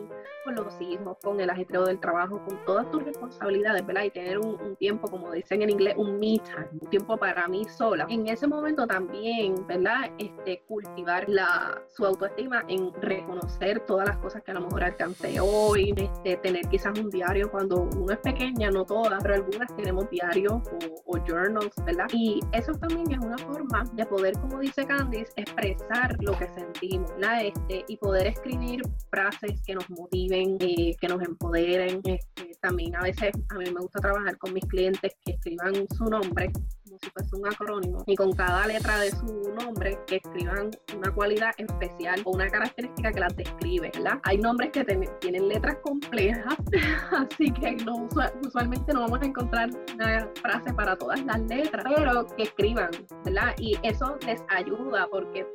los 0.51 0.81
hijos, 0.81 1.17
con 1.23 1.41
el 1.41 1.49
ajetreo 1.49 1.85
del 1.85 2.01
trabajo, 2.01 2.43
con 2.45 2.65
todas 2.65 2.91
tus 2.91 3.05
responsabilidades, 3.05 3.87
¿verdad? 3.87 4.03
Y 4.03 4.11
tener 4.11 4.39
un, 4.39 4.75
tiempo, 4.77 5.09
como 5.09 5.31
dicen 5.31 5.63
en 5.63 5.71
inglés, 5.71 5.95
un 5.97 6.19
me 6.19 6.39
time, 6.39 6.69
un 6.73 6.91
tiempo 6.91 7.17
para 7.17 7.47
mí 7.47 7.65
sola. 7.69 8.07
En 8.09 8.27
ese 8.27 8.49
momento 8.49 8.85
también, 8.85 9.55
¿verdad? 9.69 10.11
Este, 10.19 10.63
cultivar 10.67 11.29
la, 11.29 11.81
su 11.89 12.05
autoestima 12.05 12.65
en 12.67 12.93
reconocer 12.95 13.81
todas 13.87 14.09
las 14.09 14.17
cosas 14.19 14.43
que 14.43 14.51
a 14.51 14.55
lo 14.55 14.63
mejor 14.63 14.83
alcancé 14.83 15.39
hoy, 15.41 15.95
este, 15.97 16.37
tener 16.39 16.67
quizás 16.69 16.99
un 16.99 17.11
diario 17.11 17.51
cuando 17.51 17.89
uno 17.97 18.13
es 18.13 18.19
pequeña, 18.19 18.71
no 18.71 18.85
todas, 18.85 19.23
pero 19.23 19.35
algunas 19.35 19.75
tenemos 19.77 20.09
diarios 20.11 20.63
o, 21.07 21.19
journals, 21.27 21.75
¿verdad? 21.85 22.07
Y 22.13 22.41
eso 22.53 22.73
también 22.73 23.10
es 23.15 23.19
una 23.19 23.39
forma 23.39 23.85
de 23.95 24.07
poder, 24.07 24.35
como 24.41 24.61
dice 24.61 24.87
Candice, 24.87 25.33
expresar 25.37 26.17
lo 26.21 26.37
que 26.39 26.49
sentimos, 26.49 27.11
¿verdad? 27.17 27.45
Este, 27.45 27.85
y 27.89 27.97
poder 27.97 28.29
escribir 28.29 28.83
frases 29.11 29.61
que 29.67 29.75
nos 29.75 29.89
motiven, 29.91 30.57
eh, 30.61 30.95
que 31.01 31.09
nos 31.09 31.23
empoderen. 31.23 32.01
Este, 32.05 32.53
también 32.61 32.95
a 32.97 33.03
veces 33.03 33.33
a 33.49 33.55
mí 33.55 33.65
me 33.71 33.81
gusta 33.81 34.01
trabajar 34.01 34.37
con 34.39 34.53
mis 34.53 34.65
clientes 34.67 35.13
que 35.25 35.33
escriban 35.33 35.75
su 35.97 36.05
nombre 36.05 36.53
si 37.03 37.11
fuese 37.11 37.37
un 37.37 37.47
acrónimo 37.47 38.05
y 38.07 38.15
con 38.15 38.33
cada 38.33 38.67
letra 38.67 38.99
de 38.99 39.11
su 39.11 39.55
nombre 39.59 39.99
que 40.07 40.17
escriban 40.17 40.71
una 40.97 41.13
cualidad 41.13 41.53
especial 41.57 42.21
o 42.25 42.33
una 42.33 42.49
característica 42.49 43.13
que 43.13 43.21
las 43.21 43.37
describe, 43.37 43.91
¿verdad? 43.95 44.21
Hay 44.25 44.39
nombres 44.39 44.71
que 44.73 44.85
tienen 45.21 45.49
letras 45.49 45.77
complejas, 45.83 46.57
así 47.13 47.51
que 47.53 47.73
no, 47.77 48.09
usualmente 48.45 48.93
no 48.93 49.01
vamos 49.01 49.21
a 49.23 49.27
encontrar 49.27 49.71
una 49.95 50.29
frase 50.41 50.73
para 50.75 50.97
todas 50.97 51.25
las 51.25 51.41
letras, 51.43 51.85
pero 51.97 52.27
que 52.37 52.45
escriban, 52.45 52.91
¿verdad? 53.25 53.55
Y 53.59 53.79
eso 53.83 54.17
les 54.27 54.43
ayuda 54.49 55.09
porque 55.11 55.47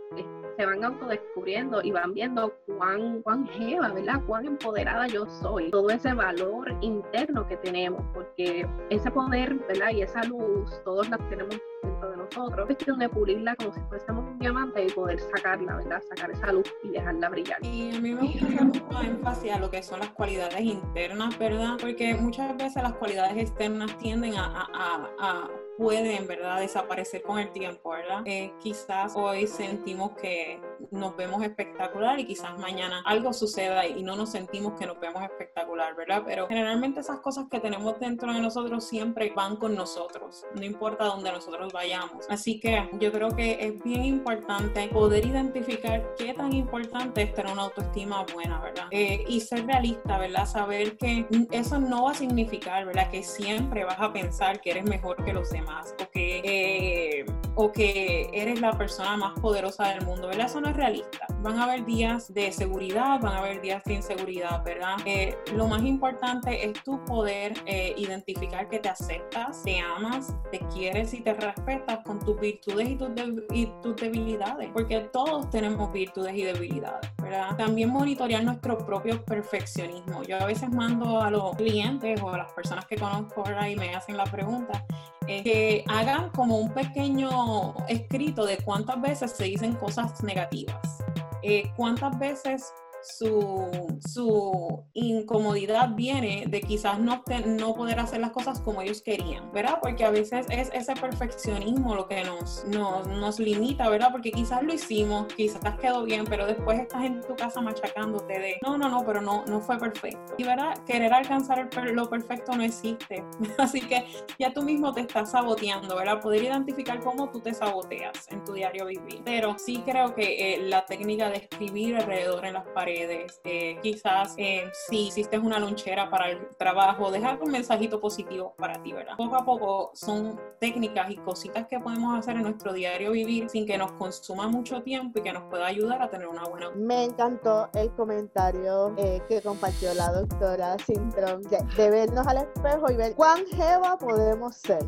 se 0.57 0.65
van 0.65 0.83
autodescubriendo 0.83 1.81
y 1.83 1.91
van 1.91 2.13
viendo 2.13 2.53
cuán, 2.65 3.21
cuán 3.21 3.47
jeva, 3.47 3.89
¿verdad? 3.89 4.21
Cuán 4.25 4.45
empoderada 4.45 5.07
yo 5.07 5.25
soy. 5.25 5.71
Todo 5.71 5.89
ese 5.89 6.13
valor 6.13 6.73
interno 6.81 7.47
que 7.47 7.57
tenemos, 7.57 8.01
porque 8.13 8.67
ese 8.89 9.11
poder, 9.11 9.55
¿verdad? 9.67 9.91
Y 9.91 10.01
esa 10.01 10.23
luz, 10.23 10.71
todos 10.83 11.09
la 11.09 11.17
tenemos 11.29 11.55
dentro 11.83 12.11
de 12.11 12.17
nosotros. 12.17 12.59
Es 12.59 12.65
cuestión 12.65 12.99
de 12.99 13.09
pulirla 13.09 13.55
como 13.55 13.73
si 13.73 13.81
fuésemos 13.81 14.25
un 14.25 14.39
diamante 14.39 14.85
y 14.85 14.91
poder 14.91 15.19
sacarla, 15.19 15.77
¿verdad? 15.77 16.01
Sacar 16.09 16.31
esa 16.31 16.51
luz 16.51 16.73
y 16.83 16.89
dejarla 16.89 17.29
brillar. 17.29 17.57
Y 17.65 17.95
a 17.95 17.99
mí 17.99 18.13
me 18.13 18.21
gusta 18.21 18.63
mucho 18.63 19.01
énfasis 19.01 19.51
a 19.51 19.59
lo 19.59 19.69
que 19.69 19.83
son 19.83 19.99
las 19.99 20.09
cualidades 20.09 20.61
internas, 20.61 21.37
¿verdad? 21.37 21.77
Porque 21.79 22.15
muchas 22.15 22.55
veces 22.57 22.81
las 22.81 22.93
cualidades 22.93 23.37
externas 23.37 23.97
tienden 23.97 24.33
a 24.37 25.49
pueden, 25.77 26.27
¿verdad?, 26.27 26.59
desaparecer 26.59 27.21
con 27.21 27.39
el 27.39 27.51
tiempo, 27.51 27.91
¿verdad? 27.91 28.21
Eh, 28.25 28.53
quizás 28.59 29.13
hoy 29.15 29.47
sentimos 29.47 30.11
que 30.13 30.59
nos 30.91 31.15
vemos 31.15 31.43
espectacular 31.43 32.19
y 32.19 32.25
quizás 32.25 32.57
mañana 32.59 33.01
algo 33.05 33.33
suceda 33.33 33.85
y 33.85 34.03
no 34.03 34.15
nos 34.15 34.31
sentimos 34.31 34.73
que 34.79 34.85
nos 34.85 34.99
vemos 34.99 35.23
espectacular, 35.23 35.95
¿verdad? 35.95 36.23
Pero 36.25 36.47
generalmente 36.47 36.99
esas 36.99 37.19
cosas 37.19 37.45
que 37.49 37.59
tenemos 37.59 37.99
dentro 37.99 38.33
de 38.33 38.39
nosotros 38.39 38.83
siempre 38.83 39.31
van 39.35 39.57
con 39.57 39.75
nosotros, 39.75 40.45
no 40.55 40.63
importa 40.63 41.05
dónde 41.05 41.31
nosotros 41.31 41.71
vayamos. 41.73 42.25
Así 42.29 42.59
que 42.59 42.89
yo 42.99 43.11
creo 43.11 43.29
que 43.29 43.57
es 43.59 43.83
bien 43.83 44.05
importante 44.05 44.87
poder 44.89 45.25
identificar 45.25 46.15
qué 46.17 46.33
tan 46.33 46.53
importante 46.53 47.23
es 47.23 47.33
tener 47.33 47.51
una 47.51 47.63
autoestima 47.63 48.25
buena, 48.33 48.59
¿verdad? 48.61 48.87
Eh, 48.91 49.23
y 49.27 49.41
ser 49.41 49.65
realista, 49.65 50.17
¿verdad? 50.17 50.45
Saber 50.45 50.97
que 50.97 51.25
eso 51.51 51.79
no 51.79 52.03
va 52.03 52.11
a 52.11 52.15
significar, 52.15 52.85
¿verdad? 52.85 53.09
Que 53.09 53.23
siempre 53.23 53.83
vas 53.83 53.99
a 53.99 54.11
pensar 54.13 54.61
que 54.61 54.71
eres 54.71 54.85
mejor 54.85 55.23
que 55.23 55.33
los 55.33 55.49
demás 55.49 55.93
o 56.01 56.09
que, 56.09 56.41
eh, 56.43 57.25
o 57.55 57.71
que 57.71 58.29
eres 58.33 58.61
la 58.61 58.77
persona 58.77 59.17
más 59.17 59.39
poderosa 59.39 59.89
del 59.89 60.05
mundo, 60.05 60.27
¿verdad? 60.27 60.47
Eso 60.47 60.61
no 60.61 60.69
es 60.69 60.74
realista. 60.75 61.27
Van 61.39 61.59
a 61.59 61.63
haber 61.63 61.85
días 61.85 62.33
de 62.33 62.51
seguridad, 62.51 63.19
van 63.19 63.33
a 63.33 63.37
haber 63.39 63.61
días 63.61 63.83
de 63.83 63.95
inseguridad, 63.95 64.63
¿verdad? 64.63 64.95
Eh, 65.05 65.37
lo 65.53 65.67
más 65.67 65.83
importante 65.83 66.65
es 66.65 66.73
tu 66.83 67.03
poder 67.05 67.53
eh, 67.65 67.93
identificar 67.97 68.67
que 68.67 68.79
te 68.79 68.89
aceptas, 68.89 69.63
te 69.63 69.79
amas, 69.79 70.33
te 70.51 70.59
quieres 70.73 71.13
y 71.13 71.21
te 71.21 71.33
respetas 71.33 71.99
con 72.05 72.19
tus 72.19 72.39
virtudes 72.39 72.89
y 72.89 72.95
tus, 72.95 73.09
y 73.51 73.67
tus 73.81 73.95
debilidades, 73.95 74.69
porque 74.73 75.01
todos 75.11 75.49
tenemos 75.49 75.91
virtudes 75.91 76.35
y 76.35 76.43
debilidades, 76.43 77.09
¿verdad? 77.21 77.55
También 77.57 77.89
monitorear 77.89 78.43
nuestro 78.43 78.77
propio 78.77 79.23
perfeccionismo. 79.23 80.23
Yo 80.23 80.37
a 80.37 80.45
veces 80.45 80.69
mando 80.69 81.21
a 81.21 81.29
los 81.29 81.55
clientes 81.55 82.21
o 82.21 82.29
a 82.29 82.37
las 82.39 82.51
personas 82.53 82.85
que 82.85 82.95
conozco 82.95 83.43
y 83.69 83.75
me 83.75 83.95
hacen 83.95 84.17
la 84.17 84.25
pregunta, 84.25 84.85
que 85.27 85.83
hagan 85.87 86.29
como 86.29 86.57
un 86.57 86.71
pequeño 86.71 87.73
escrito 87.87 88.45
de 88.45 88.57
cuántas 88.57 89.01
veces 89.01 89.31
se 89.31 89.45
dicen 89.45 89.73
cosas 89.73 90.23
negativas, 90.23 91.03
eh, 91.41 91.71
cuántas 91.75 92.17
veces 92.19 92.73
su, 93.05 93.99
su 94.07 94.85
incomodidad 94.93 95.95
viene 95.95 96.45
de 96.47 96.61
quizás 96.61 96.99
no, 96.99 97.23
no 97.45 97.75
poder 97.75 97.99
hacer 97.99 98.21
las 98.21 98.31
cosas 98.31 98.59
como 98.61 98.81
ellos 98.81 99.01
querían, 99.01 99.51
¿verdad? 99.51 99.79
Porque 99.81 100.03
a 100.03 100.09
veces 100.09 100.45
es 100.49 100.69
ese 100.73 100.93
perfeccionismo 100.95 101.95
lo 101.95 102.07
que 102.07 102.23
nos, 102.23 102.65
nos, 102.65 103.07
nos 103.07 103.39
limita, 103.39 103.89
¿verdad? 103.89 104.09
Porque 104.11 104.31
quizás 104.31 104.63
lo 104.63 104.73
hicimos, 104.73 105.27
quizás 105.35 105.77
quedó 105.79 106.03
bien, 106.03 106.25
pero 106.25 106.45
después 106.45 106.79
estás 106.79 107.03
en 107.03 107.21
tu 107.21 107.35
casa 107.35 107.61
machacándote 107.61 108.39
de, 108.39 108.57
no, 108.61 108.77
no, 108.77 108.89
no, 108.89 109.05
pero 109.05 109.21
no, 109.21 109.45
no 109.45 109.61
fue 109.61 109.77
perfecto. 109.77 110.33
Y, 110.37 110.43
¿verdad? 110.43 110.77
Querer 110.85 111.13
alcanzar 111.13 111.69
lo 111.93 112.09
perfecto 112.09 112.55
no 112.55 112.63
existe. 112.63 113.23
Así 113.57 113.81
que 113.81 114.05
ya 114.39 114.53
tú 114.53 114.61
mismo 114.61 114.93
te 114.93 115.01
estás 115.01 115.31
saboteando, 115.31 115.95
¿verdad? 115.95 116.21
Poder 116.21 116.43
identificar 116.43 116.99
cómo 116.99 117.29
tú 117.29 117.39
te 117.39 117.53
saboteas 117.53 118.27
en 118.29 118.43
tu 118.43 118.53
diario 118.53 118.85
vivir. 118.85 119.21
Pero 119.23 119.55
sí 119.57 119.81
creo 119.85 120.13
que 120.15 120.53
eh, 120.53 120.59
la 120.63 120.85
técnica 120.85 121.29
de 121.29 121.37
escribir 121.37 121.97
alrededor 121.97 122.45
en 122.45 122.53
las 122.53 122.65
paredes, 122.69 122.94
eh, 122.95 123.79
quizás 123.81 124.35
eh, 124.37 124.69
si 124.87 125.07
hiciste 125.07 125.37
una 125.37 125.59
lonchera 125.59 126.09
para 126.09 126.29
el 126.29 126.47
trabajo, 126.57 127.11
dejar 127.11 127.41
un 127.41 127.51
mensajito 127.51 127.99
positivo 127.99 128.53
para 128.57 128.81
ti, 128.81 128.93
¿verdad? 128.93 129.15
Poco 129.17 129.35
a 129.35 129.45
poco 129.45 129.91
son 129.93 130.39
técnicas 130.59 131.09
y 131.09 131.17
cositas 131.17 131.67
que 131.67 131.79
podemos 131.79 132.17
hacer 132.17 132.35
en 132.35 132.43
nuestro 132.43 132.73
diario 132.73 133.11
vivir 133.11 133.49
sin 133.49 133.65
que 133.65 133.77
nos 133.77 133.91
consuma 133.93 134.47
mucho 134.47 134.81
tiempo 134.81 135.19
y 135.19 135.23
que 135.23 135.33
nos 135.33 135.43
pueda 135.43 135.67
ayudar 135.67 136.01
a 136.01 136.09
tener 136.09 136.27
una 136.27 136.43
buena. 136.45 136.71
Me 136.71 137.05
encantó 137.05 137.69
el 137.73 137.91
comentario 137.91 138.93
eh, 138.97 139.21
que 139.27 139.41
compartió 139.41 139.93
la 139.93 140.11
doctora 140.11 140.77
Sintron 140.85 141.41
de, 141.43 141.89
vernos 141.89 142.25
al 142.27 142.37
espejo 142.37 142.91
y 142.91 142.95
ver 142.95 143.15
cuán 143.15 143.45
jeva 143.47 143.97
podemos 143.97 144.55
ser. 144.55 144.85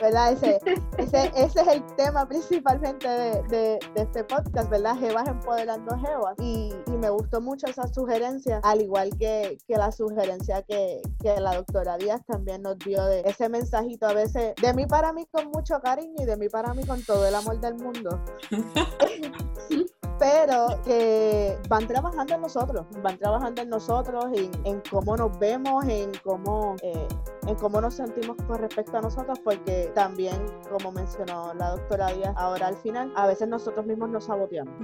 ¿Verdad? 0.00 0.32
Ese, 0.32 0.60
ese, 0.98 1.32
ese, 1.34 1.60
es 1.60 1.68
el 1.68 1.84
tema 1.96 2.26
principalmente 2.28 3.08
de, 3.08 3.42
de, 3.44 3.78
de 3.94 4.02
este 4.02 4.24
podcast, 4.24 4.70
¿verdad? 4.70 4.96
Jevas 4.98 5.28
empoderando 5.28 5.96
jevas. 5.98 6.34
Y, 6.38 6.72
y 6.92 6.96
me 6.96 7.10
gustó 7.10 7.40
mucho 7.40 7.66
esa 7.66 7.86
sugerencia, 7.88 8.60
al 8.62 8.80
igual 8.80 9.10
que, 9.18 9.58
que 9.66 9.76
la 9.76 9.92
sugerencia 9.92 10.62
que, 10.62 11.00
que, 11.20 11.40
la 11.40 11.54
doctora 11.54 11.96
Díaz 11.98 12.24
también 12.26 12.62
nos 12.62 12.78
dio 12.78 13.04
de 13.04 13.20
ese 13.20 13.48
mensajito 13.48 14.06
a 14.06 14.14
veces 14.14 14.54
de 14.60 14.74
mí 14.74 14.86
para 14.86 15.12
mí 15.12 15.26
con 15.30 15.50
mucho 15.50 15.80
cariño 15.80 16.16
y 16.18 16.24
de 16.24 16.36
mí 16.36 16.48
para 16.48 16.74
mí 16.74 16.84
con 16.84 17.02
todo 17.02 17.26
el 17.26 17.34
amor 17.34 17.60
del 17.60 17.74
mundo. 17.74 18.20
pero 20.18 20.80
que 20.84 21.58
van 21.68 21.86
trabajando 21.86 22.34
en 22.34 22.40
nosotros, 22.40 22.86
van 23.02 23.18
trabajando 23.18 23.62
en 23.62 23.68
nosotros, 23.68 24.26
en, 24.34 24.50
en 24.64 24.82
cómo 24.90 25.16
nos 25.16 25.38
vemos, 25.38 25.84
en 25.86 26.12
cómo, 26.24 26.74
eh, 26.82 27.06
en 27.46 27.54
cómo 27.56 27.80
nos 27.80 27.94
sentimos 27.94 28.36
con 28.46 28.58
respecto 28.58 28.98
a 28.98 29.00
nosotros, 29.00 29.38
porque 29.40 29.90
también, 29.94 30.36
como 30.70 30.92
mencionó 30.92 31.54
la 31.54 31.70
doctora 31.70 32.08
Díaz 32.08 32.34
ahora 32.36 32.68
al 32.68 32.76
final, 32.76 33.12
a 33.16 33.26
veces 33.26 33.48
nosotros 33.48 33.86
mismos 33.86 34.08
nos 34.10 34.24
saboteamos. 34.24 34.74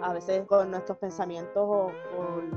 A 0.00 0.12
veces 0.12 0.46
con 0.46 0.70
nuestros 0.70 0.96
pensamientos 0.98 1.56
o, 1.56 1.90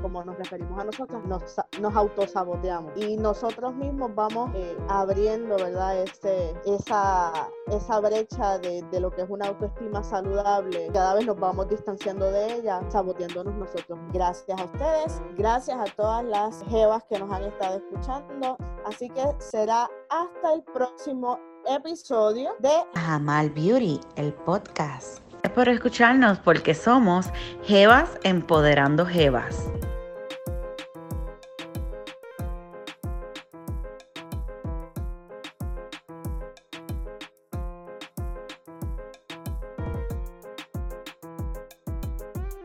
como 0.00 0.22
nos 0.24 0.36
referimos 0.38 0.78
a 0.80 0.84
nosotros, 0.84 1.24
nos, 1.24 1.42
nos 1.80 1.96
autosaboteamos. 1.96 2.92
Y 2.96 3.16
nosotros 3.16 3.74
mismos 3.74 4.14
vamos 4.14 4.50
eh, 4.54 4.76
abriendo, 4.88 5.56
¿verdad? 5.56 6.02
Este, 6.02 6.54
esa, 6.64 7.32
esa 7.76 8.00
brecha 8.00 8.58
de, 8.58 8.82
de, 8.90 9.00
lo 9.00 9.10
que 9.10 9.22
es 9.22 9.30
una 9.30 9.48
autoestima 9.48 10.02
saludable, 10.02 10.90
cada 10.92 11.14
vez 11.14 11.26
nos 11.26 11.38
vamos 11.38 11.68
distanciando 11.68 12.30
de 12.30 12.54
ella, 12.54 12.80
saboteándonos 12.90 13.54
nosotros. 13.54 13.98
Gracias 14.12 14.60
a 14.60 14.64
ustedes, 14.64 15.22
gracias 15.36 15.78
a 15.78 15.84
todas 15.96 16.24
las 16.24 16.62
jevas 16.68 17.02
que 17.08 17.18
nos 17.18 17.30
han 17.32 17.44
estado 17.44 17.78
escuchando, 17.78 18.56
así 18.86 19.08
que 19.08 19.24
será 19.38 19.88
hasta 20.10 20.54
el 20.54 20.62
próximo 20.62 21.38
episodio 21.68 22.50
de 22.60 22.70
Jamal 22.94 23.50
Beauty, 23.50 24.00
el 24.16 24.32
podcast. 24.34 25.20
Gracias 25.30 25.52
por 25.54 25.68
escucharnos 25.68 26.38
porque 26.38 26.74
somos 26.74 27.26
Jevas 27.64 28.10
Empoderando 28.22 29.04
Jevas. 29.06 29.68